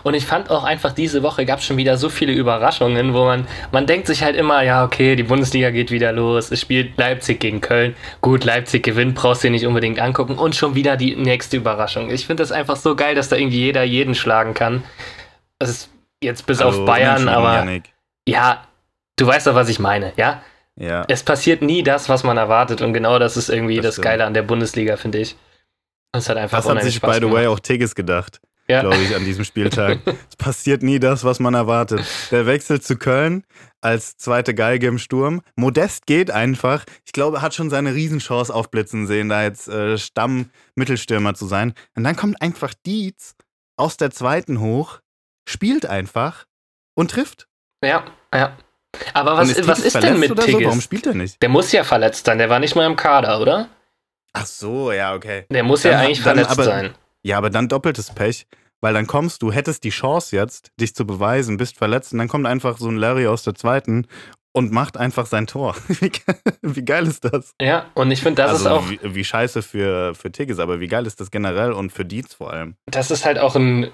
Und 0.02 0.14
ich 0.14 0.24
fand 0.24 0.50
auch 0.50 0.64
einfach, 0.64 0.92
diese 0.92 1.22
Woche 1.22 1.44
gab 1.44 1.58
es 1.58 1.64
schon 1.66 1.76
wieder 1.76 1.96
so 1.96 2.08
viele 2.08 2.32
Überraschungen, 2.32 3.12
wo 3.12 3.24
man, 3.24 3.46
man 3.72 3.86
denkt 3.86 4.06
sich 4.06 4.22
halt 4.22 4.36
immer, 4.36 4.62
ja, 4.62 4.84
okay, 4.84 5.16
die 5.16 5.24
Bundesliga 5.24 5.70
geht 5.70 5.90
wieder 5.90 6.12
los, 6.12 6.50
es 6.50 6.60
spielt 6.60 6.96
Leipzig 6.96 7.40
gegen 7.40 7.60
Köln. 7.60 7.94
Gut, 8.20 8.44
Leipzig 8.44 8.82
gewinnt, 8.84 9.14
brauchst 9.16 9.42
du 9.42 9.48
dir 9.48 9.52
nicht 9.52 9.66
unbedingt 9.66 9.98
angucken. 9.98 10.38
Und 10.38 10.54
schon 10.54 10.74
wieder 10.74 10.96
die 10.96 11.16
nächste 11.16 11.56
Überraschung. 11.56 12.08
Ich 12.10 12.26
finde 12.26 12.42
das 12.42 12.52
einfach 12.52 12.76
so 12.76 12.94
geil, 12.96 13.14
dass 13.14 13.28
da 13.28 13.36
irgendwie 13.36 13.58
jeder 13.58 13.82
jeden 13.82 14.14
schlagen 14.14 14.54
kann. 14.54 14.84
Das 15.58 15.68
ist 15.70 15.90
jetzt 16.22 16.46
bis 16.46 16.62
Also, 16.62 16.80
auf 16.80 16.86
Bayern, 16.86 17.28
aber 17.28 17.54
Yannick. 17.54 17.84
ja, 18.26 18.62
du 19.16 19.26
weißt 19.26 19.48
doch, 19.48 19.54
was 19.54 19.68
ich 19.68 19.80
meine, 19.80 20.12
ja? 20.16 20.42
Ja. 20.76 21.04
Es 21.08 21.22
passiert 21.22 21.60
nie 21.60 21.82
das, 21.82 22.08
was 22.08 22.24
man 22.24 22.38
erwartet. 22.38 22.80
Und 22.80 22.94
genau 22.94 23.18
das 23.18 23.36
ist 23.36 23.50
irgendwie 23.50 23.76
Das 23.76 23.96
das. 23.96 24.02
Geile 24.02 24.24
an 24.24 24.32
der 24.34 24.42
Bundesliga, 24.42 24.96
finde 24.96 25.18
ich. 25.18 25.36
Es 26.12 26.28
hat 26.28 26.38
einfach 26.38 26.58
Das 26.58 26.68
hat 26.68 26.82
sich, 26.82 26.94
Spaß 26.94 27.20
by 27.20 27.26
the 27.26 27.30
way, 27.32 27.46
auch 27.48 27.60
Tigges 27.60 27.94
gedacht, 27.94 28.40
Ja. 28.70 28.80
glaube 28.80 28.96
ich, 29.02 29.14
an 29.14 29.24
diesem 29.24 29.44
Spieltag. 29.44 29.98
es 30.28 30.36
passiert 30.36 30.82
nie 30.82 30.98
das, 30.98 31.24
was 31.24 31.40
man 31.40 31.54
erwartet. 31.54 32.04
Der 32.30 32.46
Wechsel 32.46 32.80
zu 32.80 32.96
Köln 32.96 33.44
als 33.80 34.16
zweite 34.16 34.54
Geige 34.54 34.86
im 34.86 34.98
Sturm. 34.98 35.40
Modest 35.56 36.06
geht 36.06 36.30
einfach. 36.30 36.84
Ich 37.04 37.12
glaube, 37.12 37.38
er 37.38 37.42
hat 37.42 37.54
schon 37.54 37.70
seine 37.70 37.94
Riesenchance 37.94 38.52
aufblitzen 38.54 39.06
sehen, 39.06 39.28
da 39.28 39.42
jetzt 39.42 39.68
äh, 39.68 39.96
Stamm-Mittelstürmer 39.98 41.34
zu 41.34 41.46
sein. 41.46 41.74
Und 41.96 42.04
dann 42.04 42.16
kommt 42.16 42.40
einfach 42.42 42.74
Dietz 42.86 43.34
aus 43.76 43.96
der 43.96 44.10
zweiten 44.10 44.60
hoch, 44.60 45.00
spielt 45.48 45.86
einfach 45.86 46.46
und 46.94 47.10
trifft. 47.10 47.48
Ja, 47.84 48.04
ja. 48.34 48.56
Aber 49.14 49.36
was, 49.36 49.50
ist 49.50 49.66
was 49.66 49.78
ist 49.80 50.02
denn 50.02 50.18
mit 50.18 50.28
so? 50.30 50.34
Tigges? 50.34 50.64
Warum 50.64 50.80
spielt 50.80 51.06
er 51.06 51.14
nicht? 51.14 51.40
Der 51.40 51.48
muss 51.48 51.72
ja 51.72 51.84
verletzt 51.84 52.26
sein, 52.26 52.38
der 52.38 52.50
war 52.50 52.58
nicht 52.58 52.74
mal 52.74 52.86
im 52.86 52.96
Kader, 52.96 53.40
oder? 53.40 53.68
Ach 54.32 54.46
so, 54.46 54.92
ja, 54.92 55.14
okay. 55.14 55.46
Der 55.50 55.62
muss 55.62 55.82
Dann 55.82 55.92
ja 55.92 55.98
eigentlich 56.00 56.18
dann 56.18 56.34
verletzt 56.34 56.50
aber- 56.52 56.64
sein. 56.64 56.94
Ja, 57.22 57.36
aber 57.38 57.50
dann 57.50 57.68
doppeltes 57.68 58.10
Pech, 58.14 58.46
weil 58.80 58.94
dann 58.94 59.06
kommst 59.06 59.42
du, 59.42 59.52
hättest 59.52 59.84
die 59.84 59.90
Chance 59.90 60.36
jetzt, 60.36 60.70
dich 60.80 60.94
zu 60.94 61.06
beweisen, 61.06 61.56
bist 61.56 61.76
verletzt 61.76 62.12
und 62.12 62.18
dann 62.18 62.28
kommt 62.28 62.46
einfach 62.46 62.78
so 62.78 62.88
ein 62.88 62.96
Larry 62.96 63.26
aus 63.26 63.42
der 63.42 63.54
zweiten 63.54 64.06
und 64.52 64.72
macht 64.72 64.96
einfach 64.96 65.26
sein 65.26 65.46
Tor. 65.46 65.76
Wie, 65.88 66.10
ge- 66.10 66.22
wie 66.62 66.84
geil 66.84 67.06
ist 67.06 67.24
das? 67.24 67.54
Ja, 67.60 67.86
und 67.94 68.10
ich 68.10 68.20
finde, 68.22 68.42
das 68.42 68.50
also 68.52 68.64
ist 68.64 68.70
auch, 68.72 68.90
wie, 68.90 68.98
wie 69.14 69.24
scheiße 69.24 69.62
für, 69.62 70.14
für 70.14 70.32
Tigges, 70.32 70.58
aber 70.58 70.80
wie 70.80 70.88
geil 70.88 71.06
ist 71.06 71.20
das 71.20 71.30
generell 71.30 71.72
und 71.72 71.92
für 71.92 72.04
Dietz 72.04 72.34
vor 72.34 72.52
allem. 72.52 72.74
das 72.86 73.10
ist 73.10 73.24
halt 73.24 73.38
auch 73.38 73.54
ein 73.56 73.90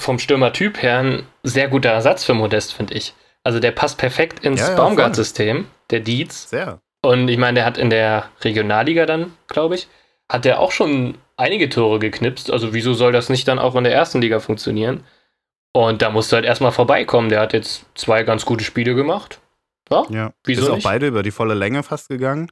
vom 0.00 0.18
Stürmertyp 0.18 0.80
her 0.82 0.98
ein 0.98 1.22
sehr 1.42 1.68
guter 1.68 1.90
Ersatz 1.90 2.22
für 2.24 2.34
Modest, 2.34 2.72
finde 2.74 2.94
ich. 2.94 3.14
Also 3.44 3.60
der 3.60 3.72
passt 3.72 3.98
perfekt 3.98 4.44
ins 4.44 4.60
Ja, 4.60 4.70
ja, 4.70 4.76
Baumgart-System, 4.76 5.66
der 5.90 6.00
Dietz. 6.00 6.50
Sehr. 6.50 6.80
Und 7.02 7.28
ich 7.28 7.38
meine, 7.38 7.54
der 7.54 7.64
hat 7.64 7.78
in 7.78 7.90
der 7.90 8.28
Regionalliga 8.42 9.06
dann, 9.06 9.32
glaube 9.48 9.74
ich, 9.76 9.88
hat 10.30 10.44
der 10.44 10.60
auch 10.60 10.70
schon 10.72 11.16
einige 11.38 11.68
Tore 11.70 11.98
geknipst. 11.98 12.50
Also 12.50 12.74
wieso 12.74 12.92
soll 12.92 13.12
das 13.12 13.30
nicht 13.30 13.48
dann 13.48 13.58
auch 13.58 13.74
in 13.76 13.84
der 13.84 13.94
ersten 13.94 14.20
Liga 14.20 14.40
funktionieren? 14.40 15.04
Und 15.72 16.02
da 16.02 16.10
musst 16.10 16.30
du 16.32 16.36
halt 16.36 16.44
erstmal 16.44 16.72
vorbeikommen. 16.72 17.28
Der 17.30 17.40
hat 17.40 17.52
jetzt 17.52 17.86
zwei 17.94 18.22
ganz 18.24 18.44
gute 18.44 18.64
Spiele 18.64 18.94
gemacht. 18.94 19.40
Ja, 19.90 20.04
Ja. 20.10 20.32
Wieso 20.44 20.62
ist 20.62 20.68
auch 20.70 20.74
nicht? 20.76 20.84
beide 20.84 21.06
über 21.06 21.22
die 21.22 21.30
volle 21.30 21.54
Länge 21.54 21.82
fast 21.82 22.08
gegangen. 22.08 22.50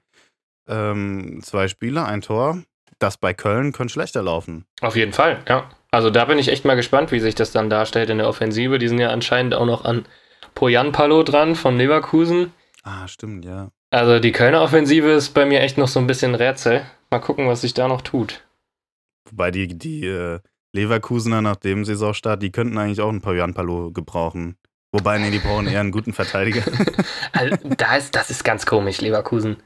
Ähm, 0.68 1.40
zwei 1.42 1.68
Spiele, 1.68 2.05
ein 2.05 2.22
Tor. 2.22 2.62
Das 2.99 3.18
bei 3.18 3.35
Köln 3.35 3.72
könnte 3.72 3.92
schlechter 3.92 4.22
laufen. 4.22 4.64
auf 4.81 4.96
jeden 4.96 5.12
Fall, 5.12 5.42
ja. 5.49 5.68
Also 5.90 6.11
da 6.11 6.25
bin 6.25 6.38
ich 6.38 6.49
echt 6.49 6.64
mal 6.64 6.77
gespannt, 6.77 7.12
wie 7.12 7.20
sich 7.20 7.35
das 7.35 7.53
dann 7.53 7.68
darstellt 7.70 8.11
in 8.11 8.18
der 8.18 8.29
Offensive. 8.29 8.79
Die 8.79 8.88
sind 8.88 8.99
ja 8.99 9.11
anscheinend 9.11 9.55
auch 9.55 9.66
noch 9.66 9.85
an 9.85 10.07
Poyanpalo 10.55 11.22
dran 11.22 11.55
von 11.55 11.77
Leverkusen. 11.77 12.53
Ah, 12.83 13.07
stimmt, 13.09 13.44
ja. 13.44 13.70
Also 13.90 14.18
die 14.18 14.33
Kölner 14.33 14.62
Offensive 14.62 15.11
ist 15.11 15.31
bei 15.35 15.44
mir 15.46 15.61
echt 15.61 15.79
noch 15.79 15.88
so 15.88 16.01
ein 16.01 16.07
bisschen 16.07 16.35
Rätsel. 16.35 16.87
Mal 17.11 17.18
gucken, 17.20 17.49
was 17.49 17.61
sich 17.61 17.75
da 17.75 17.87
noch 17.88 18.03
tut. 18.03 18.42
Wobei 19.31 19.51
die, 19.51 19.69
die 19.69 20.07
äh, 20.07 20.41
Leverkusener 20.73 21.43
nach 21.43 21.57
dem 21.57 21.85
Saisonstart, 21.85 22.43
die 22.43 22.53
könnten 22.53 22.79
eigentlich 22.79 23.01
auch 23.01 23.09
einen 23.09 23.23
Pavian 23.23 23.55
Palo 23.55 23.91
gebrauchen. 23.93 24.57
Wobei, 24.93 25.19
nee, 25.19 25.31
die 25.31 25.39
brauchen 25.39 25.67
eher 25.67 25.81
einen 25.81 25.91
guten 25.93 26.12
Verteidiger. 26.12 26.62
Also, 27.33 27.57
da 27.77 27.97
ist, 27.97 28.15
das 28.15 28.31
ist 28.31 28.45
ganz 28.45 28.65
komisch, 28.65 29.01
Leverkusen. 29.01 29.57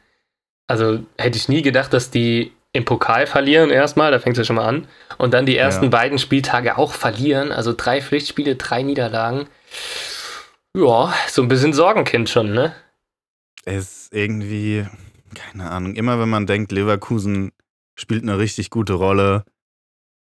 Also 0.67 1.05
hätte 1.19 1.37
ich 1.37 1.49
nie 1.49 1.63
gedacht, 1.63 1.93
dass 1.93 2.11
die 2.11 2.53
im 2.73 2.85
Pokal 2.85 3.27
verlieren 3.27 3.71
erstmal, 3.71 4.11
da 4.13 4.19
fängt 4.19 4.37
es 4.37 4.39
ja 4.39 4.45
schon 4.45 4.57
mal 4.57 4.67
an. 4.67 4.87
Und 5.19 5.35
dann 5.35 5.47
die 5.47 5.57
ersten 5.57 5.85
Ja. 5.87 5.91
beiden 5.91 6.19
Spieltage 6.19 6.79
auch 6.79 6.93
verlieren. 6.95 7.53
Also 7.53 7.73
drei 7.77 8.01
Pflichtspiele, 8.01 8.57
drei 8.57 8.83
Niederlagen. 8.83 9.47
Ja, 10.77 11.13
so 11.29 11.43
ein 11.43 11.49
bisschen 11.49 11.73
Sorgenkind 11.73 12.29
schon, 12.29 12.53
ne? 12.53 12.75
Es 13.65 13.77
ist 14.05 14.15
irgendwie, 14.15 14.87
keine 15.35 15.71
Ahnung, 15.71 15.95
immer 15.95 16.19
wenn 16.21 16.29
man 16.29 16.47
denkt, 16.47 16.73
Leverkusen 16.73 17.53
spielt 18.01 18.23
eine 18.23 18.39
richtig 18.39 18.71
gute 18.71 18.95
Rolle, 18.95 19.45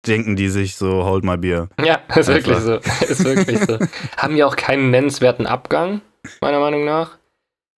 denken 0.07 0.35
die 0.35 0.49
sich 0.49 0.75
so, 0.75 1.03
hold 1.03 1.23
my 1.23 1.37
beer. 1.37 1.69
Ja, 1.83 1.99
ist 2.15 2.29
Einfach. 2.29 2.33
wirklich 2.33 2.57
so. 2.59 2.75
Ist 3.05 3.23
wirklich 3.25 3.59
so. 3.59 3.79
haben 4.17 4.35
ja 4.37 4.45
auch 4.45 4.55
keinen 4.55 4.91
nennenswerten 4.91 5.47
Abgang, 5.47 6.01
meiner 6.41 6.59
Meinung 6.59 6.85
nach. 6.85 7.17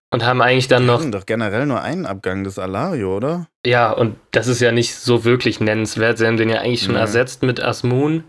Und 0.10 0.24
haben 0.26 0.42
eigentlich 0.42 0.70
dann 0.70 0.84
Die 0.84 0.88
noch 0.88 1.00
hatten 1.00 1.12
doch 1.12 1.26
generell 1.26 1.66
nur 1.66 1.82
einen 1.82 2.06
Abgang 2.06 2.46
des 2.46 2.58
Alario, 2.58 3.18
oder? 3.18 3.48
Ja, 3.66 3.92
und 3.92 4.16
das 4.32 4.48
ist 4.48 4.62
ja 4.62 4.72
nicht 4.72 4.96
so 4.96 5.26
wirklich 5.26 5.60
nennenswert. 5.60 6.18
Sie 6.18 6.26
haben 6.26 6.38
den 6.38 6.48
ja 6.50 6.62
eigentlich 6.62 6.84
schon 6.84 6.94
Nee. 6.94 7.02
ersetzt 7.02 7.44
mit 7.44 7.62
Asmun, 7.62 8.24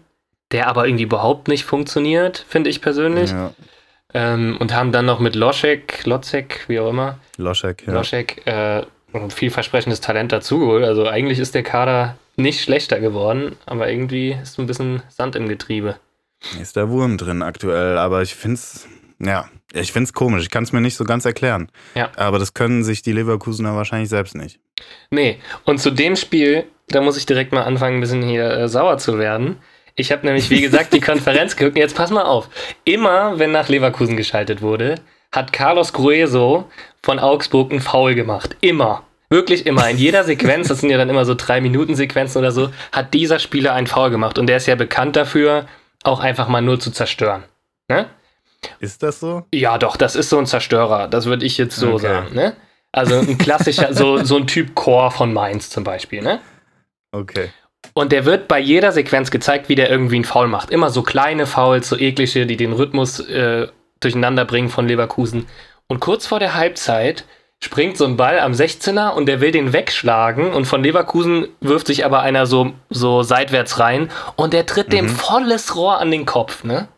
der 0.51 0.67
aber 0.67 0.87
irgendwie 0.89 1.05
überhaupt 1.05 1.47
nicht 1.47 1.65
funktioniert, 1.65 2.45
finde 2.49 2.69
ich 2.71 2.81
persönlich. 2.81 3.31
Ja. 3.31 3.53
Ähm, 4.13 4.57
und 4.59 4.75
haben 4.75 4.91
dann 4.91 5.05
noch 5.07 5.21
mit 5.21 5.37
Loschek, 5.37 6.05
Lotzek, 6.05 6.65
wie 6.67 6.81
auch 6.81 6.91
immer, 6.91 7.19
Loschek, 7.37 7.87
ja. 7.87 7.93
Loschek, 7.93 8.43
äh, 8.47 8.83
ein 9.12 9.31
vielversprechendes 9.31 10.01
Talent 10.01 10.33
dazugeholt. 10.33 10.85
Also 10.85 11.07
eigentlich 11.07 11.38
ist 11.38 11.55
der 11.55 11.62
Kader 11.62 12.16
nicht 12.37 12.62
schlechter 12.62 13.01
geworden, 13.01 13.57
aber 13.66 13.90
irgendwie 13.90 14.37
ist 14.42 14.59
ein 14.59 14.66
bisschen 14.66 15.03
Sand 15.09 15.37
im 15.37 15.49
Getriebe. 15.49 15.97
Ist 16.61 16.77
der 16.77 16.88
Wurm 16.88 17.18
drin 17.18 17.42
aktuell, 17.42 17.99
aber 17.99 18.23
ich 18.23 18.35
find's, 18.35 18.87
ja, 19.18 19.49
ich 19.73 19.92
find's 19.92 20.12
komisch. 20.12 20.44
Ich 20.44 20.51
kann 20.51 20.62
es 20.62 20.73
mir 20.73 20.81
nicht 20.81 20.97
so 20.97 21.05
ganz 21.05 21.25
erklären. 21.25 21.71
Ja. 21.94 22.11
Aber 22.16 22.38
das 22.38 22.55
können 22.55 22.85
sich 22.85 23.03
die 23.03 23.12
Leverkusener 23.12 23.75
wahrscheinlich 23.75 24.09
selbst 24.09 24.37
nicht. 24.37 24.61
Nee, 25.11 25.38
und 25.64 25.81
zu 25.81 25.90
dem 25.90 26.14
Spiel, 26.14 26.64
da 26.88 27.01
muss 27.01 27.16
ich 27.16 27.27
direkt 27.27 27.53
mal 27.53 27.64
anfangen, 27.64 27.99
ein 27.99 28.01
bisschen 28.01 28.23
hier 28.23 28.51
äh, 28.51 28.68
sauer 28.68 28.99
zu 28.99 29.18
werden. 29.18 29.57
Ich 29.97 30.12
habe 30.12 30.25
nämlich, 30.25 30.49
wie 30.51 30.61
gesagt, 30.61 30.92
die 30.92 31.01
Konferenz 31.01 31.57
geguckt. 31.57 31.77
Und 31.77 31.83
Jetzt 31.83 31.97
pass 31.97 32.11
mal 32.11 32.23
auf. 32.23 32.49
Immer, 32.85 33.38
wenn 33.38 33.51
nach 33.51 33.68
Leverkusen 33.68 34.16
geschaltet 34.16 34.62
wurde, 34.62 34.94
hat 35.33 35.53
Carlos 35.53 35.93
Grueso 35.93 36.69
von 37.03 37.19
Augsburg 37.19 37.71
einen 37.71 37.81
Foul 37.81 38.14
gemacht. 38.14 38.57
Immer. 38.61 39.03
Wirklich 39.31 39.67
immer. 39.67 39.88
In 39.91 39.99
jeder 39.99 40.25
Sequenz, 40.25 40.69
das 40.69 40.81
sind 40.81 40.91
ja 40.91 40.97
dann 40.97 41.11
immer 41.11 41.25
so 41.25 41.35
drei 41.35 41.61
Minuten 41.61 41.95
Sequenzen 41.95 42.38
oder 42.38 42.51
so, 42.51 42.71
hat 42.93 43.12
dieser 43.12 43.38
Spieler 43.38 43.75
einen 43.75 43.87
Foul 43.87 44.11
gemacht. 44.11 44.38
Und 44.38 44.47
der 44.47 44.57
ist 44.57 44.67
ja 44.67 44.75
bekannt 44.75 45.17
dafür, 45.17 45.67
auch 46.03 46.21
einfach 46.21 46.49
mal 46.49 46.62
nur 46.62 46.81
zu 46.81 46.91
zerstören. 46.91 47.45
Ne? 47.88 48.07
Ist 48.81 49.03
das 49.03 49.21
so? 49.21 49.45
Ja, 49.53 49.79
doch, 49.79 49.97
das 49.97 50.17
ist 50.17 50.31
so 50.31 50.38
ein 50.38 50.47
Zerstörer. 50.47 51.09
Das 51.09 51.27
würde 51.27 51.45
ich 51.45 51.59
jetzt 51.59 51.77
so 51.77 51.95
okay. 51.95 52.07
sagen. 52.07 52.35
Ne? 52.35 52.57
Also 52.91 53.19
ein 53.19 53.37
klassischer, 53.38 53.93
so, 53.93 54.25
so 54.25 54.37
ein 54.37 54.47
Typ 54.47 54.75
Core 54.75 55.11
von 55.11 55.33
Mainz 55.33 55.69
zum 55.69 55.85
Beispiel. 55.85 56.23
Ne? 56.23 56.41
Okay. 57.12 57.51
Und 57.93 58.12
der 58.12 58.25
wird 58.25 58.49
bei 58.49 58.59
jeder 58.59 58.93
Sequenz 58.93 59.31
gezeigt, 59.31 59.69
wie 59.69 59.75
der 59.75 59.91
irgendwie 59.91 60.17
einen 60.17 60.25
Foul 60.25 60.49
macht. 60.49 60.71
Immer 60.71 60.91
so 60.91 61.03
kleine 61.03 61.47
Fouls, 61.47 61.88
so 61.88 61.99
eklige, 61.99 62.47
die 62.47 62.57
den 62.57 62.73
Rhythmus 62.73 63.21
äh, 63.21 63.69
durcheinander 64.01 64.45
bringen 64.45 64.69
von 64.69 64.89
Leverkusen. 64.89 65.47
Und 65.87 66.01
kurz 66.01 66.27
vor 66.27 66.39
der 66.39 66.55
Halbzeit 66.55 67.25
springt 67.61 67.97
so 67.97 68.05
ein 68.05 68.17
Ball 68.17 68.39
am 68.39 68.53
16er 68.53 69.11
und 69.11 69.27
der 69.27 69.41
will 69.41 69.51
den 69.51 69.73
wegschlagen 69.73 70.53
und 70.53 70.67
von 70.67 70.83
Leverkusen 70.83 71.49
wirft 71.61 71.89
sich 71.89 72.05
aber 72.05 72.21
einer 72.21 72.47
so, 72.47 72.73
so 72.89 73.23
seitwärts 73.23 73.81
rein 73.81 74.11
und 74.37 74.53
der 74.53 74.67
tritt 74.67 74.89
mhm. 74.89 74.93
dem 74.93 75.09
volles 75.09 75.75
Rohr 75.75 75.99
an 75.99 76.11
den 76.11 76.25
Kopf, 76.25 76.63
ne? 76.63 76.89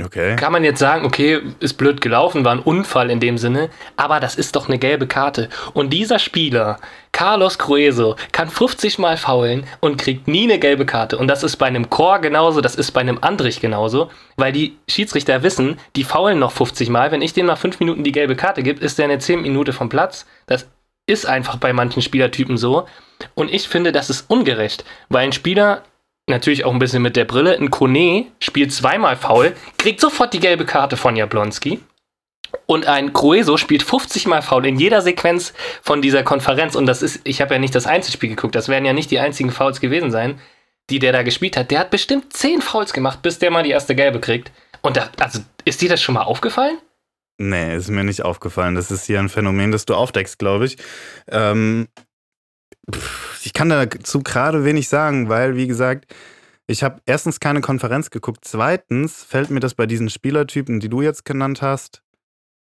Okay. 0.00 0.36
Kann 0.36 0.52
man 0.52 0.64
jetzt 0.64 0.78
sagen, 0.78 1.04
okay, 1.04 1.42
ist 1.60 1.74
blöd 1.74 2.00
gelaufen, 2.00 2.46
war 2.46 2.52
ein 2.52 2.60
Unfall 2.60 3.10
in 3.10 3.20
dem 3.20 3.36
Sinne, 3.36 3.68
aber 3.94 4.20
das 4.20 4.36
ist 4.36 4.56
doch 4.56 4.66
eine 4.66 4.78
gelbe 4.78 5.06
Karte. 5.06 5.50
Und 5.74 5.90
dieser 5.90 6.18
Spieler, 6.18 6.78
Carlos 7.12 7.58
Crueso, 7.58 8.16
kann 8.32 8.48
50 8.48 8.98
Mal 8.98 9.18
faulen 9.18 9.66
und 9.80 9.98
kriegt 9.98 10.28
nie 10.28 10.44
eine 10.44 10.58
gelbe 10.58 10.86
Karte. 10.86 11.18
Und 11.18 11.28
das 11.28 11.42
ist 11.42 11.56
bei 11.56 11.66
einem 11.66 11.90
Chor 11.90 12.20
genauso, 12.20 12.62
das 12.62 12.74
ist 12.74 12.92
bei 12.92 13.02
einem 13.02 13.18
Andrich 13.20 13.60
genauso, 13.60 14.10
weil 14.36 14.52
die 14.52 14.78
Schiedsrichter 14.88 15.42
wissen, 15.42 15.78
die 15.94 16.04
faulen 16.04 16.38
noch 16.38 16.52
50 16.52 16.88
Mal. 16.88 17.12
Wenn 17.12 17.20
ich 17.20 17.34
dem 17.34 17.44
nach 17.44 17.58
5 17.58 17.78
Minuten 17.78 18.02
die 18.02 18.12
gelbe 18.12 18.34
Karte 18.34 18.62
gebe, 18.62 18.82
ist 18.82 18.98
der 18.98 19.04
eine 19.04 19.18
10 19.18 19.42
Minute 19.42 19.74
vom 19.74 19.90
Platz. 19.90 20.24
Das 20.46 20.68
ist 21.06 21.26
einfach 21.26 21.56
bei 21.56 21.74
manchen 21.74 22.00
Spielertypen 22.00 22.56
so. 22.56 22.86
Und 23.34 23.52
ich 23.52 23.68
finde, 23.68 23.92
das 23.92 24.08
ist 24.08 24.30
ungerecht, 24.30 24.86
weil 25.10 25.24
ein 25.24 25.32
Spieler 25.32 25.82
natürlich 26.28 26.64
auch 26.64 26.72
ein 26.72 26.78
bisschen 26.78 27.02
mit 27.02 27.16
der 27.16 27.24
Brille. 27.24 27.56
Ein 27.56 27.70
Kone 27.70 28.26
spielt 28.40 28.72
zweimal 28.72 29.16
faul, 29.16 29.54
kriegt 29.78 30.00
sofort 30.00 30.32
die 30.32 30.40
gelbe 30.40 30.64
Karte 30.64 30.96
von 30.96 31.16
Jablonski. 31.16 31.80
Und 32.66 32.86
ein 32.86 33.12
Crueso 33.12 33.56
spielt 33.56 33.82
50 33.82 34.26
Mal 34.26 34.42
faul 34.42 34.66
in 34.66 34.78
jeder 34.78 35.00
Sequenz 35.02 35.52
von 35.82 36.02
dieser 36.02 36.22
Konferenz. 36.22 36.74
Und 36.74 36.86
das 36.86 37.02
ist, 37.02 37.20
ich 37.24 37.40
habe 37.40 37.54
ja 37.54 37.60
nicht 37.60 37.74
das 37.74 37.86
Einzelspiel 37.86 38.30
geguckt, 38.30 38.54
das 38.54 38.68
werden 38.68 38.84
ja 38.84 38.92
nicht 38.92 39.10
die 39.10 39.18
einzigen 39.18 39.50
Fouls 39.50 39.80
gewesen 39.80 40.10
sein, 40.10 40.38
die 40.90 40.98
der 40.98 41.12
da 41.12 41.22
gespielt 41.22 41.56
hat. 41.56 41.70
Der 41.70 41.80
hat 41.80 41.90
bestimmt 41.90 42.32
10 42.32 42.60
Fouls 42.60 42.92
gemacht, 42.92 43.22
bis 43.22 43.38
der 43.38 43.50
mal 43.50 43.62
die 43.62 43.70
erste 43.70 43.94
gelbe 43.94 44.20
kriegt. 44.20 44.52
Und 44.82 44.96
da, 44.96 45.10
also, 45.20 45.40
ist 45.64 45.80
dir 45.80 45.88
das 45.88 46.02
schon 46.02 46.14
mal 46.14 46.22
aufgefallen? 46.22 46.78
Nee, 47.38 47.76
ist 47.76 47.88
mir 47.88 48.04
nicht 48.04 48.22
aufgefallen. 48.22 48.74
Das 48.74 48.90
ist 48.90 49.06
hier 49.06 49.18
ein 49.18 49.28
Phänomen, 49.28 49.72
das 49.72 49.86
du 49.86 49.94
aufdeckst, 49.94 50.38
glaube 50.38 50.66
ich. 50.66 50.76
Ähm, 51.30 51.88
ich 53.42 53.52
kann 53.52 53.68
dazu 53.68 54.20
gerade 54.20 54.64
wenig 54.64 54.88
sagen, 54.88 55.28
weil, 55.28 55.56
wie 55.56 55.66
gesagt, 55.66 56.12
ich 56.66 56.82
habe 56.82 57.00
erstens 57.06 57.40
keine 57.40 57.60
Konferenz 57.60 58.10
geguckt. 58.10 58.44
Zweitens 58.44 59.24
fällt 59.24 59.50
mir 59.50 59.60
das 59.60 59.74
bei 59.74 59.86
diesen 59.86 60.10
Spielertypen, 60.10 60.80
die 60.80 60.88
du 60.88 61.02
jetzt 61.02 61.24
genannt 61.24 61.62
hast, 61.62 62.02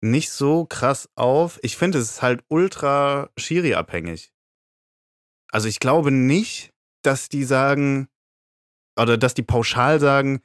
nicht 0.00 0.30
so 0.30 0.66
krass 0.66 1.08
auf. 1.14 1.58
Ich 1.62 1.76
finde, 1.76 1.98
es 1.98 2.10
ist 2.10 2.22
halt 2.22 2.42
ultra 2.48 3.30
Schiri-abhängig. 3.38 4.32
Also 5.50 5.68
ich 5.68 5.80
glaube 5.80 6.10
nicht, 6.10 6.72
dass 7.02 7.28
die 7.28 7.44
sagen, 7.44 8.08
oder 8.98 9.16
dass 9.16 9.34
die 9.34 9.42
pauschal 9.42 10.00
sagen, 10.00 10.40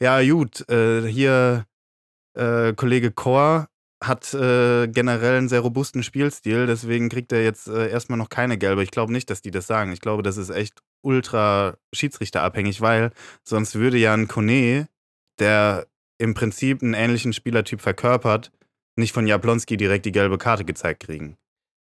ja 0.00 0.22
gut, 0.22 0.68
äh, 0.70 1.06
hier 1.06 1.66
äh, 2.34 2.72
Kollege 2.72 3.10
Kor 3.10 3.68
hat 4.02 4.32
äh, 4.32 4.86
generell 4.86 5.38
einen 5.38 5.48
sehr 5.48 5.60
robusten 5.60 6.02
Spielstil, 6.02 6.66
deswegen 6.66 7.08
kriegt 7.08 7.32
er 7.32 7.42
jetzt 7.42 7.68
äh, 7.68 7.90
erstmal 7.90 8.18
noch 8.18 8.28
keine 8.28 8.56
gelbe. 8.56 8.82
Ich 8.82 8.90
glaube 8.90 9.12
nicht, 9.12 9.28
dass 9.30 9.42
die 9.42 9.50
das 9.50 9.66
sagen. 9.66 9.92
Ich 9.92 10.00
glaube, 10.00 10.22
das 10.22 10.36
ist 10.36 10.50
echt 10.50 10.82
ultra 11.02 11.76
schiedsrichterabhängig, 11.92 12.80
weil 12.80 13.10
sonst 13.44 13.74
würde 13.74 13.98
ja 13.98 14.14
ein 14.14 14.28
Kone, 14.28 14.88
der 15.38 15.86
im 16.18 16.34
Prinzip 16.34 16.82
einen 16.82 16.94
ähnlichen 16.94 17.32
Spielertyp 17.32 17.80
verkörpert, 17.80 18.50
nicht 18.96 19.12
von 19.12 19.26
Jablonski 19.26 19.76
direkt 19.76 20.06
die 20.06 20.12
gelbe 20.12 20.38
Karte 20.38 20.64
gezeigt 20.64 21.04
kriegen. 21.04 21.36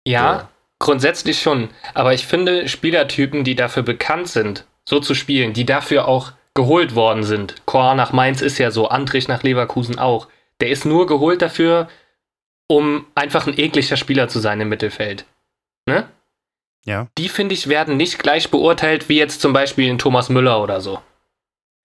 Ja, 0.07 0.40
so. 0.40 0.47
grundsätzlich 0.79 1.40
schon. 1.40 1.71
Aber 1.95 2.14
ich 2.14 2.27
finde 2.27 2.69
Spielertypen, 2.69 3.45
die 3.45 3.55
dafür 3.55 3.83
bekannt 3.83 4.29
sind, 4.29 4.66
so 4.88 5.01
zu 5.01 5.14
spielen, 5.14 5.53
die 5.53 5.66
dafür 5.66 6.07
auch 6.07 6.33
geholt 6.55 6.95
worden 6.95 7.23
sind. 7.23 7.66
Kor 7.66 7.95
nach 7.95 8.12
Mainz 8.12 8.42
ist 8.42 8.59
ja 8.59 8.71
so, 8.71 8.88
Antrich 8.88 9.29
nach 9.29 9.42
Leverkusen 9.42 9.99
auch 9.99 10.29
der 10.61 10.71
ist 10.71 10.85
nur 10.85 11.07
geholt 11.07 11.42
dafür, 11.42 11.88
um 12.69 13.07
einfach 13.14 13.47
ein 13.47 13.59
ekliger 13.59 13.97
Spieler 13.97 14.29
zu 14.29 14.40
sein 14.40 14.61
im 14.61 14.69
Mittelfeld. 14.69 15.25
Ne? 15.87 16.09
Ja. 16.85 17.09
Die, 17.19 17.29
finde 17.29 17.55
ich, 17.55 17.69
werden 17.69 17.97
nicht 17.97 18.19
gleich 18.19 18.51
beurteilt 18.51 19.09
wie 19.09 19.19
jetzt 19.19 19.40
zum 19.40 19.53
Beispiel 19.53 19.90
ein 19.90 19.99
Thomas 19.99 20.29
Müller 20.29 20.62
oder 20.62 20.81
so. 20.81 21.01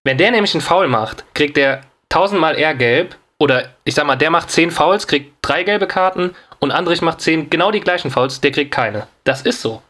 Wenn 0.04 0.18
der 0.18 0.30
nämlich 0.30 0.54
einen 0.54 0.60
Foul 0.60 0.88
macht, 0.88 1.24
kriegt 1.34 1.56
der 1.56 1.82
tausendmal 2.08 2.58
eher 2.58 2.74
gelb. 2.74 3.16
Oder 3.38 3.70
ich 3.84 3.94
sag 3.94 4.06
mal, 4.06 4.16
der 4.16 4.30
macht 4.30 4.50
zehn 4.50 4.70
Fouls, 4.70 5.08
kriegt 5.08 5.34
drei 5.42 5.64
gelbe 5.64 5.88
Karten 5.88 6.36
und 6.60 6.70
Andrich 6.70 7.02
macht 7.02 7.20
zehn 7.20 7.50
genau 7.50 7.72
die 7.72 7.80
gleichen 7.80 8.10
Fouls, 8.12 8.40
der 8.40 8.52
kriegt 8.52 8.70
keine. 8.70 9.08
Das 9.24 9.42
ist 9.42 9.60
so. 9.60 9.82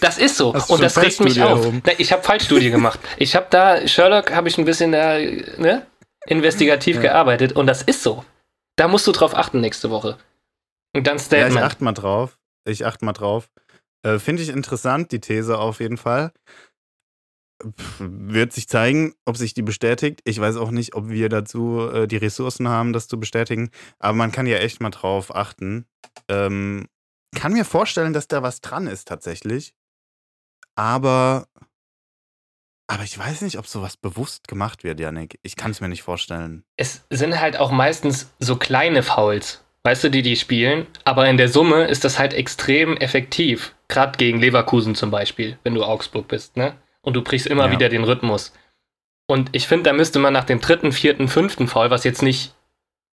Das 0.00 0.16
ist 0.16 0.36
so. 0.36 0.54
und 0.68 0.80
das 0.80 1.02
regt 1.02 1.18
mich 1.20 1.42
auf. 1.42 1.66
Ich 1.98 2.12
habe 2.12 2.22
Fallstudie 2.22 2.70
gemacht. 2.70 3.00
Ich 3.16 3.34
habe 3.34 3.46
da, 3.50 3.86
Sherlock 3.88 4.32
habe 4.32 4.48
ich 4.48 4.56
ein 4.58 4.64
bisschen 4.64 4.92
da, 4.92 5.18
ne? 5.18 5.84
Investigativ 6.26 6.96
ja. 6.96 7.02
gearbeitet 7.02 7.52
und 7.52 7.66
das 7.66 7.82
ist 7.82 8.02
so. 8.02 8.24
Da 8.76 8.88
musst 8.88 9.06
du 9.06 9.12
drauf 9.12 9.34
achten 9.34 9.60
nächste 9.60 9.90
Woche. 9.90 10.18
Und 10.94 11.06
dann 11.06 11.18
Statement. 11.18 11.54
Ja, 11.54 11.60
ich 11.60 11.66
achte 11.66 11.84
mal 11.84 11.92
drauf. 11.92 12.38
Ich 12.66 12.84
achte 12.84 13.04
mal 13.04 13.12
drauf. 13.12 13.50
Äh, 14.02 14.18
Finde 14.18 14.42
ich 14.42 14.48
interessant, 14.48 15.12
die 15.12 15.20
These 15.20 15.58
auf 15.58 15.80
jeden 15.80 15.96
Fall. 15.96 16.32
Pff, 17.62 18.00
wird 18.00 18.52
sich 18.52 18.68
zeigen, 18.68 19.14
ob 19.24 19.36
sich 19.36 19.54
die 19.54 19.62
bestätigt. 19.62 20.20
Ich 20.24 20.40
weiß 20.40 20.56
auch 20.56 20.70
nicht, 20.70 20.94
ob 20.94 21.08
wir 21.08 21.28
dazu 21.28 21.88
äh, 21.88 22.06
die 22.06 22.16
Ressourcen 22.16 22.68
haben, 22.68 22.92
das 22.92 23.08
zu 23.08 23.18
bestätigen. 23.18 23.70
Aber 23.98 24.14
man 24.14 24.32
kann 24.32 24.46
ja 24.46 24.58
echt 24.58 24.80
mal 24.80 24.90
drauf 24.90 25.34
achten. 25.34 25.86
Ähm, 26.28 26.86
kann 27.34 27.52
mir 27.52 27.64
vorstellen, 27.64 28.12
dass 28.12 28.28
da 28.28 28.42
was 28.42 28.60
dran 28.60 28.86
ist 28.86 29.08
tatsächlich. 29.08 29.74
Aber 30.74 31.46
aber 32.88 33.02
ich 33.02 33.18
weiß 33.18 33.42
nicht, 33.42 33.58
ob 33.58 33.66
sowas 33.66 33.96
bewusst 33.96 34.48
gemacht 34.48 34.84
wird, 34.84 35.00
Janik. 35.00 35.38
Ich 35.42 35.56
kann 35.56 35.72
es 35.72 35.80
mir 35.80 35.88
nicht 35.88 36.02
vorstellen. 36.02 36.64
Es 36.76 37.04
sind 37.10 37.40
halt 37.40 37.58
auch 37.58 37.72
meistens 37.72 38.32
so 38.38 38.56
kleine 38.56 39.02
Fouls, 39.02 39.64
weißt 39.82 40.04
du, 40.04 40.10
die 40.10 40.22
die 40.22 40.36
spielen. 40.36 40.86
Aber 41.04 41.28
in 41.28 41.36
der 41.36 41.48
Summe 41.48 41.84
ist 41.84 42.04
das 42.04 42.18
halt 42.18 42.32
extrem 42.32 42.96
effektiv. 42.96 43.74
Gerade 43.88 44.16
gegen 44.18 44.40
Leverkusen 44.40 44.94
zum 44.94 45.10
Beispiel, 45.10 45.58
wenn 45.64 45.74
du 45.74 45.84
Augsburg 45.84 46.28
bist, 46.28 46.56
ne? 46.56 46.76
Und 47.02 47.14
du 47.14 47.22
brichst 47.22 47.46
immer 47.46 47.66
ja. 47.66 47.70
wieder 47.72 47.88
den 47.88 48.04
Rhythmus. 48.04 48.52
Und 49.28 49.50
ich 49.52 49.66
finde, 49.66 49.90
da 49.90 49.92
müsste 49.92 50.18
man 50.18 50.32
nach 50.32 50.44
dem 50.44 50.60
dritten, 50.60 50.92
vierten, 50.92 51.28
fünften 51.28 51.66
Foul, 51.66 51.90
was 51.90 52.04
jetzt 52.04 52.22
nicht, 52.22 52.54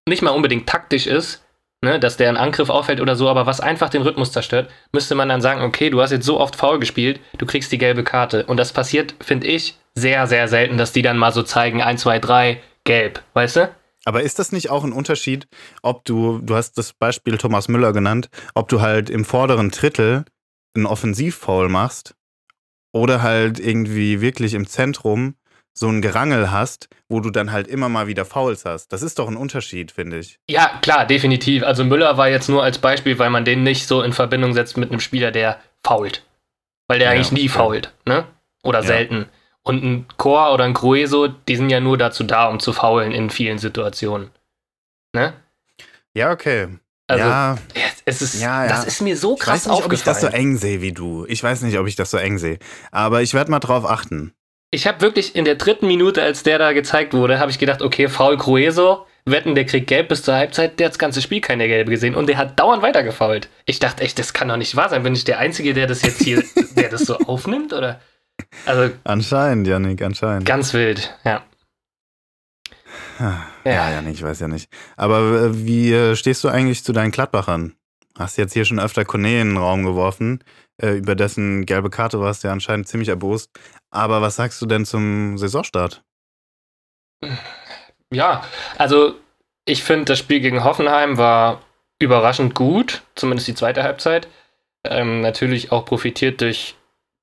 nicht 0.08 0.22
mal 0.22 0.30
unbedingt 0.30 0.68
taktisch 0.68 1.06
ist, 1.06 1.43
ne, 1.84 2.00
dass 2.00 2.16
der 2.16 2.28
einen 2.28 2.36
Angriff 2.36 2.70
auffällt 2.70 3.00
oder 3.00 3.16
so, 3.16 3.28
aber 3.28 3.46
was 3.46 3.60
einfach 3.60 3.90
den 3.90 4.02
Rhythmus 4.02 4.32
zerstört, 4.32 4.70
müsste 4.92 5.14
man 5.14 5.28
dann 5.28 5.40
sagen, 5.40 5.62
okay, 5.62 5.90
du 5.90 6.00
hast 6.00 6.10
jetzt 6.10 6.26
so 6.26 6.40
oft 6.40 6.56
faul 6.56 6.78
gespielt, 6.78 7.20
du 7.38 7.46
kriegst 7.46 7.70
die 7.70 7.78
gelbe 7.78 8.02
Karte. 8.02 8.46
Und 8.46 8.56
das 8.56 8.72
passiert, 8.72 9.14
finde 9.20 9.46
ich, 9.46 9.78
sehr, 9.94 10.26
sehr 10.26 10.48
selten, 10.48 10.76
dass 10.78 10.92
die 10.92 11.02
dann 11.02 11.18
mal 11.18 11.32
so 11.32 11.42
zeigen, 11.42 11.82
1, 11.82 12.00
2, 12.00 12.18
3, 12.18 12.60
gelb, 12.84 13.22
weißt 13.34 13.56
du? 13.56 13.74
Aber 14.04 14.22
ist 14.22 14.38
das 14.38 14.52
nicht 14.52 14.70
auch 14.70 14.84
ein 14.84 14.92
Unterschied, 14.92 15.46
ob 15.82 16.04
du, 16.04 16.38
du 16.42 16.54
hast 16.54 16.76
das 16.76 16.92
Beispiel 16.92 17.38
Thomas 17.38 17.68
Müller 17.68 17.92
genannt, 17.92 18.28
ob 18.54 18.68
du 18.68 18.80
halt 18.80 19.08
im 19.08 19.24
vorderen 19.24 19.70
Drittel 19.70 20.24
einen 20.74 20.86
Offensivfoul 20.86 21.68
machst 21.68 22.14
oder 22.92 23.22
halt 23.22 23.58
irgendwie 23.58 24.20
wirklich 24.20 24.54
im 24.54 24.66
Zentrum 24.66 25.36
so 25.74 25.88
ein 25.88 26.00
Gerangel 26.00 26.52
hast, 26.52 26.88
wo 27.08 27.20
du 27.20 27.30
dann 27.30 27.50
halt 27.50 27.66
immer 27.66 27.88
mal 27.88 28.06
wieder 28.06 28.24
Fouls 28.24 28.64
hast. 28.64 28.92
Das 28.92 29.02
ist 29.02 29.18
doch 29.18 29.28
ein 29.28 29.36
Unterschied, 29.36 29.90
finde 29.90 30.18
ich. 30.20 30.38
Ja, 30.48 30.78
klar, 30.80 31.04
definitiv. 31.04 31.64
Also 31.64 31.84
Müller 31.84 32.16
war 32.16 32.28
jetzt 32.28 32.48
nur 32.48 32.62
als 32.62 32.78
Beispiel, 32.78 33.18
weil 33.18 33.30
man 33.30 33.44
den 33.44 33.64
nicht 33.64 33.88
so 33.88 34.00
in 34.02 34.12
Verbindung 34.12 34.54
setzt 34.54 34.76
mit 34.76 34.90
einem 34.90 35.00
Spieler, 35.00 35.32
der 35.32 35.58
fault. 35.82 36.24
Weil 36.86 37.00
der 37.00 37.08
ja, 37.08 37.14
eigentlich 37.14 37.32
nie 37.32 37.48
okay. 37.48 37.58
fault, 37.58 37.92
ne? 38.06 38.24
Oder 38.62 38.80
ja. 38.80 38.86
selten. 38.86 39.26
Und 39.62 39.82
ein 39.82 40.06
Chor 40.16 40.52
oder 40.52 40.64
ein 40.64 40.74
Grueso, 40.74 41.26
die 41.26 41.56
sind 41.56 41.70
ja 41.70 41.80
nur 41.80 41.98
dazu 41.98 42.22
da, 42.22 42.48
um 42.48 42.60
zu 42.60 42.72
faulen 42.72 43.12
in 43.12 43.30
vielen 43.30 43.58
Situationen. 43.58 44.30
Ne? 45.12 45.32
Ja, 46.12 46.30
okay. 46.30 46.68
Also, 47.06 47.24
ja, 47.24 47.58
es 48.04 48.22
ist, 48.22 48.40
ja, 48.40 48.64
ja. 48.64 48.68
das 48.68 48.84
ist 48.86 49.00
mir 49.00 49.16
so 49.16 49.36
krass 49.36 49.62
Ich 49.62 49.68
weiß 49.68 49.76
nicht, 49.76 49.86
ob 49.86 49.92
ich 49.92 50.02
das 50.02 50.20
so 50.20 50.26
eng 50.28 50.56
sehe 50.56 50.80
wie 50.80 50.92
du. 50.92 51.26
Ich 51.26 51.42
weiß 51.42 51.62
nicht, 51.62 51.78
ob 51.78 51.86
ich 51.86 51.96
das 51.96 52.10
so 52.10 52.16
eng 52.16 52.38
sehe. 52.38 52.58
Aber 52.92 53.22
ich 53.22 53.34
werde 53.34 53.50
mal 53.50 53.60
drauf 53.60 53.84
achten 53.84 54.34
ich 54.70 54.86
habe 54.86 55.00
wirklich 55.00 55.36
in 55.36 55.44
der 55.44 55.54
dritten 55.54 55.86
Minute, 55.86 56.22
als 56.22 56.42
der 56.42 56.58
da 56.58 56.72
gezeigt 56.72 57.14
wurde, 57.14 57.38
habe 57.38 57.50
ich 57.50 57.58
gedacht, 57.58 57.82
okay, 57.82 58.08
Foul 58.08 58.36
Crueso, 58.36 59.06
wetten, 59.24 59.54
der 59.54 59.64
kriegt 59.64 59.86
gelb 59.86 60.08
bis 60.08 60.22
zur 60.22 60.34
Halbzeit, 60.34 60.78
der 60.78 60.86
hat 60.86 60.92
das 60.92 60.98
ganze 60.98 61.22
Spiel 61.22 61.40
keine 61.40 61.66
gelbe 61.68 61.90
gesehen 61.90 62.14
und 62.14 62.28
der 62.28 62.36
hat 62.36 62.58
dauernd 62.58 62.82
weitergefault. 62.82 63.48
Ich 63.66 63.78
dachte 63.78 64.02
echt, 64.02 64.18
das 64.18 64.32
kann 64.32 64.48
doch 64.48 64.56
nicht 64.56 64.76
wahr 64.76 64.88
sein. 64.88 65.02
Bin 65.02 65.14
ich 65.14 65.24
der 65.24 65.38
Einzige, 65.38 65.74
der 65.74 65.86
das 65.86 66.02
jetzt 66.02 66.22
hier, 66.22 66.42
der 66.76 66.88
das 66.88 67.02
so 67.02 67.16
aufnimmt, 67.16 67.72
oder? 67.72 68.00
Also. 68.66 68.94
Anscheinend, 69.04 69.66
Janik, 69.66 70.02
anscheinend. 70.02 70.46
Ganz 70.46 70.74
wild, 70.74 71.16
ja. 71.24 71.42
Ja, 73.18 73.46
ja, 73.64 73.90
Janik, 73.90 74.14
ich 74.14 74.22
weiß 74.22 74.40
ja 74.40 74.48
nicht. 74.48 74.68
Aber 74.96 75.20
äh, 75.40 75.64
wie 75.64 75.92
äh, 75.92 76.16
stehst 76.16 76.42
du 76.42 76.48
eigentlich 76.48 76.84
zu 76.84 76.92
deinen 76.92 77.12
Gladbachern? 77.12 77.74
Hast 78.18 78.38
jetzt 78.38 78.52
hier 78.52 78.64
schon 78.64 78.80
öfter 78.80 79.04
Kone 79.04 79.40
in 79.40 79.48
den 79.50 79.56
Raum 79.56 79.84
geworfen. 79.84 80.42
Äh, 80.82 80.96
über 80.96 81.14
dessen 81.14 81.66
gelbe 81.66 81.90
Karte 81.90 82.20
warst 82.20 82.42
du 82.42 82.48
ja 82.48 82.52
anscheinend 82.52 82.88
ziemlich 82.88 83.08
erbost. 83.08 83.50
Aber 83.90 84.22
was 84.22 84.36
sagst 84.36 84.60
du 84.60 84.66
denn 84.66 84.84
zum 84.84 85.38
Saisonstart? 85.38 86.02
Ja, 88.10 88.44
also 88.76 89.14
ich 89.64 89.82
finde, 89.82 90.06
das 90.06 90.18
Spiel 90.18 90.40
gegen 90.40 90.64
Hoffenheim 90.64 91.16
war 91.16 91.62
überraschend 91.98 92.54
gut, 92.54 93.02
zumindest 93.14 93.48
die 93.48 93.54
zweite 93.54 93.82
Halbzeit. 93.82 94.28
Ähm, 94.84 95.20
natürlich 95.20 95.72
auch 95.72 95.84
profitiert 95.84 96.40
durch 96.40 96.74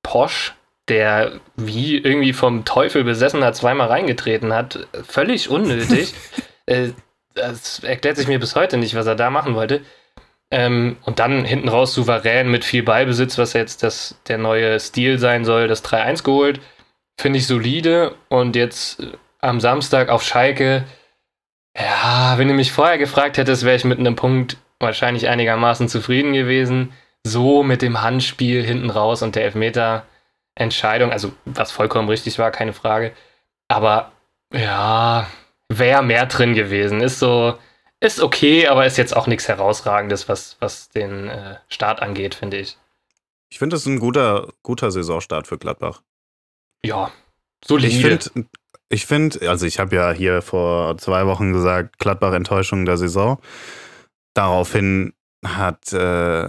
Posch, 0.02 0.54
der 0.88 1.40
wie 1.56 1.98
irgendwie 1.98 2.32
vom 2.32 2.64
Teufel 2.64 3.04
besessener 3.04 3.52
zweimal 3.52 3.88
reingetreten 3.88 4.52
hat. 4.52 4.88
Völlig 5.06 5.48
unnötig. 5.48 6.14
äh, 6.66 6.90
das 7.34 7.82
erklärt 7.82 8.16
sich 8.16 8.28
mir 8.28 8.40
bis 8.40 8.56
heute 8.56 8.76
nicht, 8.76 8.94
was 8.94 9.06
er 9.06 9.14
da 9.14 9.30
machen 9.30 9.54
wollte. 9.54 9.82
Ähm, 10.52 10.98
und 11.04 11.18
dann 11.18 11.46
hinten 11.46 11.70
raus 11.70 11.94
souverän 11.94 12.50
mit 12.50 12.62
viel 12.62 12.82
Ballbesitz, 12.82 13.38
was 13.38 13.54
jetzt 13.54 13.82
das, 13.82 14.20
der 14.28 14.36
neue 14.36 14.78
Stil 14.78 15.18
sein 15.18 15.46
soll, 15.46 15.66
das 15.66 15.82
3-1 15.82 16.24
geholt. 16.24 16.60
Finde 17.18 17.38
ich 17.38 17.46
solide. 17.46 18.14
Und 18.28 18.54
jetzt 18.54 19.00
äh, 19.00 19.12
am 19.40 19.60
Samstag 19.60 20.10
auf 20.10 20.22
Schalke. 20.22 20.84
Ja, 21.74 22.34
wenn 22.36 22.48
du 22.48 22.54
mich 22.54 22.70
vorher 22.70 22.98
gefragt 22.98 23.38
hättest, 23.38 23.64
wäre 23.64 23.76
ich 23.76 23.84
mit 23.84 23.98
einem 23.98 24.14
Punkt 24.14 24.58
wahrscheinlich 24.78 25.26
einigermaßen 25.26 25.88
zufrieden 25.88 26.34
gewesen. 26.34 26.92
So 27.24 27.62
mit 27.62 27.80
dem 27.80 28.02
Handspiel 28.02 28.62
hinten 28.62 28.90
raus 28.90 29.22
und 29.22 29.36
der 29.36 29.44
Elfmeter 29.44 30.04
Entscheidung, 30.54 31.12
also 31.12 31.32
was 31.46 31.72
vollkommen 31.72 32.10
richtig 32.10 32.38
war, 32.38 32.50
keine 32.50 32.74
Frage. 32.74 33.12
Aber 33.68 34.12
ja, 34.52 35.26
wäre 35.70 36.02
mehr 36.02 36.26
drin 36.26 36.52
gewesen. 36.52 37.00
Ist 37.00 37.20
so, 37.20 37.54
ist 38.02 38.20
okay, 38.20 38.66
aber 38.66 38.84
ist 38.84 38.98
jetzt 38.98 39.16
auch 39.16 39.26
nichts 39.26 39.48
Herausragendes, 39.48 40.28
was, 40.28 40.56
was 40.60 40.88
den 40.88 41.28
äh, 41.28 41.56
Start 41.68 42.02
angeht, 42.02 42.34
finde 42.34 42.58
ich. 42.58 42.76
Ich 43.50 43.58
finde, 43.58 43.74
das 43.74 43.82
ist 43.82 43.86
ein 43.86 44.00
guter, 44.00 44.48
guter 44.62 44.90
Saisonstart 44.90 45.46
für 45.46 45.58
Gladbach. 45.58 46.02
Ja, 46.84 47.12
solide. 47.64 47.94
Ich 47.94 48.00
finde, 48.02 48.48
ich 48.88 49.06
find, 49.06 49.42
also 49.42 49.66
ich 49.66 49.78
habe 49.78 49.94
ja 49.94 50.10
hier 50.10 50.42
vor 50.42 50.98
zwei 50.98 51.26
Wochen 51.26 51.52
gesagt, 51.52 51.98
Gladbach 51.98 52.32
Enttäuschung 52.32 52.86
der 52.86 52.96
Saison. 52.96 53.38
Daraufhin 54.34 55.12
hat 55.44 55.92
äh, 55.92 56.48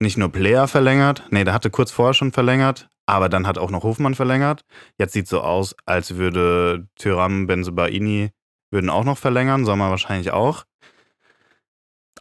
nicht 0.00 0.18
nur 0.18 0.30
Player 0.32 0.68
verlängert, 0.68 1.22
nee, 1.30 1.44
der 1.44 1.54
hatte 1.54 1.70
kurz 1.70 1.92
vorher 1.92 2.14
schon 2.14 2.32
verlängert, 2.32 2.88
aber 3.06 3.28
dann 3.28 3.46
hat 3.46 3.56
auch 3.56 3.70
noch 3.70 3.84
Hofmann 3.84 4.14
verlängert. 4.14 4.64
Jetzt 4.98 5.14
sieht 5.14 5.24
es 5.24 5.30
so 5.30 5.40
aus, 5.40 5.74
als 5.86 6.16
würde 6.16 6.88
Tyram 6.96 7.46
Benzebaini 7.46 8.32
würden 8.70 8.90
auch 8.90 9.04
noch 9.04 9.18
verlängern, 9.18 9.64
Sommer 9.64 9.88
wahrscheinlich 9.88 10.32
auch. 10.32 10.64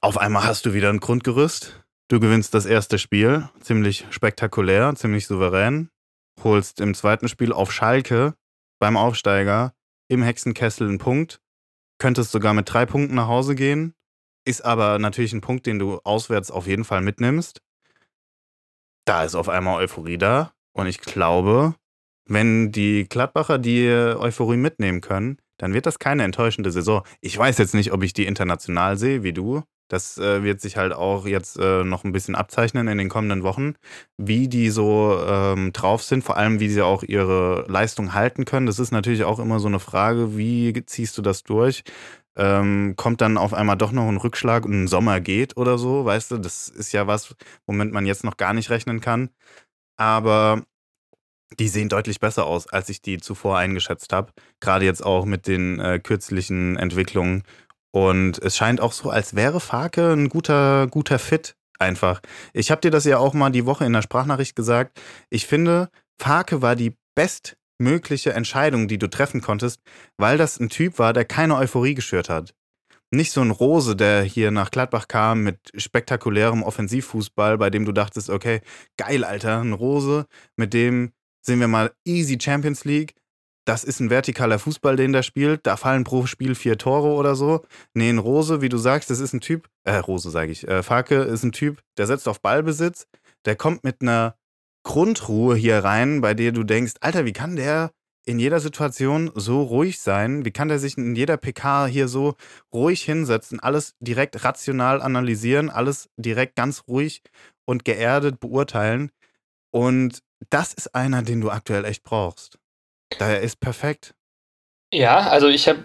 Auf 0.03 0.17
einmal 0.17 0.43
hast 0.43 0.65
du 0.65 0.73
wieder 0.73 0.89
ein 0.89 0.99
Grundgerüst. 0.99 1.81
Du 2.09 2.19
gewinnst 2.19 2.53
das 2.53 2.65
erste 2.65 2.99
Spiel, 2.99 3.47
ziemlich 3.61 4.05
spektakulär, 4.09 4.93
ziemlich 4.95 5.27
souverän. 5.27 5.91
Holst 6.43 6.81
im 6.81 6.93
zweiten 6.93 7.29
Spiel 7.29 7.53
auf 7.53 7.71
Schalke 7.71 8.33
beim 8.81 8.97
Aufsteiger 8.97 9.73
im 10.09 10.21
Hexenkessel 10.21 10.89
einen 10.89 10.97
Punkt. 10.97 11.39
Könntest 11.99 12.33
sogar 12.33 12.53
mit 12.53 12.69
drei 12.69 12.85
Punkten 12.85 13.15
nach 13.15 13.29
Hause 13.29 13.55
gehen. 13.55 13.93
Ist 14.43 14.65
aber 14.65 14.99
natürlich 14.99 15.31
ein 15.31 15.39
Punkt, 15.39 15.67
den 15.67 15.79
du 15.79 16.01
auswärts 16.03 16.51
auf 16.51 16.67
jeden 16.67 16.83
Fall 16.83 16.99
mitnimmst. 16.99 17.61
Da 19.05 19.23
ist 19.23 19.35
auf 19.35 19.47
einmal 19.47 19.81
Euphorie 19.81 20.17
da. 20.17 20.51
Und 20.73 20.87
ich 20.87 20.99
glaube, 20.99 21.75
wenn 22.25 22.73
die 22.73 23.07
Gladbacher 23.07 23.57
die 23.57 23.87
Euphorie 23.87 24.57
mitnehmen 24.57 24.99
können, 24.99 25.37
dann 25.57 25.73
wird 25.73 25.85
das 25.85 25.97
keine 25.97 26.23
enttäuschende 26.23 26.73
Saison. 26.73 27.03
Ich 27.21 27.37
weiß 27.37 27.57
jetzt 27.57 27.73
nicht, 27.73 27.93
ob 27.93 28.03
ich 28.03 28.11
die 28.11 28.25
international 28.25 28.97
sehe, 28.97 29.23
wie 29.23 29.31
du. 29.31 29.63
Das 29.87 30.17
äh, 30.17 30.43
wird 30.43 30.61
sich 30.61 30.77
halt 30.77 30.93
auch 30.93 31.25
jetzt 31.27 31.57
äh, 31.59 31.83
noch 31.83 32.03
ein 32.03 32.11
bisschen 32.13 32.35
abzeichnen 32.35 32.87
in 32.87 32.97
den 32.97 33.09
kommenden 33.09 33.43
Wochen, 33.43 33.75
wie 34.17 34.47
die 34.47 34.69
so 34.69 35.19
ähm, 35.27 35.73
drauf 35.73 36.03
sind, 36.03 36.23
vor 36.23 36.37
allem 36.37 36.59
wie 36.59 36.69
sie 36.69 36.81
auch 36.81 37.03
ihre 37.03 37.65
Leistung 37.67 38.13
halten 38.13 38.45
können. 38.45 38.65
Das 38.65 38.79
ist 38.79 38.91
natürlich 38.91 39.23
auch 39.23 39.39
immer 39.39 39.59
so 39.59 39.67
eine 39.67 39.79
Frage, 39.79 40.37
wie 40.37 40.73
ziehst 40.85 41.17
du 41.17 41.21
das 41.21 41.43
durch? 41.43 41.83
Ähm, 42.35 42.95
kommt 42.95 43.21
dann 43.21 43.37
auf 43.37 43.53
einmal 43.53 43.77
doch 43.77 43.91
noch 43.91 44.07
ein 44.07 44.17
Rückschlag 44.17 44.65
und 44.65 44.83
ein 44.83 44.87
Sommer 44.87 45.19
geht 45.21 45.55
oder 45.57 45.77
so, 45.77 46.05
weißt 46.05 46.31
du? 46.31 46.37
Das 46.37 46.67
ist 46.67 46.91
ja 46.91 47.05
was, 47.05 47.35
womit 47.67 47.91
man 47.91 48.05
jetzt 48.07 48.23
noch 48.23 48.37
gar 48.37 48.53
nicht 48.53 48.71
rechnen 48.71 49.01
kann 49.01 49.29
aber 49.97 50.63
die 51.59 51.67
sehen 51.67 51.89
deutlich 51.89 52.19
besser 52.19 52.45
aus, 52.45 52.67
als 52.67 52.89
ich 52.89 53.01
die 53.01 53.19
zuvor 53.19 53.57
eingeschätzt 53.57 54.11
habe. 54.11 54.33
Gerade 54.59 54.85
jetzt 54.85 55.05
auch 55.05 55.25
mit 55.25 55.47
den 55.47 55.79
äh, 55.79 55.99
kürzlichen 55.99 56.77
Entwicklungen. 56.77 57.43
Und 57.93 58.39
es 58.41 58.57
scheint 58.57 58.81
auch 58.81 58.91
so, 58.91 59.09
als 59.09 59.35
wäre 59.35 59.59
Farke 59.59 60.11
ein 60.13 60.29
guter, 60.29 60.87
guter 60.87 61.19
Fit 61.19 61.55
einfach. 61.79 62.21
Ich 62.53 62.71
habe 62.71 62.81
dir 62.81 62.91
das 62.91 63.05
ja 63.05 63.17
auch 63.19 63.33
mal 63.33 63.51
die 63.51 63.65
Woche 63.65 63.85
in 63.85 63.93
der 63.93 64.01
Sprachnachricht 64.01 64.55
gesagt. 64.55 64.99
Ich 65.29 65.45
finde, 65.45 65.89
Farke 66.19 66.61
war 66.61 66.75
die 66.75 66.95
bestmögliche 67.15 68.33
Entscheidung, 68.33 68.87
die 68.87 68.97
du 68.97 69.09
treffen 69.09 69.41
konntest, 69.41 69.79
weil 70.17 70.37
das 70.37 70.59
ein 70.59 70.69
Typ 70.69 70.97
war, 70.97 71.13
der 71.13 71.25
keine 71.25 71.55
Euphorie 71.55 71.93
geschürt 71.93 72.29
hat 72.29 72.53
nicht 73.13 73.31
so 73.31 73.41
ein 73.41 73.51
Rose, 73.51 73.95
der 73.95 74.23
hier 74.23 74.51
nach 74.51 74.71
Gladbach 74.71 75.07
kam 75.07 75.43
mit 75.43 75.59
spektakulärem 75.75 76.63
Offensivfußball, 76.63 77.57
bei 77.57 77.69
dem 77.69 77.85
du 77.85 77.91
dachtest, 77.91 78.29
okay, 78.29 78.61
geil, 78.97 79.23
Alter, 79.23 79.61
ein 79.61 79.73
Rose, 79.73 80.25
mit 80.57 80.73
dem 80.73 81.13
sehen 81.41 81.59
wir 81.59 81.67
mal 81.67 81.93
easy 82.05 82.37
Champions 82.41 82.85
League. 82.85 83.15
Das 83.65 83.83
ist 83.85 84.01
ein 84.01 84.09
vertikaler 84.09 84.59
Fußball, 84.59 84.95
den 84.97 85.13
der 85.13 85.23
spielt. 85.23 85.65
Da 85.65 85.77
fallen 85.77 86.03
pro 86.03 86.25
Spiel 86.25 86.53
vier 86.55 86.77
Tore 86.77 87.09
oder 87.09 87.35
so. 87.35 87.65
Nee, 87.93 88.09
ein 88.09 88.17
Rose, 88.17 88.61
wie 88.61 88.69
du 88.69 88.77
sagst, 88.77 89.09
das 89.09 89.19
ist 89.19 89.33
ein 89.33 89.41
Typ, 89.41 89.69
äh, 89.85 89.95
Rose 89.95 90.29
sage 90.29 90.51
ich, 90.51 90.67
äh, 90.67 90.83
Farke 90.83 91.15
ist 91.23 91.43
ein 91.43 91.53
Typ, 91.53 91.81
der 91.97 92.07
setzt 92.07 92.27
auf 92.27 92.41
Ballbesitz, 92.41 93.07
der 93.45 93.55
kommt 93.55 93.83
mit 93.83 94.01
einer 94.01 94.35
Grundruhe 94.83 95.55
hier 95.55 95.83
rein, 95.83 96.19
bei 96.21 96.33
der 96.33 96.51
du 96.51 96.63
denkst, 96.63 96.95
Alter, 96.99 97.25
wie 97.25 97.31
kann 97.31 97.55
der 97.55 97.91
in 98.25 98.39
jeder 98.39 98.59
Situation 98.59 99.31
so 99.35 99.61
ruhig 99.61 99.99
sein? 99.99 100.45
Wie 100.45 100.51
kann 100.51 100.67
der 100.69 100.79
sich 100.79 100.97
in 100.97 101.15
jeder 101.15 101.37
PK 101.37 101.87
hier 101.87 102.07
so 102.07 102.35
ruhig 102.73 103.03
hinsetzen, 103.03 103.59
alles 103.59 103.95
direkt 103.99 104.43
rational 104.43 105.01
analysieren, 105.01 105.69
alles 105.69 106.09
direkt 106.17 106.55
ganz 106.55 106.83
ruhig 106.87 107.21
und 107.65 107.85
geerdet 107.85 108.39
beurteilen? 108.39 109.11
Und 109.71 110.21
das 110.49 110.73
ist 110.73 110.93
einer, 110.95 111.23
den 111.23 111.41
du 111.41 111.49
aktuell 111.49 111.85
echt 111.85 112.03
brauchst. 112.03 112.59
Daher 113.19 113.41
ist 113.41 113.59
perfekt. 113.59 114.13
Ja, 114.93 115.27
also 115.29 115.47
ich 115.47 115.67
habe, 115.67 115.79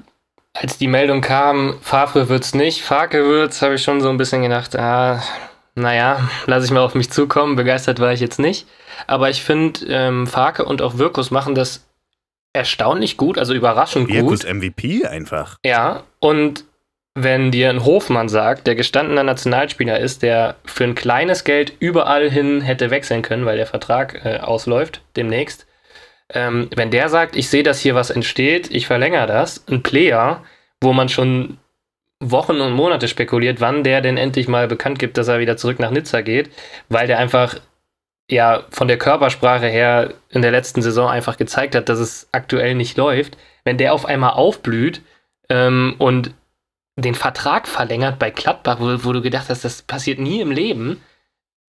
als 0.52 0.78
die 0.78 0.88
Meldung 0.88 1.20
kam, 1.20 1.78
Favre 1.80 2.28
wird's 2.28 2.54
nicht, 2.54 2.82
Farke 2.82 3.24
wird's, 3.24 3.62
habe 3.62 3.74
ich 3.74 3.82
schon 3.82 4.00
so 4.00 4.10
ein 4.10 4.18
bisschen 4.18 4.42
gedacht, 4.42 4.76
ah, 4.76 5.22
naja, 5.74 6.28
lasse 6.46 6.66
ich 6.66 6.72
mal 6.72 6.80
auf 6.80 6.94
mich 6.94 7.10
zukommen. 7.10 7.56
Begeistert 7.56 8.00
war 8.00 8.12
ich 8.12 8.20
jetzt 8.20 8.38
nicht. 8.38 8.66
Aber 9.06 9.30
ich 9.30 9.42
finde, 9.42 9.80
ähm, 9.88 10.26
Farke 10.26 10.64
und 10.64 10.82
auch 10.82 10.98
Wirkus 10.98 11.30
machen 11.30 11.54
das 11.54 11.86
erstaunlich 12.52 13.16
gut, 13.16 13.38
also 13.38 13.54
überraschend 13.54 14.08
Wirkus 14.08 14.40
gut. 14.40 14.54
MVP 14.54 15.06
einfach. 15.06 15.58
Ja, 15.64 16.02
und 16.18 16.64
wenn 17.14 17.50
dir 17.50 17.70
ein 17.70 17.84
Hofmann 17.84 18.28
sagt, 18.28 18.66
der 18.66 18.74
gestandener 18.74 19.22
Nationalspieler 19.22 19.98
ist, 19.98 20.22
der 20.22 20.56
für 20.64 20.84
ein 20.84 20.94
kleines 20.94 21.44
Geld 21.44 21.72
überall 21.78 22.30
hin 22.30 22.60
hätte 22.60 22.90
wechseln 22.90 23.22
können, 23.22 23.44
weil 23.44 23.56
der 23.56 23.66
Vertrag 23.66 24.24
äh, 24.24 24.38
ausläuft 24.38 25.02
demnächst, 25.16 25.66
ähm, 26.32 26.68
wenn 26.74 26.90
der 26.90 27.08
sagt, 27.08 27.36
ich 27.36 27.48
sehe, 27.48 27.62
dass 27.62 27.80
hier 27.80 27.94
was 27.94 28.10
entsteht, 28.10 28.70
ich 28.70 28.86
verlängere 28.86 29.26
das, 29.26 29.64
ein 29.68 29.82
Player, 29.82 30.44
wo 30.80 30.92
man 30.92 31.08
schon 31.08 31.58
Wochen 32.20 32.60
und 32.60 32.72
Monate 32.72 33.08
spekuliert, 33.08 33.60
wann 33.60 33.84
der 33.84 34.00
denn 34.00 34.16
endlich 34.16 34.48
mal 34.48 34.66
bekannt 34.66 34.98
gibt, 34.98 35.16
dass 35.18 35.28
er 35.28 35.38
wieder 35.38 35.56
zurück 35.56 35.78
nach 35.78 35.90
Nizza 35.90 36.20
geht, 36.20 36.50
weil 36.88 37.06
der 37.06 37.18
einfach 37.18 37.56
ja 38.30 38.64
von 38.70 38.88
der 38.88 38.98
Körpersprache 38.98 39.68
her 39.68 40.14
in 40.30 40.42
der 40.42 40.50
letzten 40.50 40.82
Saison 40.82 41.08
einfach 41.08 41.36
gezeigt 41.36 41.74
hat, 41.74 41.88
dass 41.88 41.98
es 41.98 42.28
aktuell 42.32 42.74
nicht 42.74 42.96
läuft, 42.96 43.38
wenn 43.64 43.78
der 43.78 43.94
auf 43.94 44.04
einmal 44.04 44.32
aufblüht 44.32 45.02
ähm, 45.48 45.94
und 45.98 46.34
den 46.96 47.14
Vertrag 47.14 47.68
verlängert 47.68 48.18
bei 48.18 48.30
Gladbach, 48.30 48.78
wo, 48.80 49.04
wo, 49.04 49.12
du 49.12 49.22
gedacht 49.22 49.48
hast, 49.48 49.64
das 49.64 49.82
passiert 49.82 50.18
nie 50.18 50.40
im 50.40 50.50
Leben, 50.50 51.00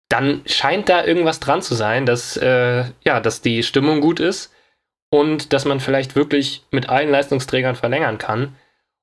dann 0.09 0.43
scheint 0.47 0.89
da 0.89 1.05
irgendwas 1.05 1.41
dran 1.41 1.63
zu 1.63 1.75
sein, 1.75 2.07
dass, 2.07 2.37
äh, 2.37 2.85
ja, 3.05 3.21
dass 3.21 3.43
die 3.43 3.63
Stimmung 3.63 4.01
gut 4.01 4.21
ist 4.21 4.53
und 5.11 5.53
dass 5.53 5.65
man 5.65 5.81
vielleicht 5.81 6.17
wirklich 6.17 6.65
mit 6.71 6.89
allen 6.89 7.11
Leistungsträgern 7.11 7.75
verlängern 7.75 8.19
kann. 8.19 8.57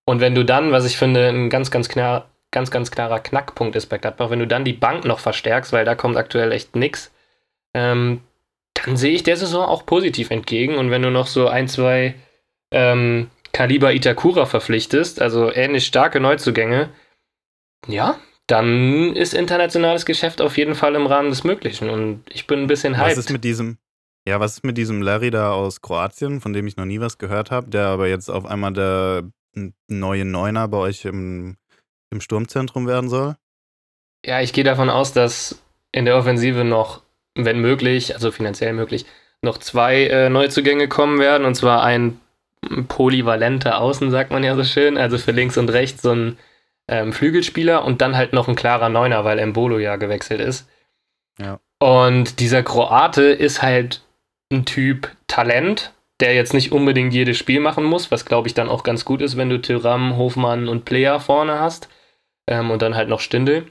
Und 0.05 0.21
wenn 0.21 0.35
du 0.35 0.43
dann, 0.43 0.71
was 0.71 0.85
ich 0.85 0.97
finde, 0.97 1.27
ein 1.29 1.49
ganz, 1.49 1.71
ganz 1.71 1.89
klar, 1.89 2.29
ganz, 2.51 2.71
ganz 2.71 2.91
klarer 2.91 3.19
Knackpunkt 3.19 3.75
ist 3.75 3.87
bei 3.87 3.97
Gladbach, 3.97 4.29
wenn 4.29 4.39
du 4.39 4.47
dann 4.47 4.65
die 4.65 4.73
Bank 4.73 5.05
noch 5.05 5.19
verstärkst, 5.19 5.73
weil 5.73 5.85
da 5.85 5.95
kommt 5.95 6.17
aktuell 6.17 6.51
echt 6.51 6.75
nichts, 6.75 7.13
ähm, 7.73 8.21
dann 8.73 8.97
sehe 8.97 9.13
ich 9.13 9.23
der 9.23 9.37
Saison 9.37 9.65
auch 9.65 9.85
positiv 9.85 10.29
entgegen. 10.29 10.75
Und 10.75 10.91
wenn 10.91 11.01
du 11.01 11.09
noch 11.09 11.27
so 11.27 11.47
ein, 11.47 11.67
zwei 11.67 12.15
ähm, 12.71 13.29
Kaliber 13.51 13.93
Itakura 13.93 14.45
verpflichtest, 14.45 15.21
also 15.21 15.51
ähnlich 15.53 15.85
starke 15.85 16.19
Neuzugänge, 16.19 16.89
ja, 17.87 18.17
dann 18.53 19.15
ist 19.15 19.33
internationales 19.33 20.05
Geschäft 20.05 20.39
auf 20.39 20.59
jeden 20.59 20.75
Fall 20.75 20.93
im 20.93 21.07
Rahmen 21.07 21.31
des 21.31 21.43
Möglichen. 21.43 21.89
Und 21.89 22.23
ich 22.29 22.45
bin 22.45 22.59
ein 22.59 22.67
bisschen 22.67 22.97
hyped. 22.97 23.13
Was 23.13 23.17
ist 23.17 23.31
mit 23.31 23.43
diesem, 23.43 23.79
ja, 24.27 24.39
was 24.39 24.53
ist 24.53 24.63
mit 24.63 24.77
diesem 24.77 25.01
Larry 25.01 25.31
da 25.31 25.53
aus 25.53 25.81
Kroatien, 25.81 26.39
von 26.39 26.53
dem 26.53 26.67
ich 26.67 26.77
noch 26.77 26.85
nie 26.85 26.99
was 26.99 27.17
gehört 27.17 27.49
habe, 27.49 27.71
der 27.71 27.87
aber 27.87 28.07
jetzt 28.07 28.29
auf 28.29 28.45
einmal 28.45 28.71
der 28.71 29.23
neue 29.87 30.25
Neuner 30.25 30.67
bei 30.67 30.77
euch 30.77 31.03
im, 31.05 31.57
im 32.11 32.21
Sturmzentrum 32.21 32.85
werden 32.85 33.09
soll? 33.09 33.37
Ja, 34.23 34.39
ich 34.39 34.53
gehe 34.53 34.63
davon 34.63 34.91
aus, 34.91 35.13
dass 35.13 35.59
in 35.91 36.05
der 36.05 36.15
Offensive 36.15 36.63
noch, 36.63 37.01
wenn 37.33 37.59
möglich, 37.59 38.13
also 38.13 38.31
finanziell 38.31 38.73
möglich, 38.73 39.07
noch 39.41 39.57
zwei 39.57 40.05
äh, 40.05 40.29
Neuzugänge 40.29 40.87
kommen 40.87 41.17
werden. 41.17 41.47
Und 41.47 41.55
zwar 41.55 41.81
ein 41.81 42.19
polyvalenter 42.87 43.79
Außen, 43.79 44.11
sagt 44.11 44.29
man 44.29 44.43
ja 44.43 44.55
so 44.55 44.63
schön. 44.63 44.99
Also 44.99 45.17
für 45.17 45.31
links 45.31 45.57
und 45.57 45.69
rechts 45.69 46.03
so 46.03 46.11
ein 46.11 46.37
ähm, 46.87 47.13
Flügelspieler 47.13 47.85
und 47.85 48.01
dann 48.01 48.15
halt 48.15 48.33
noch 48.33 48.47
ein 48.47 48.55
klarer 48.55 48.89
Neuner, 48.89 49.23
weil 49.23 49.39
Embolo 49.39 49.79
ja 49.79 49.95
gewechselt 49.95 50.41
ist. 50.41 50.67
Ja. 51.39 51.59
Und 51.79 52.39
dieser 52.39 52.63
Kroate 52.63 53.23
ist 53.23 53.61
halt 53.61 54.01
ein 54.51 54.65
Typ 54.65 55.09
Talent, 55.27 55.93
der 56.19 56.33
jetzt 56.33 56.53
nicht 56.53 56.71
unbedingt 56.71 57.13
jedes 57.13 57.37
Spiel 57.37 57.59
machen 57.59 57.83
muss, 57.83 58.11
was 58.11 58.25
glaube 58.25 58.47
ich 58.47 58.53
dann 58.53 58.69
auch 58.69 58.83
ganz 58.83 59.05
gut 59.05 59.21
ist, 59.21 59.35
wenn 59.37 59.49
du 59.49 59.61
Tyram, 59.61 60.17
Hofmann 60.17 60.67
und 60.67 60.85
Player 60.85 61.19
vorne 61.19 61.59
hast. 61.59 61.89
Ähm, 62.47 62.71
und 62.71 62.81
dann 62.81 62.95
halt 62.95 63.09
noch 63.09 63.19
Stindel. 63.19 63.67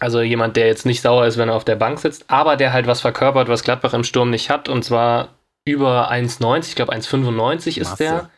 Also 0.00 0.20
jemand, 0.20 0.56
der 0.56 0.68
jetzt 0.68 0.86
nicht 0.86 1.00
sauer 1.00 1.26
ist, 1.26 1.38
wenn 1.38 1.48
er 1.48 1.56
auf 1.56 1.64
der 1.64 1.76
Bank 1.76 1.98
sitzt, 1.98 2.24
aber 2.28 2.56
der 2.56 2.72
halt 2.72 2.86
was 2.86 3.00
verkörpert, 3.00 3.48
was 3.48 3.64
Gladbach 3.64 3.94
im 3.94 4.04
Sturm 4.04 4.30
nicht 4.30 4.48
hat. 4.48 4.68
Und 4.68 4.84
zwar 4.84 5.34
über 5.64 6.10
1,90, 6.10 6.68
ich 6.68 6.76
glaube 6.76 6.94
1,95 6.94 7.80
ist 7.80 7.96
der. 7.96 8.30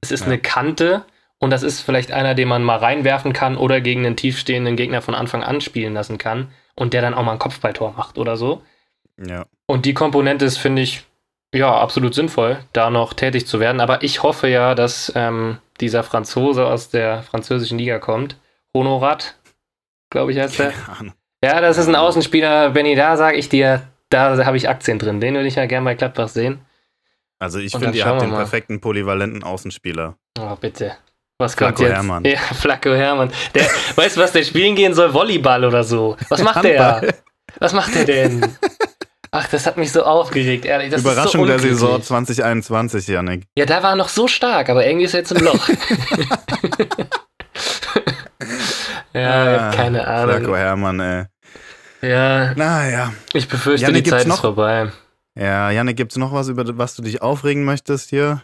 Es 0.00 0.12
ist 0.12 0.20
ja. 0.20 0.26
eine 0.26 0.38
Kante 0.38 1.04
und 1.38 1.50
das 1.50 1.62
ist 1.62 1.80
vielleicht 1.80 2.10
einer, 2.12 2.34
den 2.34 2.48
man 2.48 2.62
mal 2.62 2.78
reinwerfen 2.78 3.32
kann 3.32 3.56
oder 3.56 3.80
gegen 3.80 4.04
einen 4.04 4.16
tiefstehenden 4.16 4.76
Gegner 4.76 5.02
von 5.02 5.14
Anfang 5.14 5.42
an 5.42 5.60
spielen 5.60 5.94
lassen 5.94 6.18
kann 6.18 6.48
und 6.74 6.94
der 6.94 7.02
dann 7.02 7.14
auch 7.14 7.22
mal 7.22 7.32
ein 7.32 7.38
Kopfballtor 7.38 7.94
macht 7.96 8.18
oder 8.18 8.36
so. 8.36 8.62
Ja. 9.24 9.46
Und 9.66 9.84
die 9.84 9.94
Komponente 9.94 10.44
ist, 10.44 10.58
finde 10.58 10.82
ich, 10.82 11.04
ja, 11.54 11.74
absolut 11.74 12.14
sinnvoll, 12.14 12.58
da 12.72 12.90
noch 12.90 13.14
tätig 13.14 13.46
zu 13.46 13.60
werden. 13.60 13.80
Aber 13.80 14.02
ich 14.02 14.22
hoffe 14.22 14.48
ja, 14.48 14.74
dass 14.74 15.12
ähm, 15.14 15.58
dieser 15.80 16.02
Franzose 16.02 16.66
aus 16.66 16.90
der 16.90 17.22
französischen 17.22 17.78
Liga 17.78 17.98
kommt. 17.98 18.36
Honorat, 18.74 19.36
glaube 20.10 20.32
ich, 20.32 20.38
heißt 20.38 20.58
der. 20.58 20.72
Ja, 21.42 21.60
das 21.60 21.78
ist 21.78 21.88
ein 21.88 21.94
Außenspieler. 21.94 22.70
Benny, 22.70 22.96
da 22.96 23.16
sage 23.16 23.36
ich 23.36 23.48
dir, 23.48 23.82
da 24.10 24.44
habe 24.44 24.56
ich 24.56 24.68
Aktien 24.68 24.98
drin. 24.98 25.20
Den 25.20 25.34
würde 25.34 25.46
ich 25.46 25.54
ja 25.54 25.66
gerne 25.66 25.84
bei 25.84 25.94
Gladbach 25.94 26.28
sehen. 26.28 26.60
Also 27.38 27.60
ich 27.60 27.72
finde, 27.72 27.96
ihr 27.96 28.04
habt 28.04 28.20
den 28.20 28.30
mal. 28.30 28.38
perfekten 28.38 28.80
polyvalenten 28.80 29.44
Außenspieler. 29.44 30.16
Oh, 30.38 30.56
bitte. 30.56 30.96
Was 31.40 31.54
Flacco 31.54 31.76
kommt 31.76 31.88
jetzt? 31.88 31.96
Hermann. 31.96 32.24
Ja, 32.24 32.38
Flacco 32.54 32.92
Hermann. 32.92 33.30
Der, 33.54 33.64
weißt 33.94 34.16
du, 34.16 34.20
was 34.20 34.32
der 34.32 34.42
spielen 34.42 34.74
gehen 34.74 34.92
soll? 34.92 35.14
Volleyball 35.14 35.64
oder 35.64 35.84
so. 35.84 36.16
Was 36.28 36.42
macht 36.42 36.56
Handball. 36.56 37.00
der? 37.00 37.14
Was 37.60 37.72
macht 37.72 37.94
der 37.94 38.04
denn? 38.04 38.44
Ach, 39.30 39.46
das 39.48 39.66
hat 39.66 39.76
mich 39.76 39.92
so 39.92 40.02
aufgeregt, 40.02 40.64
ehrlich. 40.64 40.90
Das 40.90 41.02
Überraschung 41.02 41.42
so 41.42 41.46
der 41.46 41.60
Saison 41.60 42.02
2021, 42.02 43.06
Janik. 43.06 43.44
Ja, 43.56 43.66
da 43.66 43.82
war 43.82 43.90
er 43.90 43.96
noch 43.96 44.08
so 44.08 44.26
stark, 44.26 44.68
aber 44.68 44.84
irgendwie 44.84 45.04
ist 45.04 45.14
er 45.14 45.20
jetzt 45.20 45.32
im 45.32 45.44
Loch. 45.44 45.68
ja, 49.12 49.68
ah, 49.68 49.70
keine 49.70 50.06
Ahnung. 50.06 50.36
Flacco 50.36 50.56
Hermann, 50.56 51.00
ey. 51.00 51.24
Ja. 52.02 52.54
Naja. 52.54 53.12
Ich 53.32 53.48
befürchte, 53.48 53.86
Janik, 53.86 54.04
die 54.04 54.10
Zeit 54.10 54.26
noch, 54.26 54.36
ist 54.36 54.40
vorbei. 54.40 54.90
Ja, 55.36 55.70
Janik, 55.70 55.96
gibt 55.96 56.12
es 56.12 56.18
noch 56.18 56.32
was, 56.32 56.48
über 56.48 56.64
was 56.78 56.96
du 56.96 57.02
dich 57.02 57.22
aufregen 57.22 57.64
möchtest 57.64 58.10
hier 58.10 58.42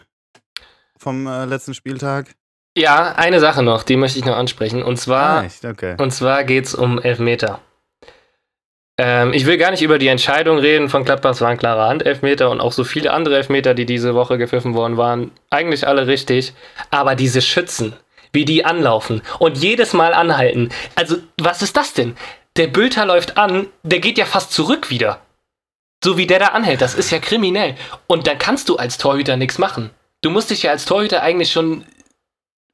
vom 0.97 1.27
äh, 1.27 1.45
letzten 1.45 1.73
Spieltag? 1.73 2.35
Ja, 2.77 3.13
eine 3.15 3.39
Sache 3.39 3.63
noch, 3.63 3.83
die 3.83 3.95
möchte 3.95 4.19
ich 4.19 4.25
noch 4.25 4.35
ansprechen. 4.35 4.83
Und 4.83 4.97
zwar, 4.97 5.43
ah, 5.43 5.69
okay. 5.69 5.95
zwar 6.09 6.43
geht 6.43 6.65
es 6.65 6.75
um 6.75 7.01
Elfmeter. 7.01 7.61
Ähm, 8.97 9.33
ich 9.33 9.45
will 9.45 9.57
gar 9.57 9.71
nicht 9.71 9.81
über 9.81 9.97
die 9.97 10.07
Entscheidung 10.07 10.57
reden 10.57 10.89
von 10.89 11.05
Gladbach. 11.05 11.31
Es 11.31 11.41
war 11.41 11.49
ein 11.49 11.57
klarer 11.57 11.87
Handelfmeter 11.87 12.49
und 12.49 12.61
auch 12.61 12.71
so 12.71 12.83
viele 12.83 13.11
andere 13.11 13.37
Elfmeter, 13.37 13.73
die 13.73 13.85
diese 13.85 14.13
Woche 14.13 14.37
gepfiffen 14.37 14.73
worden 14.73 14.97
waren, 14.97 15.31
eigentlich 15.49 15.87
alle 15.87 16.07
richtig. 16.07 16.53
Aber 16.91 17.15
diese 17.15 17.41
Schützen, 17.41 17.93
wie 18.33 18.45
die 18.45 18.65
anlaufen 18.65 19.21
und 19.39 19.57
jedes 19.57 19.93
Mal 19.93 20.13
anhalten. 20.13 20.69
Also, 20.95 21.17
was 21.39 21.61
ist 21.61 21.77
das 21.77 21.93
denn? 21.93 22.15
Der 22.57 22.67
Bülter 22.67 23.05
läuft 23.05 23.37
an, 23.37 23.67
der 23.83 23.99
geht 23.99 24.17
ja 24.17 24.25
fast 24.25 24.51
zurück 24.53 24.89
wieder. 24.89 25.19
So 26.03 26.17
wie 26.17 26.27
der 26.27 26.39
da 26.39 26.47
anhält, 26.47 26.81
das 26.81 26.93
ist 26.93 27.11
ja 27.11 27.19
kriminell. 27.19 27.75
Und 28.07 28.27
dann 28.27 28.37
kannst 28.37 28.69
du 28.69 28.77
als 28.77 28.97
Torhüter 28.97 29.37
nichts 29.37 29.57
machen. 29.57 29.91
Du 30.21 30.29
musst 30.29 30.49
dich 30.49 30.63
ja 30.63 30.71
als 30.71 30.85
Torhüter 30.85 31.21
eigentlich 31.21 31.51
schon 31.51 31.85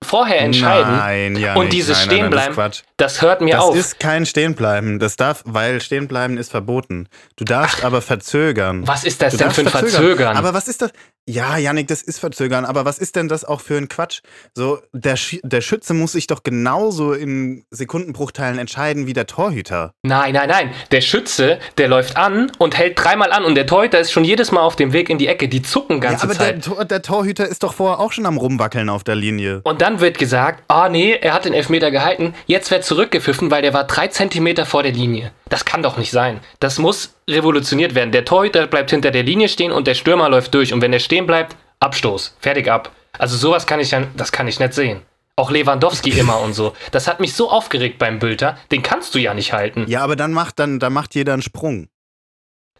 vorher 0.03 0.41
entscheiden 0.41 0.97
nein, 0.97 1.35
ja 1.35 1.55
und 1.55 1.71
dieses 1.71 1.97
nein, 1.97 2.05
Stehenbleiben, 2.05 2.55
nein, 2.55 2.71
das, 2.71 2.83
das, 2.97 3.21
hört 3.21 3.41
mir 3.41 3.55
das 3.55 3.63
auf. 3.63 3.75
Das 3.75 3.85
ist 3.85 3.99
kein 3.99 4.25
Stehenbleiben. 4.25 4.99
Das 4.99 5.15
darf, 5.15 5.43
weil 5.45 5.81
Stehenbleiben 5.81 6.37
ist 6.37 6.51
verboten. 6.51 7.07
Du 7.35 7.45
darfst 7.45 7.79
Ach, 7.79 7.85
aber 7.85 8.01
verzögern. 8.01 8.87
Was 8.87 9.03
ist 9.03 9.21
das 9.21 9.33
du 9.33 9.37
denn 9.37 9.51
für 9.51 9.61
ein 9.61 9.67
verzögern. 9.67 9.91
verzögern? 9.91 10.37
Aber 10.37 10.53
was 10.53 10.67
ist 10.67 10.81
das? 10.81 10.91
Ja, 11.27 11.55
Janik, 11.57 11.87
das 11.87 12.01
ist 12.01 12.19
verzögern, 12.19 12.65
aber 12.65 12.83
was 12.83 12.97
ist 12.97 13.15
denn 13.15 13.27
das 13.27 13.45
auch 13.45 13.61
für 13.61 13.77
ein 13.77 13.87
Quatsch? 13.87 14.21
So, 14.55 14.79
der, 14.91 15.15
Sch 15.15 15.37
der 15.43 15.61
Schütze 15.61 15.93
muss 15.93 16.13
sich 16.13 16.25
doch 16.25 16.41
genauso 16.41 17.13
in 17.13 17.63
Sekundenbruchteilen 17.69 18.57
entscheiden 18.57 19.05
wie 19.05 19.13
der 19.13 19.27
Torhüter. 19.27 19.93
Nein, 20.01 20.33
nein, 20.33 20.49
nein. 20.49 20.73
Der 20.89 21.01
Schütze, 21.01 21.59
der 21.77 21.89
läuft 21.89 22.17
an 22.17 22.51
und 22.57 22.75
hält 22.75 22.97
dreimal 22.97 23.31
an 23.31 23.45
und 23.45 23.53
der 23.53 23.67
Torhüter 23.67 23.99
ist 23.99 24.11
schon 24.11 24.23
jedes 24.23 24.51
Mal 24.51 24.61
auf 24.61 24.75
dem 24.75 24.93
Weg 24.93 25.09
in 25.09 25.19
die 25.19 25.27
Ecke. 25.27 25.47
Die 25.47 25.61
zucken 25.61 26.01
ganze 26.01 26.25
ja, 26.25 26.31
aber 26.31 26.33
Zeit. 26.33 26.67
Aber 26.67 26.75
der, 26.77 26.85
der, 26.85 27.01
Torhüter 27.03 27.47
ist 27.47 27.61
doch 27.61 27.75
vorher 27.75 27.99
auch 27.99 28.11
schon 28.11 28.25
am 28.25 28.37
Rumwackeln 28.37 28.89
auf 28.89 29.03
der 29.03 29.15
Linie. 29.15 29.61
Und 29.63 29.81
dann 29.81 29.90
wird 29.99 30.17
gesagt, 30.17 30.63
ah 30.67 30.89
nee, 30.89 31.13
er 31.13 31.33
hat 31.33 31.45
den 31.45 31.53
Elfmeter 31.53 31.91
gehalten, 31.91 32.33
jetzt 32.45 32.71
wird 32.71 32.85
zurückgepfiffen, 32.85 33.51
weil 33.51 33.61
der 33.61 33.73
war 33.73 33.85
drei 33.85 34.07
Zentimeter 34.07 34.65
vor 34.65 34.83
der 34.83 34.91
Linie. 34.93 35.31
Das 35.49 35.65
kann 35.65 35.83
doch 35.83 35.97
nicht 35.97 36.11
sein. 36.11 36.39
Das 36.59 36.79
muss 36.79 37.15
revolutioniert 37.29 37.95
werden. 37.95 38.11
Der 38.11 38.25
Torhüter 38.25 38.67
bleibt 38.67 38.91
hinter 38.91 39.11
der 39.11 39.23
Linie 39.23 39.49
stehen 39.49 39.71
und 39.71 39.87
der 39.87 39.95
Stürmer 39.95 40.29
läuft 40.29 40.53
durch. 40.53 40.73
Und 40.73 40.81
wenn 40.81 40.91
der 40.91 40.99
stehen 40.99 41.27
bleibt, 41.27 41.55
Abstoß. 41.81 42.37
Fertig 42.39 42.69
ab. 42.69 42.91
Also 43.17 43.35
sowas 43.35 43.67
kann 43.67 43.79
ich 43.79 43.91
ja, 43.91 44.03
das 44.15 44.31
kann 44.31 44.47
ich 44.47 44.59
nicht 44.59 44.73
sehen. 44.73 45.01
Auch 45.35 45.49
Lewandowski 45.49 46.11
immer 46.11 46.39
und 46.39 46.53
so. 46.53 46.73
Das 46.91 47.07
hat 47.07 47.19
mich 47.19 47.33
so 47.33 47.49
aufgeregt 47.49 47.97
beim 47.97 48.19
Bülter. 48.19 48.57
Den 48.71 48.83
kannst 48.83 49.15
du 49.15 49.19
ja 49.19 49.33
nicht 49.33 49.53
halten. 49.53 49.85
Ja, 49.87 50.01
aber 50.01 50.15
dann 50.15 50.31
macht, 50.31 50.59
dann, 50.59 50.79
dann 50.79 50.93
macht 50.93 51.15
jeder 51.15 51.33
einen 51.33 51.41
Sprung. 51.41 51.87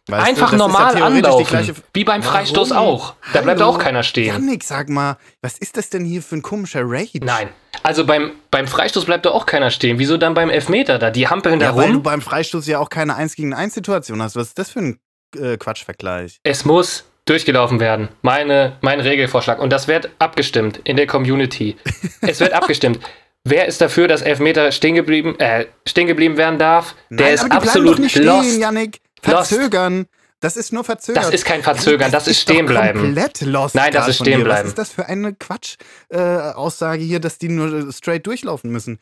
Weißt 0.08 0.28
Einfach 0.28 0.54
normal 0.54 0.98
ja 0.98 1.06
anlaufen. 1.06 1.76
Wie 1.94 2.04
beim 2.04 2.24
Freistoß 2.24 2.72
Warum? 2.72 2.88
auch. 2.88 3.16
Da 3.34 3.36
Hallo? 3.36 3.44
bleibt 3.44 3.62
auch 3.62 3.78
keiner 3.78 4.02
stehen. 4.02 4.28
Janik, 4.28 4.64
sag 4.64 4.90
mal, 4.90 5.18
was 5.42 5.58
ist 5.60 5.78
das 5.78 5.90
denn 5.90 6.04
hier 6.04 6.24
für 6.24 6.38
ein 6.38 6.42
komischer 6.42 6.82
Rage? 6.84 7.20
Nein. 7.22 7.50
Also 7.84 8.06
beim, 8.06 8.32
beim 8.50 8.68
Freistoß 8.68 9.06
bleibt 9.06 9.26
da 9.26 9.32
auch 9.32 9.46
keiner 9.46 9.70
stehen. 9.70 10.00
Wieso 10.00 10.18
dann 10.18 10.34
beim 10.34 10.50
Elfmeter 10.50 10.98
da? 10.98 11.12
Die 11.12 11.28
hampeln 11.28 11.60
ja, 11.60 11.68
da 11.68 11.72
rum. 11.74 11.82
Weil 11.82 11.94
du 11.94 12.02
beim 12.02 12.22
Freistoß 12.22 12.68
ja 12.68 12.80
auch 12.80 12.90
keine 12.90 13.16
1 13.16 13.36
gegen 13.36 13.54
1 13.54 13.76
Situation 13.76 14.22
hast. 14.22 14.36
Was 14.36 14.48
ist 14.48 14.60
das 14.60 14.72
für 14.72 14.80
ein 14.80 15.00
äh, 15.38 15.58
Quatschvergleich? 15.58 16.40
Es 16.44 16.66
muss 16.66 17.06
durchgelaufen 17.26 17.80
werden. 17.80 18.10
Meine, 18.24 18.78
mein 18.82 19.00
Regelvorschlag. 19.00 19.60
Und 19.60 19.72
das 19.72 19.88
wird 19.88 20.10
abgestimmt 20.18 20.82
in 20.84 20.98
der 20.98 21.08
Community. 21.08 21.78
es 22.22 22.40
wird 22.40 22.54
abgestimmt. 22.54 23.00
Wer 23.44 23.68
ist 23.68 23.82
dafür, 23.82 24.08
dass 24.08 24.22
Elfmeter 24.22 24.72
stehen 24.72 24.96
geblieben, 24.96 25.40
äh, 25.40 25.66
stehen 25.88 26.08
geblieben 26.08 26.38
werden 26.38 26.60
darf? 26.60 26.96
Der 27.10 27.26
Nein, 27.26 27.34
ist 27.34 27.52
absolut 27.52 28.00
nicht 28.00 28.12
stehen, 28.12 28.26
lost. 28.26 28.60
Janik. 28.60 29.00
Verzögern. 29.22 30.08
Das 30.40 30.58
ist 30.58 30.74
nur 30.74 30.84
verzögern. 30.84 31.24
Das 31.24 31.32
ist 31.32 31.46
kein 31.46 31.62
Verzögern, 31.62 32.12
das, 32.12 32.24
das 32.26 32.34
ist 32.34 32.42
stehen 32.42 32.66
bleiben. 32.66 33.00
Komplett 33.00 33.42
lost. 33.42 33.76
Nein, 33.76 33.94
das 33.94 34.08
ist 34.08 34.16
stehen 34.18 34.44
bleiben. 34.44 34.64
Was 34.64 34.70
ist 34.70 34.78
das 34.78 34.90
für 34.92 35.06
eine 35.06 35.36
Quatsch-Aussage 35.36 37.04
äh, 37.04 37.06
hier, 37.06 37.20
dass 37.20 37.38
die 37.38 37.50
nur 37.50 37.94
straight 37.94 38.26
durchlaufen 38.26 38.72
müssen? 38.72 38.98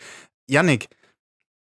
Yannick, 0.49 0.89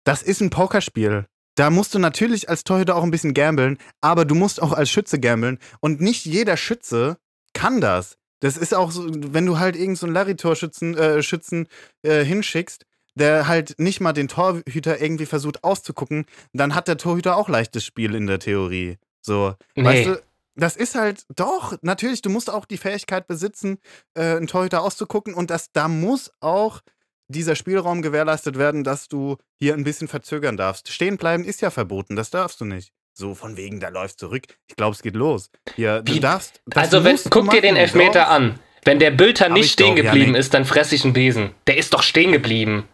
das 0.05 0.23
ist 0.23 0.41
ein 0.41 0.49
Pokerspiel. 0.49 1.27
Da 1.57 1.69
musst 1.69 1.95
du 1.95 1.99
natürlich 1.99 2.49
als 2.49 2.65
Torhüter 2.65 2.97
auch 2.97 3.03
ein 3.03 3.11
bisschen 3.11 3.35
gambeln, 3.35 3.77
aber 4.01 4.25
du 4.25 4.35
musst 4.35 4.63
auch 4.63 4.73
als 4.73 4.89
Schütze 4.89 5.21
gambeln. 5.21 5.59
Und 5.81 6.01
nicht 6.01 6.25
jeder 6.25 6.57
Schütze 6.57 7.19
kann 7.53 7.83
das. 7.83 8.17
Das 8.41 8.57
ist 8.57 8.75
auch 8.75 8.91
so, 8.91 9.07
wenn 9.11 9.45
du 9.45 9.59
halt 9.59 9.75
irgendeinen 9.75 9.97
so 9.97 10.07
Larry-Torschützen 10.07 10.97
äh, 10.97 11.23
Schützen, 11.23 11.69
äh, 12.03 12.25
hinschickst, 12.25 12.87
der 13.21 13.47
halt 13.47 13.79
nicht 13.79 14.01
mal 14.01 14.13
den 14.13 14.29
Torhüter 14.29 15.01
irgendwie 15.01 15.27
versucht 15.27 15.63
auszugucken, 15.63 16.27
dann 16.53 16.75
hat 16.75 16.89
der 16.89 16.97
Torhüter 16.97 17.37
auch 17.37 17.49
leichtes 17.49 17.85
Spiel 17.85 18.15
in 18.15 18.27
der 18.27 18.39
Theorie. 18.39 18.99
So, 19.21 19.55
nee. 19.77 19.85
weißt 19.85 20.07
du, 20.09 20.23
das 20.57 20.77
ist 20.77 20.95
halt 20.95 21.25
doch, 21.37 21.77
natürlich, 21.83 22.23
du 22.23 22.31
musst 22.31 22.51
auch 22.51 22.65
die 22.65 22.79
Fähigkeit 22.79 23.27
besitzen, 23.27 23.79
äh, 24.15 24.37
einen 24.37 24.47
Torhüter 24.47 24.83
auszugucken 24.83 25.35
und 25.35 25.51
das, 25.51 25.73
da 25.73 25.89
muss 25.89 26.31
auch 26.41 26.81
dieser 27.29 27.55
Spielraum 27.55 28.03
gewährleistet 28.03 28.59
werden, 28.59 28.83
dass 28.83 29.09
du 29.09 29.37
hier 29.57 29.75
ein 29.75 29.85
bisschen 29.85 30.09
verzögern 30.09 30.57
darfst. 30.57 30.89
Stehen 30.91 31.17
bleiben 31.17 31.45
ist 31.45 31.61
ja 31.61 31.71
verboten, 31.71 32.17
das 32.17 32.31
darfst 32.31 32.61
du 32.61 32.65
nicht. 32.65 32.93
So 33.13 33.35
von 33.35 33.57
wegen, 33.57 33.81
da 33.81 33.89
läuft 33.89 34.19
zurück. 34.19 34.45
Ich 34.67 34.77
glaube, 34.77 34.95
es 34.95 35.03
geht 35.03 35.15
los. 35.15 35.51
Hier, 35.77 36.03
du 36.03 36.19
darfst. 36.21 36.63
also, 36.75 37.05
wenn, 37.05 37.19
guck 37.29 37.51
dir 37.51 37.61
den 37.61 37.77
Elfmeter 37.77 38.29
an. 38.29 38.59
Wenn 38.85 38.99
der 38.99 39.11
Bülter 39.11 39.49
nicht 39.51 39.73
stehen 39.73 39.95
doch, 39.95 40.03
geblieben 40.03 40.33
ja, 40.33 40.41
ist, 40.41 40.55
dann 40.55 40.65
fress 40.65 40.93
ich 40.93 41.05
einen 41.05 41.13
Besen. 41.13 41.51
Der 41.67 41.77
ist 41.77 41.93
doch 41.93 42.03
stehen 42.03 42.33
geblieben. 42.33 42.89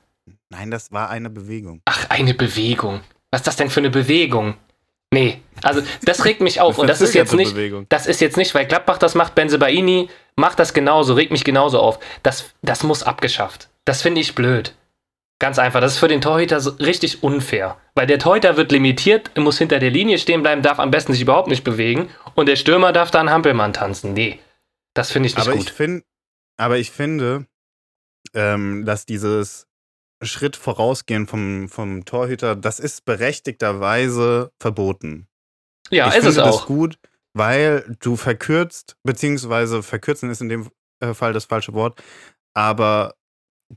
Nein, 0.51 0.70
das 0.70 0.92
war 0.92 1.11
eine 1.11 1.30
Bewegung. 1.30 1.82
Ach, 1.84 2.09
eine 2.11 2.34
Bewegung. 2.34 3.01
Was 3.30 3.40
ist 3.40 3.47
das 3.47 3.57
denn 3.57 3.70
für 3.70 3.80
eine 3.80 3.90
Bewegung? 3.90 4.57
Nee, 5.12 5.40
also 5.62 5.82
das 6.03 6.24
regt 6.24 6.40
mich 6.40 6.61
auf. 6.61 6.78
und 6.78 6.88
das 6.88 7.01
ist 7.01 7.14
jetzt 7.14 7.32
nicht, 7.32 7.55
das 7.88 8.07
ist 8.07 8.20
jetzt 8.20 8.36
nicht, 8.36 8.55
weil 8.55 8.66
Gladbach 8.66 8.99
das 8.99 9.14
macht, 9.14 9.34
Benzebaini 9.34 10.11
macht 10.34 10.59
das 10.59 10.74
genauso, 10.74 11.14
regt 11.14 11.30
mich 11.32 11.44
genauso 11.44 11.78
auf. 11.80 11.99
Das, 12.22 12.53
das 12.62 12.82
muss 12.82 13.03
abgeschafft. 13.03 13.68
Das 13.84 14.03
finde 14.03 14.20
ich 14.20 14.34
blöd. 14.34 14.74
Ganz 15.38 15.59
einfach. 15.59 15.80
Das 15.80 15.92
ist 15.92 15.99
für 15.99 16.09
den 16.09 16.20
Torhüter 16.20 16.61
so 16.61 16.70
richtig 16.70 17.22
unfair. 17.22 17.76
Weil 17.94 18.07
der 18.07 18.18
Torhüter 18.18 18.57
wird 18.57 18.72
limitiert, 18.72 19.36
muss 19.36 19.59
hinter 19.59 19.78
der 19.78 19.90
Linie 19.90 20.18
stehen 20.18 20.42
bleiben, 20.42 20.62
darf 20.62 20.78
am 20.78 20.90
besten 20.90 21.12
sich 21.12 21.22
überhaupt 21.22 21.49
nicht 21.49 21.62
bewegen 21.62 22.09
und 22.34 22.47
der 22.47 22.57
Stürmer 22.57 22.92
darf 22.92 23.11
da 23.11 23.20
einen 23.20 23.30
Hampelmann 23.30 23.72
tanzen. 23.72 24.12
Nee, 24.14 24.40
das 24.94 25.12
finde 25.12 25.28
ich 25.28 25.36
nicht 25.36 25.47
aber 25.47 25.57
gut. 25.57 25.66
Ich 25.66 25.72
find, 25.72 26.05
aber 26.57 26.78
ich 26.78 26.90
finde, 26.90 27.47
ähm, 28.34 28.84
dass 28.86 29.05
dieses 29.05 29.66
Schritt 30.23 30.57
vorausgehen 30.57 31.27
vom, 31.27 31.69
vom 31.69 32.05
Torhüter, 32.05 32.57
das 32.57 32.81
ist 32.81 33.05
berechtigterweise 33.05 34.53
verboten. 34.59 35.29
Ja, 35.91 36.09
ich 36.09 36.17
ist 36.17 36.25
finde 36.25 36.29
es 36.31 36.37
das 36.37 36.57
auch. 36.57 36.67
gut, 36.67 36.99
weil 37.35 37.97
du 38.01 38.17
verkürzt, 38.17 38.97
beziehungsweise 39.03 39.83
verkürzen 39.83 40.31
ist 40.31 40.41
in 40.41 40.49
dem 40.49 40.71
äh, 41.01 41.14
Fall 41.14 41.33
das 41.33 41.45
falsche 41.45 41.75
Wort, 41.75 42.03
aber 42.55 43.14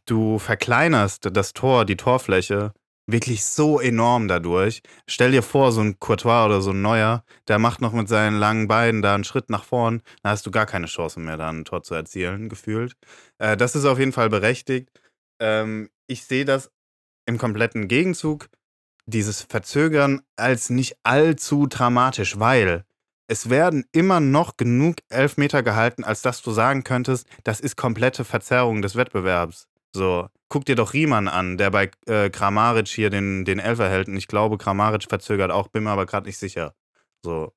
du 0.06 0.40
verkleinerst 0.40 1.30
das 1.32 1.54
Tor, 1.54 1.86
die 1.86 1.98
Torfläche 1.98 2.74
wirklich 3.12 3.44
so 3.44 3.80
enorm 3.80 4.28
dadurch. 4.28 4.82
Stell 5.08 5.32
dir 5.32 5.42
vor, 5.44 5.72
so 5.72 5.82
ein 5.82 6.00
Courtois 6.00 6.46
oder 6.46 6.62
so 6.62 6.72
ein 6.72 6.82
Neuer, 6.82 7.24
der 7.48 7.60
macht 7.60 7.82
noch 7.82 7.94
mit 7.94 8.08
seinen 8.08 8.38
langen 8.38 8.68
Beinen 8.68 9.02
da 9.02 9.16
einen 9.16 9.24
Schritt 9.24 9.50
nach 9.50 9.64
vorn, 9.64 10.02
da 10.24 10.30
hast 10.30 10.46
du 10.46 10.52
gar 10.52 10.66
keine 10.66 10.86
Chance 10.86 11.20
mehr, 11.20 11.38
da 11.38 11.50
ein 11.50 11.66
Tor 11.66 11.84
zu 11.84 11.96
erzielen, 11.96 12.50
gefühlt. 12.50 12.94
Äh, 13.40 13.58
das 13.58 13.76
ist 13.76 13.86
auf 13.86 14.00
jeden 14.00 14.12
Fall 14.14 14.30
berechtigt. 14.30 14.90
Ähm, 15.40 15.90
ich 16.10 16.26
sehe 16.26 16.45
das 16.45 16.72
im 17.26 17.38
kompletten 17.38 17.88
Gegenzug, 17.88 18.49
dieses 19.05 19.41
Verzögern, 19.43 20.22
als 20.36 20.70
nicht 20.70 20.97
allzu 21.03 21.68
dramatisch, 21.68 22.39
weil 22.39 22.84
es 23.28 23.49
werden 23.49 23.86
immer 23.91 24.20
noch 24.20 24.57
genug 24.57 24.97
Elfmeter 25.10 25.62
gehalten, 25.64 26.03
als 26.03 26.22
dass 26.24 26.41
du 26.41 26.51
sagen 26.51 26.84
könntest, 26.84 27.28
das 27.43 27.60
ist 27.60 27.76
komplette 27.76 28.26
Verzerrung 28.26 28.82
des 28.82 28.95
Wettbewerbs. 28.95 29.68
So, 29.95 30.28
guck 30.49 30.66
dir 30.66 30.76
doch 30.76 30.93
Riemann 30.93 31.28
an, 31.28 31.57
der 31.57 31.70
bei 31.72 31.91
äh, 32.07 32.30
Kramaric 32.30 32.88
hier 32.88 33.10
den, 33.10 33.45
den 33.45 33.60
Elfer 33.60 33.89
hält. 33.89 34.07
Und 34.07 34.18
ich 34.18 34.28
glaube, 34.28 34.57
Kramaric 34.57 35.03
verzögert 35.07 35.51
auch, 35.51 35.68
bin 35.68 35.84
mir 35.84 35.91
aber 35.91 36.05
gerade 36.07 36.26
nicht 36.28 36.38
sicher. 36.38 36.74
So. 37.24 37.53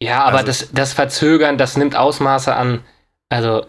Ja, 0.00 0.24
aber 0.24 0.38
Also- 0.38 0.46
das, 0.46 0.72
das 0.72 0.92
Verzögern, 0.92 1.58
das 1.58 1.76
nimmt 1.76 1.94
Ausmaße 1.96 2.54
an. 2.54 2.84
Also, 3.28 3.66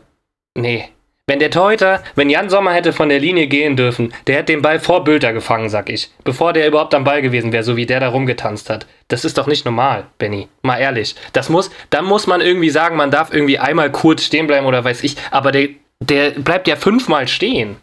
nee. 0.56 0.90
Wenn 1.30 1.38
der 1.38 1.52
Torhüter, 1.52 2.04
wenn 2.16 2.32
Jan 2.32 2.50
Sommer 2.50 2.74
hätte 2.74 2.92
von 2.92 3.08
der 3.08 3.20
Linie 3.20 3.46
gehen 3.46 3.76
dürfen, 3.76 4.12
der 4.26 4.38
hätte 4.38 4.52
den 4.52 4.64
Ball 4.64 4.80
vor 4.80 5.04
Bülter 5.04 5.32
gefangen, 5.32 5.70
sag 5.70 5.88
ich. 5.92 6.10
Bevor 6.24 6.54
der 6.54 6.68
überhaupt 6.68 6.96
am 6.96 7.04
Ball 7.04 7.22
gewesen 7.22 7.52
wäre, 7.52 7.64
so 7.64 7.78
wie 7.78 7.86
der 7.86 8.00
da 8.00 8.08
rumgetanzt 8.08 8.68
hat. 8.72 8.88
Das 9.10 9.24
ist 9.24 9.38
doch 9.38 9.46
nicht 9.46 9.64
normal, 9.64 10.08
Benny. 10.18 10.50
Mal 10.64 10.80
ehrlich. 10.80 11.14
Das 11.32 11.50
muss, 11.50 11.70
dann 11.92 12.06
muss 12.06 12.26
man 12.26 12.42
irgendwie 12.42 12.72
sagen, 12.72 12.96
man 12.96 13.12
darf 13.12 13.32
irgendwie 13.32 13.60
einmal 13.60 13.92
kurz 13.92 14.24
stehen 14.24 14.48
bleiben 14.48 14.66
oder 14.66 14.84
weiß 14.84 15.04
ich. 15.04 15.18
Aber 15.30 15.52
der, 15.52 15.70
der 16.00 16.32
bleibt 16.32 16.68
ja 16.68 16.76
fünfmal 16.76 17.28
stehen. 17.28 17.76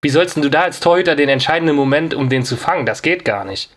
Wie 0.00 0.08
sollst 0.08 0.36
denn 0.36 0.44
du 0.44 0.48
da 0.48 0.60
als 0.60 0.78
Torhüter 0.78 1.16
den 1.16 1.28
entscheidenden 1.28 1.74
Moment, 1.74 2.14
um 2.14 2.28
den 2.28 2.44
zu 2.44 2.56
fangen? 2.56 2.86
Das 2.86 3.02
geht 3.02 3.24
gar 3.24 3.44
nicht. 3.44 3.76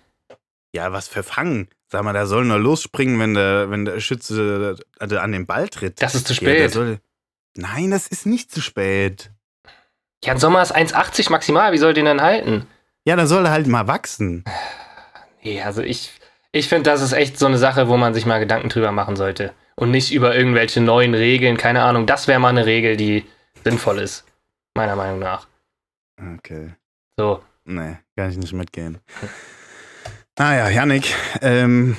Ja, 0.71 0.91
was 0.91 1.07
für 1.07 1.23
Fangen. 1.23 1.67
Sag 1.91 2.03
mal, 2.03 2.13
der 2.13 2.27
soll 2.27 2.45
nur 2.45 2.59
losspringen, 2.59 3.19
wenn 3.19 3.33
der, 3.33 3.71
wenn 3.71 3.85
der 3.85 3.99
Schütze 4.01 4.75
also 4.99 5.17
an 5.17 5.31
den 5.31 5.47
Ball 5.47 5.67
tritt. 5.67 5.99
Das 5.99 6.13
ist 6.13 6.27
zu 6.27 6.33
Ja, 6.35 6.41
der 6.51 6.55
spät. 6.59 6.71
soll, 6.73 6.99
nein, 7.59 7.91
das 7.91 8.07
ist 8.07 8.25
nicht 8.25 8.51
zu 8.51 8.61
spät. 8.61 9.31
Jan 10.23 10.37
Sommer 10.37 10.61
ist 10.61 10.75
1,80 10.75 11.31
maximal. 11.31 11.71
Wie 11.71 11.77
soll 11.77 11.93
den 11.93 12.05
denn 12.05 12.21
halten? 12.21 12.67
Ja, 13.05 13.15
da 13.15 13.25
soll 13.25 13.45
er 13.45 13.51
halt 13.51 13.67
mal 13.67 13.87
wachsen. 13.87 14.43
Nee, 15.43 15.61
also 15.61 15.81
ich, 15.81 16.11
ich 16.51 16.67
finde, 16.67 16.89
das 16.89 17.01
ist 17.01 17.13
echt 17.13 17.39
so 17.39 17.45
eine 17.45 17.57
Sache, 17.57 17.87
wo 17.87 17.97
man 17.97 18.13
sich 18.13 18.25
mal 18.25 18.39
Gedanken 18.39 18.69
drüber 18.69 18.91
machen 18.91 19.15
sollte. 19.15 19.53
Und 19.75 19.91
nicht 19.91 20.11
über 20.11 20.35
irgendwelche 20.35 20.81
neuen 20.81 21.13
Regeln, 21.13 21.55
keine 21.55 21.83
Ahnung. 21.83 22.05
Das 22.05 22.27
wäre 22.27 22.39
mal 22.39 22.49
eine 22.49 22.65
Regel, 22.65 22.97
die 22.97 23.25
sinnvoll 23.63 23.99
ist. 23.99 24.25
Meiner 24.73 24.97
Meinung 24.97 25.19
nach. 25.19 25.47
Okay. 26.35 26.73
So. 27.17 27.41
Nee, 27.63 27.97
kann 28.17 28.29
ich 28.29 28.37
nicht 28.37 28.53
mitgehen. 28.53 28.97
Naja, 30.37 30.69
Yannick, 30.69 31.15
ähm, 31.41 31.95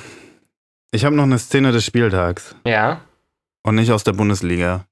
ich 0.91 1.05
habe 1.05 1.15
noch 1.15 1.23
eine 1.23 1.39
Szene 1.39 1.71
des 1.71 1.85
Spieltags. 1.85 2.55
Ja. 2.65 3.01
Und 3.63 3.75
nicht 3.75 3.91
aus 3.91 4.03
der 4.03 4.13
Bundesliga. 4.13 4.85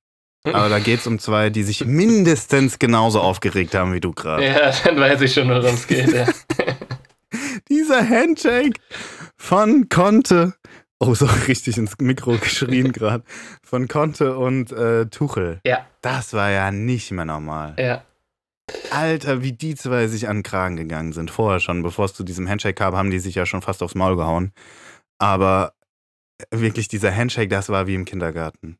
Aber 0.44 0.70
da 0.70 0.80
geht 0.80 1.00
es 1.02 1.08
um 1.08 1.20
zwei, 1.20 1.50
die 1.50 1.64
sich 1.64 1.86
mindestens 1.86 2.80
genauso 2.80 3.20
aufgeregt 3.20 3.76
haben 3.76 3.94
wie 3.94 4.00
du 4.00 4.14
gerade. 4.14 4.46
Ja, 4.46 4.72
dann 4.84 4.98
weiß 4.98 5.22
ich 5.22 5.34
schon, 5.34 5.50
worum 5.50 5.76
es 5.76 5.86
geht. 5.88 6.12
Ja. 6.14 6.28
Dieser 7.70 8.08
Handshake 8.08 8.80
von 9.38 9.90
Conte. 9.90 10.54
Oh, 11.00 11.14
so 11.14 11.28
richtig 11.48 11.78
ins 11.78 11.98
Mikro 12.00 12.38
geschrien 12.38 12.92
gerade. 12.92 13.24
Von 13.64 13.88
Conte 13.88 14.38
und 14.38 14.72
äh, 14.72 15.06
Tuchel. 15.06 15.62
Ja. 15.66 15.86
Das 16.02 16.34
war 16.34 16.50
ja 16.50 16.72
nicht 16.72 17.12
mehr 17.12 17.26
normal. 17.26 17.76
ja. 17.78 18.04
Alter, 18.92 19.42
wie 19.42 19.52
die 19.54 19.74
zwei 19.74 20.06
sich 20.08 20.28
an 20.28 20.38
den 20.38 20.44
Kragen 20.44 20.76
gegangen 20.76 21.12
sind. 21.12 21.32
Vorher 21.32 21.60
schon, 21.60 21.82
bevor 21.82 22.06
es 22.06 22.14
zu 22.14 22.24
diesem 22.24 22.48
Handshake 22.48 22.76
kam, 22.76 22.96
haben 22.96 23.10
die 23.10 23.18
sich 23.18 23.34
ja 23.34 23.48
schon 23.48 23.64
fast 23.64 23.82
aufs 23.82 23.96
Maul 23.96 24.16
gehauen. 24.16 24.52
Aber 25.18 25.74
wirklich, 26.52 26.88
dieser 26.88 27.16
Handshake, 27.16 27.48
das 27.50 27.70
war 27.70 27.88
wie 27.88 27.96
im 27.96 28.06
Kindergarten. 28.06 28.78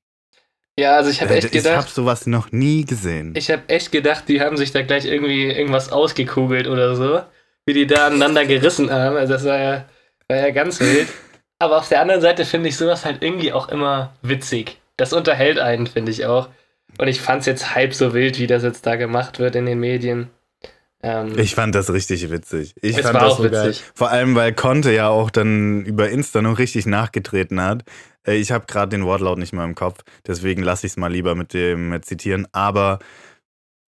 Ja, 0.80 0.96
also 0.96 1.10
ich 1.10 1.22
habe 1.22 1.34
Äh, 1.34 1.38
echt 1.38 1.54
ich 1.54 1.66
habe 1.66 1.76
gedacht, 1.76 1.90
sowas 1.94 2.26
noch 2.28 2.52
nie 2.52 2.86
gesehen. 2.86 3.34
ich 3.36 3.52
habe 3.52 3.64
echt 3.68 3.92
gedacht, 3.92 4.24
die 4.28 4.42
haben 4.42 4.58
sich 4.58 4.72
da 4.72 4.82
gleich 4.82 5.06
irgendwie 5.06 5.46
irgendwas 5.52 5.92
ausgekugelt 5.92 6.68
oder 6.68 6.96
so. 6.96 7.22
Wie 7.66 7.74
die 7.74 7.86
da 7.88 8.08
aneinander 8.08 8.46
gerissen 8.46 8.90
haben. 8.92 9.16
Also 9.18 9.34
das 9.34 9.44
war 9.46 9.58
ja, 9.60 9.86
war 10.28 10.38
ja 10.38 10.50
ganz 10.52 10.80
wild. 10.80 11.08
Aber 11.60 11.78
auf 11.78 11.90
der 11.90 12.02
anderen 12.02 12.22
Seite 12.22 12.46
finde 12.46 12.70
ich 12.70 12.78
sowas 12.78 13.04
halt 13.06 13.22
irgendwie 13.22 13.52
auch 13.52 13.70
immer 13.70 14.14
witzig. 14.22 14.80
Das 14.98 15.14
unterhält 15.14 15.60
einen, 15.60 15.88
finde 15.88 16.12
ich 16.12 16.26
auch. 16.26 16.50
Und 16.98 17.08
ich 17.08 17.22
fand 17.22 17.42
es 17.42 17.46
jetzt 17.46 17.76
halb 17.76 17.94
so 17.94 18.14
wild, 18.14 18.40
wie 18.40 18.48
das 18.48 18.64
jetzt 18.64 18.86
da 18.86 18.96
gemacht 18.96 19.40
wird 19.40 19.56
in 19.56 19.66
den 19.66 19.80
Medien. 19.80 20.30
Ähm, 21.04 21.38
Ich 21.38 21.56
fand 21.56 21.76
das 21.76 21.92
richtig 21.94 22.30
witzig. 22.32 22.74
Ich 22.82 22.98
Es 22.98 23.04
fand 23.04 23.16
war 23.16 23.22
das 23.24 23.34
auch 23.34 23.38
so 23.44 23.50
geil. 23.50 23.68
witzig. 23.70 23.84
Vor 23.94 24.10
allem, 24.10 24.36
weil 24.36 24.54
Conte 24.54 24.92
ja 24.92 25.10
auch 25.10 25.30
dann 25.30 25.86
über 25.86 26.10
Insta 26.10 26.42
noch 26.42 26.60
richtig 26.60 26.86
nachgetreten 26.86 27.62
hat. 27.62 27.84
Äh, 28.30 28.36
Ich 28.38 28.52
habe 28.52 28.66
gerade 28.68 28.90
den 28.90 29.06
Wortlaut 29.06 29.38
nicht 29.38 29.54
mehr 29.54 29.66
im 29.66 29.76
Kopf, 29.76 30.02
deswegen 30.28 30.62
lasse 30.64 30.86
ich 30.86 30.94
es 30.94 30.98
mal 30.98 31.12
lieber 31.12 31.36
mit 31.36 31.54
dem 31.54 31.92
äh, 31.94 32.02
zitieren. 32.02 32.48
Aber 32.52 33.00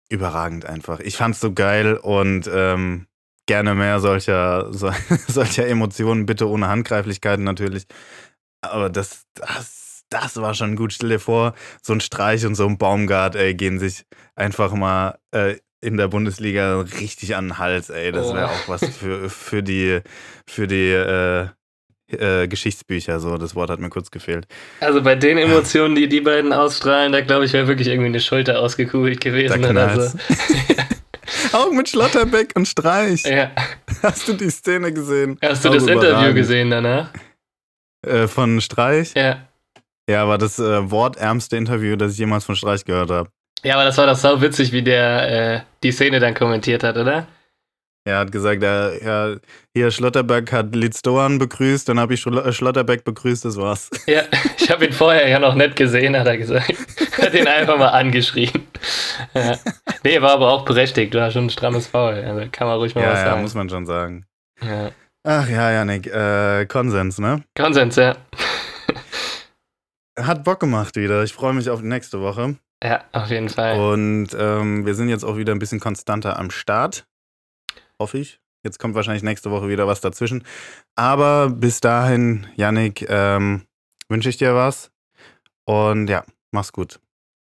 überragend 0.09 0.65
einfach. 0.65 0.99
Ich 0.99 1.15
fand's 1.17 1.39
so 1.39 1.53
geil 1.53 1.95
und 1.95 2.49
ähm, 2.53 3.07
gerne 3.47 3.75
mehr 3.75 3.99
solcher, 3.99 4.67
so, 4.73 4.91
solcher 5.27 5.67
Emotionen, 5.67 6.25
bitte 6.25 6.49
ohne 6.49 6.67
Handgreiflichkeiten 6.67 7.43
natürlich. 7.45 7.85
Aber 8.61 8.89
das, 8.89 9.23
das, 9.35 10.03
das 10.09 10.35
war 10.37 10.53
schon 10.53 10.75
gut. 10.75 10.93
Stell 10.93 11.09
dir 11.09 11.19
vor, 11.19 11.53
so 11.81 11.93
ein 11.93 12.01
Streich 12.01 12.45
und 12.45 12.55
so 12.55 12.67
ein 12.67 12.77
Baumgart, 12.77 13.35
ey, 13.35 13.55
gehen 13.55 13.79
sich 13.79 14.05
einfach 14.35 14.73
mal 14.73 15.17
äh, 15.31 15.55
in 15.83 15.97
der 15.97 16.09
Bundesliga 16.09 16.81
richtig 16.81 17.35
an 17.35 17.45
den 17.47 17.57
Hals, 17.57 17.89
ey. 17.89 18.11
Das 18.11 18.33
wäre 18.33 18.47
Oh. 18.47 18.49
auch 18.51 18.67
was 18.67 18.85
für, 18.85 19.29
für 19.29 19.63
die, 19.63 20.01
für 20.45 20.67
die 20.67 20.91
äh, 20.91 21.47
äh, 22.13 22.47
Geschichtsbücher. 22.47 23.19
So, 23.19 23.37
das 23.37 23.55
Wort 23.55 23.69
hat 23.69 23.79
mir 23.79 23.89
kurz 23.89 24.11
gefehlt. 24.11 24.47
also 24.79 25.01
bei 25.01 25.15
den 25.15 25.37
Emotionen, 25.37 25.95
die 25.95 26.07
die 26.07 26.21
beiden 26.21 26.53
ausstrahlen, 26.53 27.11
da 27.11 27.21
glaube 27.21 27.45
ich, 27.45 27.53
wäre 27.53 27.67
wirklich 27.67 27.87
irgendwie 27.87 28.07
eine 28.07 28.19
Schulter 28.19 28.59
ausgekugelt 28.59 29.21
gewesen 29.21 29.61
Da 29.61 29.69
oder 29.69 29.87
knallt's. 29.87 30.11
so. 30.13 30.77
Auch 31.57 31.71
mit 31.71 31.87
Schlotterbeck 31.89 32.51
und 32.55 32.67
Streich. 32.67 33.23
Ja. 33.25 33.51
Hast 34.03 34.27
du 34.27 34.33
die 34.33 34.49
Szene 34.49 34.91
gesehen? 34.93 35.37
Hast 35.41 35.63
du 35.63 35.69
Auch 35.69 35.73
das 35.73 35.83
Interview 35.83 36.09
überragend. 36.09 36.35
gesehen 36.35 36.69
danach? 36.69 37.09
Äh, 38.05 38.27
von 38.27 38.59
Streich? 38.61 39.13
Ja. 39.15 39.47
Ja, 40.09 40.27
war 40.27 40.37
das 40.37 40.59
äh, 40.59 40.89
wortärmste 40.91 41.55
Interview, 41.57 41.95
das 41.95 42.13
ich 42.13 42.17
jemals 42.19 42.43
von 42.43 42.55
Streich 42.55 42.83
gehört 42.83 43.11
habe. 43.11 43.29
Ja, 43.63 43.75
aber 43.75 43.85
das 43.85 43.97
war 43.97 44.07
doch 44.07 44.15
sau 44.15 44.41
witzig, 44.41 44.71
wie 44.71 44.81
der 44.81 45.55
äh, 45.55 45.61
die 45.83 45.91
Szene 45.91 46.19
dann 46.19 46.33
kommentiert 46.33 46.83
hat, 46.83 46.97
oder? 46.97 47.27
Er 48.03 48.17
hat 48.17 48.31
gesagt, 48.31 48.63
ja, 48.63 48.91
ja, 48.93 49.35
hier 49.75 49.91
Schlotterbeck 49.91 50.51
hat 50.51 50.75
Litz 50.75 51.03
Doan 51.03 51.37
begrüßt, 51.37 51.87
dann 51.87 51.99
habe 51.99 52.15
ich 52.15 52.25
äh, 52.25 52.51
Schlotterbeck 52.51 53.03
begrüßt, 53.03 53.45
das 53.45 53.57
war's. 53.57 53.89
Ja, 54.07 54.23
ich 54.57 54.71
habe 54.71 54.85
ihn 54.85 54.93
vorher 54.93 55.27
ja 55.27 55.37
noch 55.37 55.53
nicht 55.53 55.75
gesehen, 55.75 56.17
hat 56.17 56.25
er 56.25 56.37
gesagt. 56.37 56.73
hat 57.21 57.33
ihn 57.35 57.47
einfach 57.47 57.77
mal 57.77 57.89
angeschrien. 57.89 58.67
Ja. 59.35 59.55
Nee, 60.03 60.19
war 60.21 60.31
aber 60.31 60.49
auch 60.51 60.65
berechtigt, 60.65 61.13
war 61.13 61.29
schon 61.29 61.45
ein 61.45 61.49
strammes 61.51 61.85
Foul. 61.85 62.15
Also 62.15 62.47
kann 62.51 62.67
man 62.67 62.77
ruhig 62.77 62.95
mal 62.95 63.01
was 63.01 63.13
Ja, 63.13 63.19
ja, 63.19 63.29
sagen. 63.31 63.41
muss 63.43 63.53
man 63.53 63.69
schon 63.69 63.85
sagen. 63.85 64.25
Ja. 64.63 64.89
Ach 65.23 65.47
ja, 65.47 65.71
Janik, 65.71 66.07
äh, 66.07 66.65
Konsens, 66.65 67.19
ne? 67.19 67.43
Konsens, 67.55 67.95
ja. 67.97 68.15
Hat 70.19 70.43
Bock 70.43 70.59
gemacht 70.59 70.95
wieder. 70.95 71.23
Ich 71.23 71.33
freue 71.33 71.53
mich 71.53 71.69
auf 71.69 71.81
die 71.81 71.87
nächste 71.87 72.19
Woche. 72.21 72.55
Ja, 72.83 73.03
auf 73.11 73.29
jeden 73.29 73.49
Fall. 73.49 73.77
Und 73.79 74.29
ähm, 74.37 74.85
wir 74.87 74.95
sind 74.95 75.09
jetzt 75.09 75.23
auch 75.23 75.37
wieder 75.37 75.53
ein 75.53 75.59
bisschen 75.59 75.79
konstanter 75.79 76.39
am 76.39 76.49
Start. 76.49 77.05
Hoffe 78.01 78.17
ich. 78.17 78.39
Jetzt 78.63 78.79
kommt 78.79 78.95
wahrscheinlich 78.95 79.21
nächste 79.21 79.51
Woche 79.51 79.69
wieder 79.69 79.85
was 79.85 80.01
dazwischen. 80.01 80.43
Aber 80.95 81.51
bis 81.51 81.81
dahin, 81.81 82.47
Yannick, 82.55 83.07
ähm, 83.07 83.67
wünsche 84.09 84.27
ich 84.27 84.37
dir 84.37 84.55
was. 84.55 84.91
Und 85.65 86.09
ja, 86.09 86.23
mach's 86.49 86.73
gut. 86.73 86.99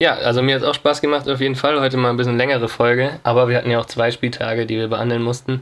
Ja, 0.02 0.16
also 0.16 0.42
mir 0.42 0.56
hat 0.56 0.64
auch 0.64 0.74
Spaß 0.74 1.00
gemacht, 1.00 1.30
auf 1.30 1.40
jeden 1.40 1.56
Fall. 1.56 1.80
Heute 1.80 1.96
mal 1.96 2.10
ein 2.10 2.18
bisschen 2.18 2.36
längere 2.36 2.68
Folge, 2.68 3.22
aber 3.24 3.48
wir 3.48 3.56
hatten 3.56 3.72
ja 3.72 3.80
auch 3.80 3.86
zwei 3.86 4.12
Spieltage, 4.12 4.66
die 4.66 4.76
wir 4.76 4.90
behandeln 4.90 5.24
mussten. 5.24 5.62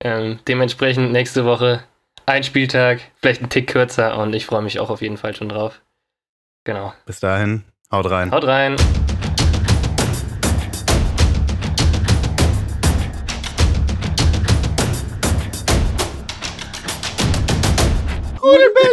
Ähm, 0.00 0.40
dementsprechend 0.46 1.10
nächste 1.10 1.46
Woche 1.46 1.82
ein 2.26 2.44
Spieltag, 2.44 3.00
vielleicht 3.16 3.40
ein 3.40 3.48
Tick 3.48 3.68
kürzer 3.68 4.18
und 4.18 4.34
ich 4.34 4.44
freue 4.44 4.60
mich 4.60 4.78
auch 4.78 4.90
auf 4.90 5.00
jeden 5.00 5.16
Fall 5.16 5.34
schon 5.34 5.48
drauf. 5.48 5.80
Genau. 6.64 6.92
Bis 7.06 7.20
dahin, 7.20 7.64
haut 7.90 8.10
rein. 8.10 8.30
Haut 8.30 8.44
rein. 8.44 8.76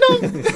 Perdón. 0.07 0.43